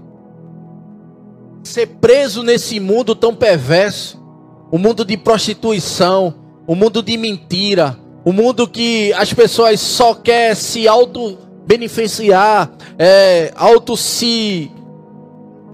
ser 1.64 1.88
preso 1.88 2.44
nesse 2.44 2.80
mundo 2.80 3.14
tão 3.16 3.36
perverso, 3.36 4.22
o 4.72 4.78
mundo 4.78 5.04
de 5.04 5.18
prostituição, 5.18 6.34
o 6.66 6.76
mundo 6.76 7.02
de 7.02 7.18
mentira, 7.18 7.98
o 8.24 8.32
mundo 8.32 8.68
que 8.68 9.12
as 9.14 9.34
pessoas 9.34 9.80
só 9.80 10.14
querem 10.14 10.56
se 10.56 10.88
auto 10.88 11.38
beneficiar, 11.66 12.72
é, 12.98 13.52
auto 13.56 13.98
se 13.98 14.72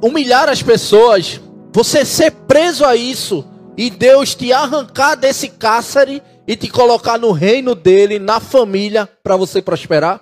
humilhar 0.02 0.50
as 0.50 0.62
pessoas, 0.62 1.40
você 1.74 2.06
ser 2.06 2.32
preso 2.32 2.86
a 2.86 2.96
isso 2.96 3.46
e 3.78 3.90
Deus 3.90 4.36
te 4.36 4.54
arrancar 4.54 5.16
desse 5.16 5.50
cárcere 5.50 6.22
e 6.48 6.56
te 6.56 6.70
colocar 6.70 7.18
no 7.18 7.32
reino 7.32 7.74
dele, 7.74 8.20
na 8.20 8.40
família, 8.40 9.08
para 9.24 9.36
você 9.36 9.62
prosperar? 9.62 10.22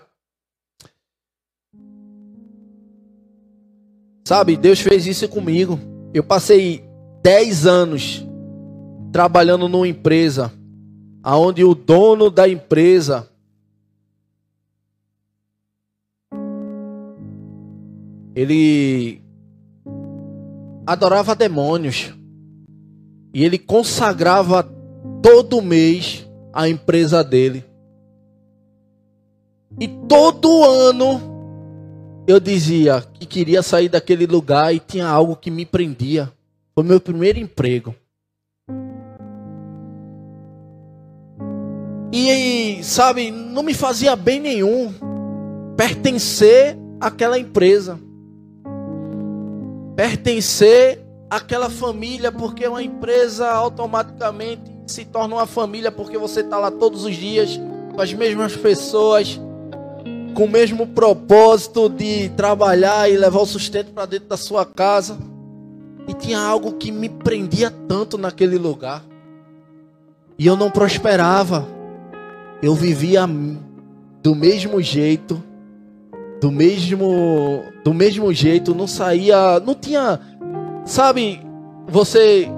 Sabe, 4.26 4.56
Deus 4.56 4.80
fez 4.80 5.06
isso 5.06 5.28
comigo. 5.28 5.80
Eu 6.14 6.24
passei 6.24 6.84
10 7.22 7.66
anos 7.66 8.26
trabalhando 9.12 9.68
numa 9.68 9.88
empresa, 9.88 10.52
aonde 11.22 11.64
o 11.64 11.76
dono 11.76 12.30
da 12.30 12.48
empresa 12.48 13.30
ele 18.36 19.22
adorava 20.86 21.36
demônios. 21.36 22.14
E 23.34 23.44
ele 23.44 23.58
consagrava 23.58 24.64
todo 25.24 25.62
mês 25.62 26.28
a 26.52 26.68
empresa 26.68 27.24
dele. 27.24 27.64
E 29.80 29.88
todo 29.88 30.66
ano 30.66 31.22
eu 32.28 32.42
dizia 32.42 33.02
que 33.14 33.26
queria 33.26 33.64
sair 33.64 33.88
daquele 33.88 34.28
lugar 34.28 34.76
e 34.76 34.80
tinha 34.80 35.08
algo 35.08 35.38
que 35.38 35.50
me 35.50 35.66
prendia. 35.66 36.30
Foi 36.76 36.84
meu 36.84 37.00
primeiro 37.00 37.40
emprego. 37.40 37.96
E 42.12 42.84
sabe, 42.84 43.32
não 43.32 43.64
me 43.64 43.74
fazia 43.74 44.16
bem 44.16 44.40
nenhum 44.40 44.94
pertencer 45.78 46.78
àquela 47.00 47.40
empresa. 47.40 47.98
Pertencer 49.96 51.02
àquela 51.30 51.70
família, 51.70 52.32
porque 52.32 52.68
uma 52.68 52.84
empresa 52.84 53.50
automaticamente 53.50 54.73
se 54.86 55.06
torna 55.06 55.36
uma 55.36 55.46
família 55.46 55.92
porque 55.92 56.18
você 56.18 56.42
está 56.42 56.58
lá 56.58 56.70
todos 56.70 57.04
os 57.04 57.16
dias 57.16 57.60
com 57.94 58.02
as 58.02 58.14
mesmas 58.14 58.56
pessoas, 58.56 59.40
com 60.34 60.46
o 60.46 60.50
mesmo 60.50 60.88
propósito 60.88 61.88
de 61.90 62.30
trabalhar 62.30 63.10
e 63.10 63.18
levar 63.18 63.42
o 63.42 63.46
sustento 63.46 63.92
para 63.92 64.06
dentro 64.06 64.30
da 64.30 64.38
sua 64.38 64.66
casa. 64.66 65.18
E 66.08 66.14
tinha 66.14 66.40
algo 66.40 66.74
que 66.74 66.92
me 66.92 67.08
prendia 67.08 67.72
tanto 67.88 68.18
naquele 68.18 68.58
lugar. 68.58 69.04
E 70.38 70.46
eu 70.46 70.58
não 70.58 70.70
prosperava. 70.70 71.66
Eu 72.62 72.76
vivia 72.76 73.28
do 74.22 74.36
mesmo 74.36 74.82
jeito, 74.82 75.42
do 76.42 76.52
mesmo 76.52 77.64
do 77.84 77.94
mesmo 77.94 78.34
jeito, 78.34 78.74
não 78.74 78.88
saía, 78.88 79.60
não 79.60 79.76
tinha, 79.76 80.20
sabe, 80.86 81.42
você 81.88 82.50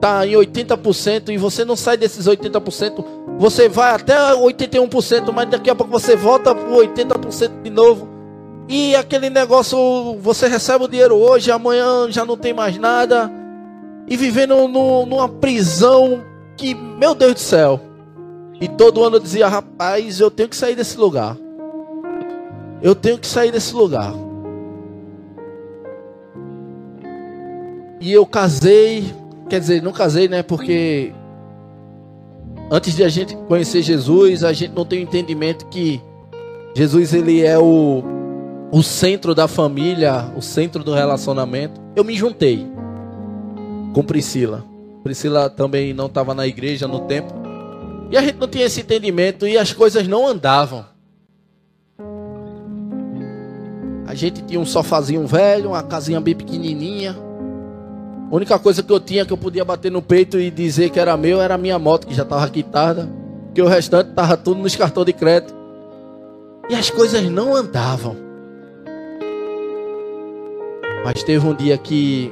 tá 0.00 0.26
em 0.26 0.32
80% 0.32 1.30
e 1.30 1.38
você 1.38 1.64
não 1.64 1.76
sai 1.76 1.96
desses 1.96 2.26
80%, 2.26 3.04
você 3.38 3.68
vai 3.68 3.92
até 3.92 4.16
81%, 4.34 5.32
mas 5.32 5.48
daqui 5.48 5.70
a 5.70 5.74
pouco 5.74 5.92
você 5.92 6.16
volta 6.16 6.54
para 6.54 6.68
80% 6.68 7.62
de 7.62 7.70
novo. 7.70 8.08
E 8.68 8.94
aquele 8.94 9.30
negócio, 9.30 9.78
você 10.20 10.46
recebe 10.46 10.84
o 10.84 10.88
dinheiro 10.88 11.16
hoje, 11.16 11.50
amanhã 11.50 12.10
já 12.10 12.24
não 12.24 12.36
tem 12.36 12.52
mais 12.52 12.76
nada. 12.76 13.30
E 14.06 14.16
vivendo 14.16 14.68
no, 14.68 15.06
numa 15.06 15.28
prisão 15.28 16.22
que, 16.56 16.74
meu 16.74 17.14
Deus 17.14 17.34
do 17.34 17.40
céu. 17.40 17.80
E 18.60 18.68
todo 18.68 19.02
ano 19.02 19.16
eu 19.16 19.20
dizia, 19.20 19.48
rapaz, 19.48 20.20
eu 20.20 20.30
tenho 20.30 20.48
que 20.48 20.56
sair 20.56 20.74
desse 20.74 20.98
lugar. 20.98 21.36
Eu 22.82 22.94
tenho 22.94 23.18
que 23.18 23.26
sair 23.26 23.50
desse 23.50 23.74
lugar. 23.74 24.12
E 28.00 28.12
eu 28.12 28.26
casei, 28.26 29.14
quer 29.48 29.60
dizer, 29.60 29.82
não 29.82 29.92
casei, 29.92 30.28
né? 30.28 30.42
Porque 30.42 31.12
antes 32.70 32.94
de 32.94 33.02
a 33.02 33.08
gente 33.08 33.34
conhecer 33.48 33.82
Jesus, 33.82 34.44
a 34.44 34.52
gente 34.52 34.74
não 34.74 34.84
tem 34.84 35.00
o 35.00 35.02
entendimento 35.02 35.66
que 35.66 36.00
Jesus 36.74 37.12
ele 37.14 37.44
é 37.44 37.58
o, 37.58 38.04
o 38.70 38.82
centro 38.82 39.34
da 39.34 39.48
família, 39.48 40.30
o 40.36 40.42
centro 40.42 40.84
do 40.84 40.92
relacionamento. 40.94 41.80
Eu 41.96 42.04
me 42.04 42.14
juntei 42.14 42.66
com 43.92 44.02
Priscila. 44.02 44.64
Priscila 45.02 45.48
também 45.48 45.92
não 45.94 46.06
estava 46.06 46.34
na 46.34 46.46
igreja 46.46 46.86
no 46.86 47.00
tempo. 47.00 47.32
E 48.10 48.16
a 48.16 48.22
gente 48.22 48.36
não 48.36 48.48
tinha 48.48 48.66
esse 48.66 48.80
entendimento 48.80 49.46
e 49.46 49.58
as 49.58 49.72
coisas 49.72 50.06
não 50.06 50.26
andavam. 50.26 50.84
A 54.06 54.14
gente 54.14 54.42
tinha 54.42 54.58
um 54.58 54.64
sofazinho 54.64 55.26
velho, 55.26 55.70
uma 55.70 55.82
casinha 55.82 56.20
bem 56.20 56.34
pequenininha. 56.34 57.27
A 58.30 58.36
única 58.36 58.58
coisa 58.58 58.82
que 58.82 58.92
eu 58.92 59.00
tinha 59.00 59.24
que 59.24 59.32
eu 59.32 59.38
podia 59.38 59.64
bater 59.64 59.90
no 59.90 60.02
peito 60.02 60.38
e 60.38 60.50
dizer 60.50 60.90
que 60.90 61.00
era 61.00 61.16
meu 61.16 61.40
era 61.40 61.54
a 61.54 61.58
minha 61.58 61.78
moto, 61.78 62.06
que 62.06 62.14
já 62.14 62.24
estava 62.24 62.48
quitada. 62.50 63.08
Que 63.54 63.62
o 63.62 63.66
restante 63.66 64.10
estava 64.10 64.36
tudo 64.36 64.60
nos 64.60 64.76
cartões 64.76 65.06
de 65.06 65.14
crédito. 65.14 65.54
E 66.68 66.74
as 66.74 66.90
coisas 66.90 67.22
não 67.24 67.56
andavam. 67.56 68.14
Mas 71.04 71.22
teve 71.22 71.46
um 71.46 71.54
dia 71.54 71.78
que 71.78 72.30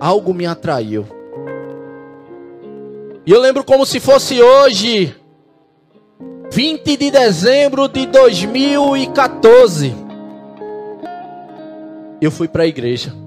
algo 0.00 0.34
me 0.34 0.46
atraiu. 0.46 1.06
E 3.24 3.30
eu 3.30 3.40
lembro 3.40 3.62
como 3.62 3.86
se 3.86 4.00
fosse 4.00 4.42
hoje, 4.42 5.14
20 6.50 6.96
de 6.96 7.10
dezembro 7.12 7.86
de 7.86 8.04
2014. 8.06 9.94
Eu 12.20 12.32
fui 12.32 12.48
para 12.48 12.64
a 12.64 12.66
igreja. 12.66 13.21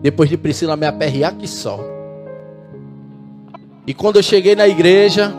Depois 0.00 0.28
de 0.28 0.36
Priscila 0.36 0.76
me 0.76 0.86
aperrear 0.86 1.34
que 1.34 1.48
só. 1.48 1.80
E 3.86 3.94
quando 3.94 4.16
eu 4.16 4.22
cheguei 4.22 4.54
na 4.54 4.66
igreja, 4.66 5.32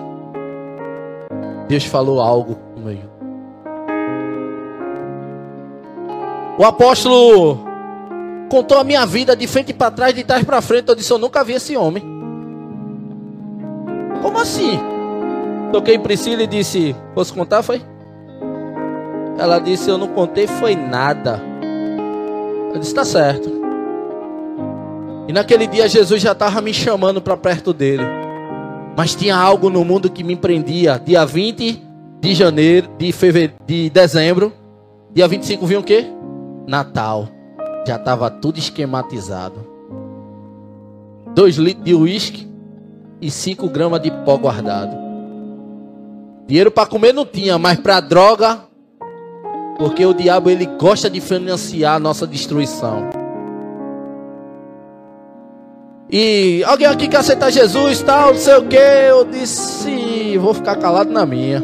Deus 1.67 1.83
falou 1.83 2.21
algo 2.21 2.55
comigo. 2.73 3.09
O 6.57 6.63
apóstolo 6.63 7.59
contou 8.49 8.79
a 8.79 8.83
minha 8.83 9.05
vida 9.05 9.35
de 9.35 9.45
frente 9.45 9.73
para 9.73 9.91
trás, 9.91 10.15
de 10.15 10.23
trás 10.23 10.43
para 10.43 10.61
frente. 10.61 10.87
Eu 10.87 10.95
disse: 10.95 11.11
Eu 11.11 11.17
nunca 11.17 11.43
vi 11.43 11.53
esse 11.53 11.75
homem. 11.75 12.03
Como 14.21 14.39
assim? 14.39 14.79
Toquei 15.71 15.95
em 15.95 15.99
Priscila 15.99 16.43
e 16.43 16.47
disse: 16.47 16.95
Posso 17.13 17.33
contar? 17.33 17.61
Foi? 17.61 17.81
Ela 19.37 19.59
disse: 19.59 19.89
Eu 19.89 19.97
não 19.97 20.07
contei, 20.07 20.47
foi 20.47 20.75
nada. 20.75 21.41
Eu 22.73 22.79
disse: 22.79 22.93
Tá 22.93 23.05
certo. 23.05 23.66
E 25.28 25.34
naquele 25.34 25.67
dia 25.67 25.89
Jesus 25.89 26.21
já 26.21 26.32
estava 26.32 26.61
me 26.61 26.73
chamando 26.73 27.21
para 27.21 27.36
perto 27.36 27.73
dele. 27.73 28.03
Mas 28.95 29.13
tinha 29.13 29.36
algo 29.36 29.69
no 29.69 29.84
mundo 29.84 30.09
que 30.09 30.23
me 30.23 30.36
prendia. 30.36 31.01
Dia 31.03 31.25
20 31.25 31.84
de 32.21 32.34
janeiro, 32.34 32.89
de 32.97 33.11
fevereiro, 33.11 33.55
de 33.65 33.89
dezembro. 33.89 34.53
Dia 35.13 35.28
25 35.28 35.65
vinha 35.65 35.80
o 35.80 35.84
quê? 35.84 36.05
Natal. 36.65 37.28
Já 37.86 37.97
estava 37.97 38.30
tudo 38.30 38.57
esquematizado. 38.57 39.67
Dois 41.36 41.57
litros 41.57 41.84
de 41.84 41.93
uísque 41.93 42.47
e 43.21 43.30
5 43.30 43.69
gramas 43.69 44.01
de 44.01 44.09
pó 44.09 44.38
guardado. 44.38 44.97
Dinheiro 46.47 46.71
para 46.71 46.88
comer 46.88 47.13
não 47.13 47.25
tinha, 47.25 47.57
mas 47.57 47.78
para 47.78 47.99
droga, 47.99 48.61
porque 49.78 50.05
o 50.05 50.13
diabo 50.13 50.49
ele 50.49 50.65
gosta 50.65 51.09
de 51.09 51.19
financiar 51.19 51.95
a 51.95 51.99
nossa 51.99 52.25
destruição. 52.25 53.09
E 56.09 56.63
alguém 56.65 56.87
aqui 56.87 57.07
quer 57.07 57.17
aceitar 57.17 57.51
Jesus, 57.51 58.01
tal, 58.01 58.33
não 58.33 58.39
sei 58.39 58.55
o 58.55 58.67
que. 58.67 58.77
Eu 58.77 59.25
disse, 59.25 60.37
vou 60.37 60.53
ficar 60.53 60.77
calado 60.77 61.11
na 61.11 61.25
minha. 61.25 61.63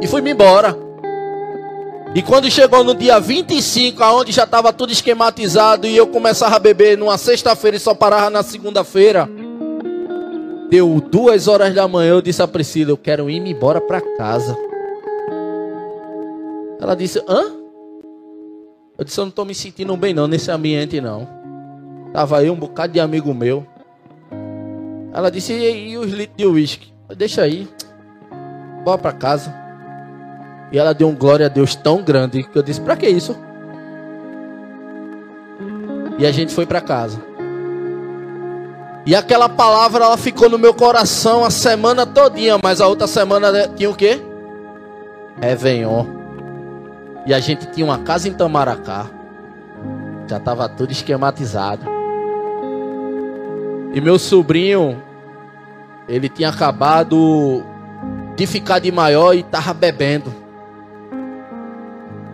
E 0.00 0.06
fui-me 0.06 0.30
embora. 0.30 0.76
E 2.14 2.22
quando 2.22 2.50
chegou 2.50 2.84
no 2.84 2.94
dia 2.94 3.18
25, 3.18 4.02
aonde 4.02 4.32
já 4.32 4.44
estava 4.44 4.72
tudo 4.72 4.92
esquematizado 4.92 5.86
e 5.86 5.96
eu 5.96 6.06
começava 6.06 6.56
a 6.56 6.58
beber 6.58 6.96
numa 6.98 7.16
sexta-feira 7.16 7.76
e 7.76 7.80
só 7.80 7.94
parava 7.94 8.28
na 8.28 8.42
segunda-feira. 8.42 9.28
Deu 10.68 11.00
duas 11.00 11.48
horas 11.48 11.74
da 11.74 11.88
manhã, 11.88 12.10
eu 12.10 12.22
disse 12.22 12.42
a 12.42 12.48
Priscila, 12.48 12.90
eu 12.90 12.96
quero 12.96 13.28
ir 13.28 13.44
embora 13.46 13.80
para 13.80 14.00
casa. 14.16 14.56
Ela 16.80 16.94
disse, 16.94 17.18
hã? 17.28 17.44
Eu 18.98 19.04
disse, 19.04 19.18
eu 19.18 19.24
não 19.24 19.30
estou 19.30 19.44
me 19.44 19.54
sentindo 19.54 19.96
bem 19.96 20.12
não 20.12 20.28
nesse 20.28 20.50
ambiente 20.50 21.00
não. 21.00 21.41
Tava 22.12 22.38
aí 22.38 22.50
um 22.50 22.56
bocado 22.56 22.92
de 22.92 23.00
amigo 23.00 23.32
meu. 23.32 23.66
Ela 25.12 25.30
disse, 25.30 25.52
e, 25.52 25.90
e 25.90 25.98
os 25.98 26.10
litros 26.10 26.36
de 26.36 26.46
uísque? 26.46 26.92
Deixa 27.16 27.42
aí. 27.42 27.68
Bora 28.84 28.98
pra 28.98 29.12
casa. 29.12 29.54
E 30.70 30.78
ela 30.78 30.94
deu 30.94 31.08
um 31.08 31.14
glória 31.14 31.46
a 31.46 31.48
Deus 31.48 31.74
tão 31.74 32.02
grande 32.02 32.42
que 32.42 32.56
eu 32.56 32.62
disse, 32.62 32.80
pra 32.80 32.96
que 32.96 33.06
isso? 33.06 33.36
E 36.18 36.26
a 36.26 36.32
gente 36.32 36.54
foi 36.54 36.64
para 36.64 36.80
casa. 36.80 37.22
E 39.04 39.16
aquela 39.16 39.48
palavra 39.48 40.04
ela 40.04 40.16
ficou 40.16 40.48
no 40.48 40.58
meu 40.58 40.72
coração 40.72 41.44
a 41.44 41.50
semana 41.50 42.06
todinha, 42.06 42.58
mas 42.62 42.80
a 42.80 42.86
outra 42.86 43.06
semana 43.06 43.68
tinha 43.68 43.90
o 43.90 43.94
quê? 43.94 44.22
Réveillon. 45.40 46.06
E 47.26 47.34
a 47.34 47.40
gente 47.40 47.66
tinha 47.72 47.84
uma 47.84 47.98
casa 47.98 48.28
em 48.28 48.32
Tamaracá. 48.32 49.10
Já 50.28 50.36
estava 50.36 50.68
tudo 50.68 50.92
esquematizado. 50.92 51.91
E 53.94 54.00
meu 54.00 54.18
sobrinho, 54.18 55.02
ele 56.08 56.28
tinha 56.28 56.48
acabado 56.48 57.62
de 58.36 58.46
ficar 58.46 58.78
de 58.78 58.90
maior 58.90 59.34
e 59.34 59.42
tava 59.42 59.74
bebendo. 59.74 60.32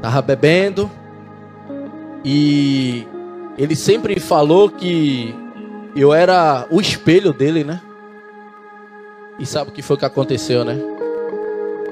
Tava 0.00 0.22
bebendo. 0.22 0.90
E 2.24 3.06
ele 3.56 3.74
sempre 3.74 4.20
falou 4.20 4.70
que 4.70 5.34
eu 5.96 6.14
era 6.14 6.66
o 6.70 6.80
espelho 6.80 7.32
dele, 7.32 7.64
né? 7.64 7.80
E 9.38 9.46
sabe 9.46 9.70
o 9.70 9.72
que 9.72 9.82
foi 9.82 9.96
que 9.96 10.04
aconteceu, 10.04 10.64
né? 10.64 10.78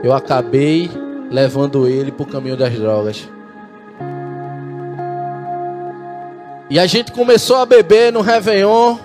Eu 0.03 0.13
acabei 0.13 0.91
levando 1.31 1.89
ele 1.89 2.13
pro 2.13 2.27
caminho 2.27 2.57
das 2.57 2.73
drogas. 2.75 3.29
E 6.69 6.79
a 6.79 6.87
gente 6.87 7.13
começou 7.13 7.57
a 7.57 7.67
beber 7.67 8.13
no 8.13 8.21
Réveillon. 8.21 8.97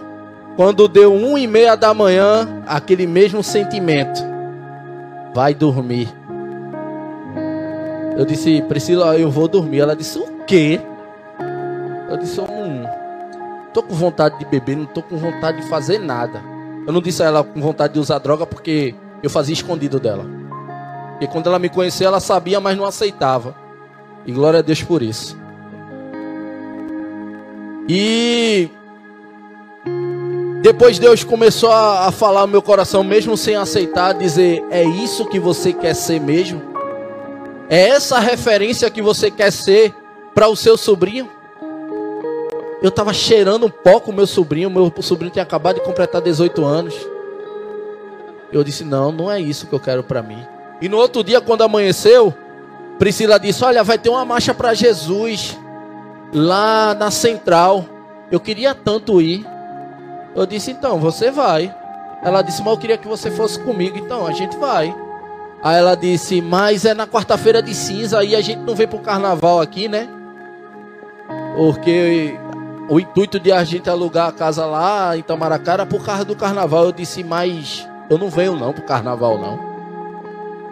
Quando 0.56 0.88
deu 0.88 1.14
um 1.14 1.38
e 1.38 1.48
meia 1.48 1.76
da 1.76 1.94
manhã, 1.94 2.62
aquele 2.68 3.08
mesmo 3.08 3.42
sentimento. 3.44 4.22
Vai 5.34 5.54
dormir. 5.54 6.10
Eu 8.18 8.26
disse, 8.26 8.62
Priscila, 8.64 9.18
eu 9.18 9.32
vou 9.32 9.48
dormir. 9.48 9.80
Ela 9.80 9.96
disse, 9.96 10.20
o 10.20 10.44
quê? 10.46 10.80
Eu 12.10 12.18
disse, 12.18 12.42
hum, 12.42 12.84
tô 13.74 13.82
com 13.82 13.96
vontade 13.96 14.38
de 14.38 14.46
beber, 14.46 14.76
não 14.76 14.86
tô 14.86 15.02
com 15.02 15.16
vontade 15.18 15.62
de 15.62 15.70
fazer 15.70 15.98
nada. 15.98 16.42
Eu 16.86 16.92
não 16.92 17.02
disse 17.02 17.24
a 17.24 17.28
ela 17.28 17.44
com 17.44 17.62
vontade 17.62 17.94
de 17.94 18.00
usar 18.00 18.20
droga 18.20 18.46
porque 18.46 18.94
eu 19.24 19.30
fazia 19.30 19.54
escondido 19.54 20.00
dela. 20.00 20.26
Porque 21.12 21.28
quando 21.28 21.48
ela 21.48 21.60
me 21.60 21.70
conheceu, 21.70 22.08
ela 22.08 22.20
sabia, 22.20 22.60
mas 22.60 22.78
não 22.78 22.86
aceitava. 22.86 23.56
E 24.26 24.32
glória 24.32 24.60
a 24.60 24.62
Deus 24.62 24.84
por 24.84 25.02
isso. 25.02 25.38
E 27.88 28.70
depois 30.62 31.00
Deus 31.00 31.24
começou 31.24 31.72
a, 31.72 32.12
falar 32.12 32.42
no 32.42 32.48
meu 32.48 32.62
coração, 32.62 33.04
mesmo 33.04 33.36
sem 33.36 33.56
aceitar, 33.56 34.14
dizer: 34.14 34.64
É 34.70 34.84
isso 34.84 35.26
que 35.26 35.40
você 35.40 35.74
quer 35.74 35.96
ser 35.96 36.20
mesmo? 36.20 36.62
É 37.68 37.90
essa 37.90 38.20
referência 38.20 38.90
que 38.90 39.02
você 39.02 39.32
quer 39.32 39.52
ser 39.52 39.94
para 40.36 40.48
o 40.48 40.56
seu 40.56 40.78
sobrinho? 40.78 41.30
Eu 42.82 42.90
estava 42.90 43.14
cheirando 43.14 43.66
um 43.66 43.70
pouco 43.70 44.12
o 44.12 44.14
meu 44.14 44.28
sobrinho, 44.28 44.70
meu 44.70 44.92
sobrinho 45.02 45.32
tinha 45.32 45.44
acabado 45.44 45.76
de 45.76 45.82
completar 45.82 46.22
18 46.22 46.64
anos. 46.64 46.96
Eu 48.52 48.64
disse: 48.64 48.84
Não, 48.84 49.12
não 49.12 49.32
é 49.32 49.40
isso 49.40 49.66
que 49.66 49.74
eu 49.74 49.80
quero 49.80 50.04
para 50.04 50.22
mim. 50.22 50.46
E 50.80 50.88
no 50.88 50.98
outro 50.98 51.24
dia, 51.24 51.42
quando 51.42 51.64
amanheceu, 51.64 52.34
Priscila 53.00 53.40
disse: 53.40 53.64
Olha, 53.64 53.84
vai 53.84 53.98
ter 53.98 54.10
uma 54.10 54.26
marcha 54.26 54.54
para 54.54 54.76
Jesus 54.76 55.58
lá 56.32 56.94
na 56.94 57.10
central. 57.10 57.86
Eu 58.32 58.40
queria 58.40 58.76
tanto 58.76 59.20
ir. 59.20 59.46
Eu 60.36 60.46
disse, 60.46 60.72
então, 60.72 61.00
você 61.00 61.30
vai. 61.30 61.76
Ela 62.24 62.42
disse, 62.42 62.62
mas 62.62 62.74
eu 62.74 62.80
queria 62.80 62.98
que 62.98 63.08
você 63.08 63.30
fosse 63.32 63.60
comigo. 63.60 63.98
Então, 63.98 64.26
a 64.26 64.32
gente 64.32 64.56
vai. 64.58 64.96
Aí 65.64 65.78
ela 65.78 65.96
disse, 65.96 66.42
mas 66.42 66.86
é 66.86 66.94
na 66.94 67.06
quarta-feira 67.06 67.62
de 67.62 67.74
cinza 67.76 68.24
e 68.24 68.36
a 68.36 68.42
gente 68.42 68.60
não 68.60 68.74
vem 68.74 68.88
pro 68.88 69.00
carnaval 69.00 69.62
aqui, 69.62 69.88
né? 69.88 70.08
Porque 71.56 72.36
o 72.90 73.00
intuito 73.00 73.40
de 73.40 73.52
a 73.52 73.64
gente 73.64 73.90
alugar 73.90 74.30
a 74.30 74.32
casa 74.32 74.66
lá 74.66 75.16
em 75.16 75.22
Tamaracá 75.22 75.74
era 75.74 75.86
por 75.86 76.04
causa 76.04 76.26
do 76.26 76.36
carnaval. 76.36 76.86
Eu 76.86 76.92
disse, 76.92 77.24
mas 77.24 77.88
eu 78.10 78.18
não 78.18 78.30
venho 78.30 78.56
não 78.56 78.74
pro 78.74 78.84
carnaval 78.84 79.38
não. 79.38 79.60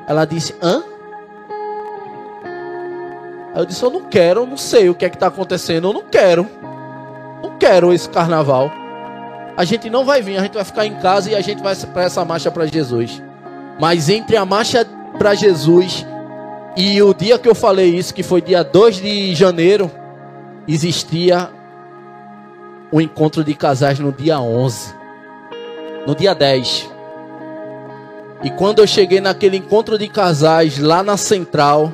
Ela 0.07 0.25
disse, 0.25 0.55
hã? 0.61 0.81
Aí 3.53 3.61
eu 3.61 3.65
disse, 3.65 3.83
eu 3.83 3.91
não 3.91 4.01
quero, 4.05 4.41
eu 4.41 4.47
não 4.47 4.57
sei 4.57 4.89
o 4.89 4.95
que 4.95 5.05
é 5.05 5.09
que 5.09 5.17
tá 5.17 5.27
acontecendo, 5.27 5.89
eu 5.89 5.93
não 5.93 6.03
quero. 6.03 6.47
Não 7.43 7.57
quero 7.59 7.93
esse 7.93 8.09
carnaval 8.09 8.71
a 9.59 9.65
gente 9.65 9.89
não 9.89 10.05
vai 10.05 10.21
vir, 10.21 10.37
a 10.37 10.43
gente 10.43 10.53
vai 10.53 10.63
ficar 10.63 10.85
em 10.85 10.95
casa 11.01 11.29
e 11.29 11.35
a 11.35 11.41
gente 11.41 11.61
vai 11.61 11.75
para 11.75 12.03
essa 12.03 12.23
marcha 12.23 12.49
para 12.49 12.65
Jesus. 12.65 13.21
Mas 13.77 14.07
entre 14.07 14.37
a 14.37 14.45
marcha 14.45 14.85
para 15.17 15.35
Jesus 15.35 16.05
e 16.77 17.01
o 17.01 17.13
dia 17.13 17.37
que 17.37 17.49
eu 17.49 17.53
falei 17.53 17.93
isso, 17.93 18.13
que 18.13 18.23
foi 18.23 18.41
dia 18.41 18.63
2 18.63 19.01
de 19.01 19.35
janeiro, 19.35 19.91
existia 20.65 21.49
um 22.89 23.01
encontro 23.01 23.43
de 23.43 23.53
casais 23.53 23.99
no 23.99 24.13
dia 24.13 24.39
11. 24.39 24.93
No 26.07 26.15
dia 26.15 26.33
10. 26.33 26.89
E 28.41 28.49
quando 28.51 28.79
eu 28.79 28.87
cheguei 28.87 29.19
naquele 29.19 29.57
encontro 29.57 29.97
de 29.97 30.07
casais 30.07 30.79
lá 30.79 31.03
na 31.03 31.17
central, 31.17 31.93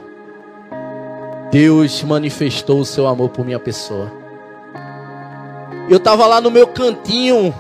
Deus 1.52 2.04
manifestou 2.04 2.82
o 2.82 2.86
seu 2.86 3.08
amor 3.08 3.30
por 3.30 3.44
minha 3.44 3.60
pessoa. 3.60 4.25
Eu 5.88 5.98
estava 5.98 6.26
lá 6.26 6.42
no 6.42 6.50
meu 6.50 6.68
cantinho 6.68 7.54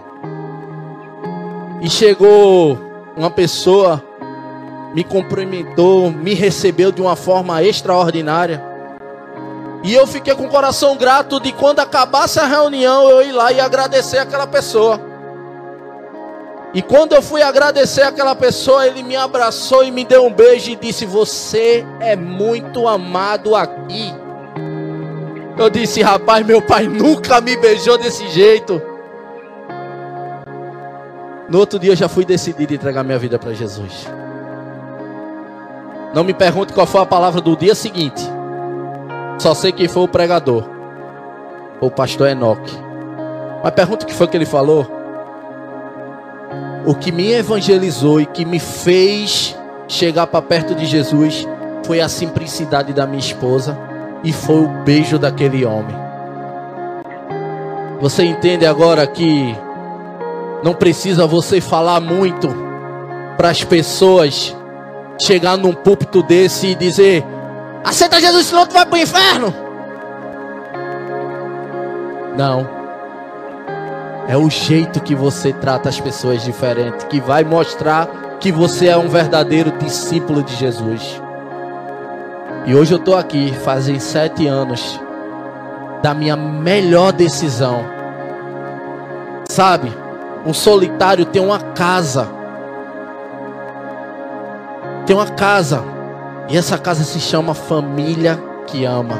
e 1.79 1.89
chegou 1.89 2.79
uma 3.15 3.29
pessoa, 3.29 4.03
me 4.95 5.03
cumprimentou, 5.03 6.09
me 6.09 6.33
recebeu 6.33 6.91
de 6.91 7.01
uma 7.01 7.15
forma 7.15 7.61
extraordinária. 7.61 8.63
E 9.83 9.93
eu 9.93 10.07
fiquei 10.07 10.33
com 10.33 10.45
o 10.45 10.49
coração 10.49 10.97
grato 10.97 11.39
de 11.39 11.51
quando 11.51 11.79
acabasse 11.79 12.39
a 12.39 12.47
reunião 12.47 13.07
eu 13.07 13.21
ir 13.21 13.31
lá 13.31 13.51
e 13.51 13.59
agradecer 13.59 14.17
aquela 14.17 14.47
pessoa. 14.47 14.99
E 16.73 16.81
quando 16.81 17.13
eu 17.13 17.21
fui 17.21 17.43
agradecer 17.43 18.01
aquela 18.01 18.35
pessoa, 18.35 18.87
ele 18.87 19.03
me 19.03 19.15
abraçou 19.15 19.83
e 19.83 19.91
me 19.91 20.03
deu 20.03 20.25
um 20.25 20.33
beijo 20.33 20.71
e 20.71 20.75
disse: 20.75 21.05
Você 21.05 21.85
é 21.99 22.15
muito 22.15 22.87
amado 22.87 23.55
aqui. 23.55 24.24
Eu 25.57 25.69
disse: 25.69 26.01
Rapaz, 26.01 26.45
meu 26.45 26.61
pai 26.61 26.87
nunca 26.87 27.39
me 27.39 27.55
beijou 27.55 27.97
desse 27.97 28.27
jeito. 28.29 28.81
No 31.49 31.59
outro 31.59 31.79
dia 31.79 31.91
eu 31.91 31.95
já 31.95 32.09
fui 32.09 32.25
decidido 32.25 32.73
entregar 32.73 33.03
minha 33.03 33.19
vida 33.19 33.39
para 33.39 33.53
Jesus. 33.53 34.07
Não 36.13 36.23
me 36.23 36.33
pergunte 36.33 36.73
qual 36.73 36.87
foi 36.87 37.01
a 37.01 37.05
palavra 37.05 37.39
do 37.39 37.55
dia 37.55 37.75
seguinte. 37.75 38.21
Só 39.37 39.53
sei 39.53 39.71
quem 39.71 39.87
foi 39.87 40.03
o 40.03 40.07
pregador. 40.07 40.63
o 41.79 41.91
pastor 41.91 42.29
Enoque. 42.29 42.73
Mas 43.63 43.73
pergunta 43.73 44.05
o 44.05 44.07
que 44.07 44.13
foi 44.13 44.27
que 44.27 44.35
ele 44.35 44.45
falou. 44.45 44.87
O 46.85 46.95
que 46.95 47.11
me 47.11 47.31
evangelizou 47.31 48.21
e 48.21 48.25
que 48.25 48.45
me 48.45 48.59
fez 48.59 49.57
chegar 49.87 50.27
para 50.27 50.41
perto 50.41 50.73
de 50.73 50.85
Jesus 50.85 51.47
foi 51.85 51.99
a 52.01 52.09
simplicidade 52.09 52.93
da 52.93 53.05
minha 53.05 53.19
esposa 53.19 53.77
e 54.25 54.33
foi 54.33 54.55
o 54.55 54.67
beijo 54.83 55.19
daquele 55.19 55.63
homem. 55.63 55.95
Você 58.01 58.23
entende 58.23 58.65
agora 58.65 59.05
que 59.05 59.55
não 60.63 60.73
precisa 60.73 61.27
você 61.27 61.61
falar 61.61 62.01
muito 62.01 62.49
para 63.37 63.49
as 63.49 63.63
pessoas 63.63 64.55
chegar 65.21 65.55
num 65.57 65.73
púlpito 65.73 66.23
desse 66.23 66.67
e 66.67 66.75
dizer: 66.75 67.23
Aceita 67.83 68.19
Jesus, 68.19 68.47
senão 68.47 68.65
tu 68.65 68.73
vai 68.73 68.85
para 68.85 68.95
o 68.95 69.01
inferno. 69.01 69.53
Não. 72.35 72.67
É 74.27 74.35
o 74.35 74.49
jeito 74.49 74.99
que 75.01 75.13
você 75.13 75.53
trata 75.53 75.87
as 75.87 75.99
pessoas 75.99 76.43
diferente 76.43 77.05
que 77.05 77.21
vai 77.21 77.43
mostrar 77.43 78.37
que 78.39 78.51
você 78.51 78.87
é 78.87 78.97
um 78.97 79.07
verdadeiro 79.07 79.71
discípulo 79.77 80.41
de 80.41 80.55
Jesus. 80.55 81.21
E 82.67 82.73
hoje 82.73 82.93
eu 82.93 82.97
estou 82.97 83.15
aqui, 83.15 83.53
fazem 83.63 83.99
sete 83.99 84.47
anos, 84.47 84.99
da 86.01 86.15
minha 86.15 86.35
melhor 86.35 87.11
decisão. 87.11 87.85
Sabe, 89.47 89.93
um 90.43 90.51
solitário 90.51 91.25
tem 91.25 91.39
uma 91.39 91.59
casa. 91.59 92.27
Tem 95.05 95.15
uma 95.15 95.27
casa. 95.27 95.83
E 96.49 96.57
essa 96.57 96.75
casa 96.75 97.03
se 97.03 97.19
chama 97.19 97.53
família 97.53 98.39
que 98.65 98.83
ama. 98.83 99.15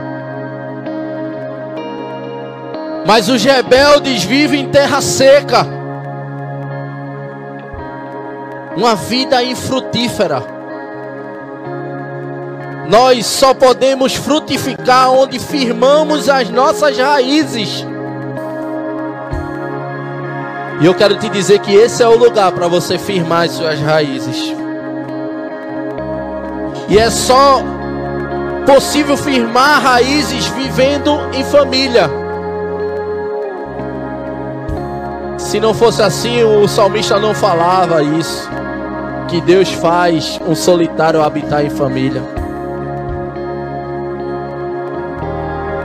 Mas 3.05 3.29
os 3.29 3.43
rebeldes 3.43 4.23
vivem 4.23 4.61
em 4.61 4.69
terra 4.69 5.01
seca. 5.01 5.67
Uma 8.75 8.95
vida 8.95 9.43
infrutífera. 9.43 10.54
Nós 12.89 13.25
só 13.25 13.53
podemos 13.53 14.15
frutificar 14.15 15.11
onde 15.11 15.39
firmamos 15.39 16.29
as 16.29 16.49
nossas 16.49 16.97
raízes. 16.97 17.85
E 20.79 20.85
eu 20.85 20.93
quero 20.93 21.17
te 21.17 21.29
dizer 21.29 21.59
que 21.59 21.73
esse 21.73 22.03
é 22.03 22.07
o 22.07 22.17
lugar 22.17 22.51
para 22.51 22.67
você 22.67 22.97
firmar 22.97 23.45
as 23.45 23.51
suas 23.51 23.79
raízes. 23.79 24.53
E 26.87 26.99
é 26.99 27.09
só 27.09 27.63
possível 28.65 29.17
firmar 29.17 29.81
raízes 29.81 30.45
vivendo 30.47 31.17
em 31.33 31.43
família. 31.45 32.09
Se 35.39 35.59
não 35.59 35.73
fosse 35.73 36.03
assim, 36.03 36.43
o 36.43 36.67
salmista 36.67 37.17
não 37.17 37.33
falava 37.33 38.03
isso. 38.03 38.47
Que 39.27 39.41
Deus 39.41 39.71
faz 39.71 40.39
um 40.45 40.53
solitário 40.53 41.23
habitar 41.23 41.65
em 41.65 41.69
família. 41.69 42.44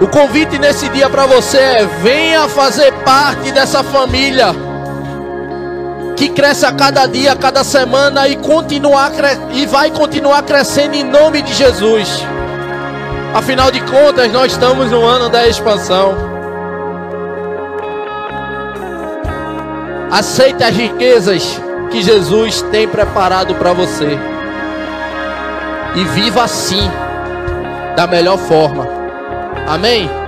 O 0.01 0.09
convite 0.09 0.59
nesse 0.59 0.89
dia 0.89 1.11
para 1.11 1.27
você 1.27 1.59
é: 1.59 1.87
venha 2.03 2.49
fazer 2.49 2.91
parte 3.05 3.53
dessa 3.53 3.85
família 3.85 4.55
que 6.17 6.31
cresce 6.31 6.65
a 6.65 6.73
cada 6.73 7.07
dia, 7.07 7.33
a 7.33 7.37
cada 7.37 7.63
semana 7.63 8.27
e 8.27 8.37
continuar 8.37 9.13
e 9.53 9.67
vai 9.67 9.91
continuar 9.91 10.43
crescendo 10.43 10.95
em 10.95 11.05
nome 11.05 11.43
de 11.43 11.53
Jesus. 11.53 12.25
Afinal 13.35 13.71
de 13.71 13.81
contas, 13.83 14.31
nós 14.33 14.53
estamos 14.53 14.91
no 14.91 15.05
ano 15.05 15.29
da 15.29 15.47
expansão. 15.47 16.15
Aceite 20.11 20.65
as 20.65 20.75
riquezas 20.75 21.61
que 21.91 22.03
Jesus 22.03 22.63
tem 22.73 22.89
preparado 22.89 23.55
para 23.55 23.73
você. 23.73 24.19
E 25.95 26.05
viva 26.05 26.43
assim, 26.43 26.91
da 27.95 28.07
melhor 28.07 28.39
forma. 28.39 29.00
Amém? 29.71 30.20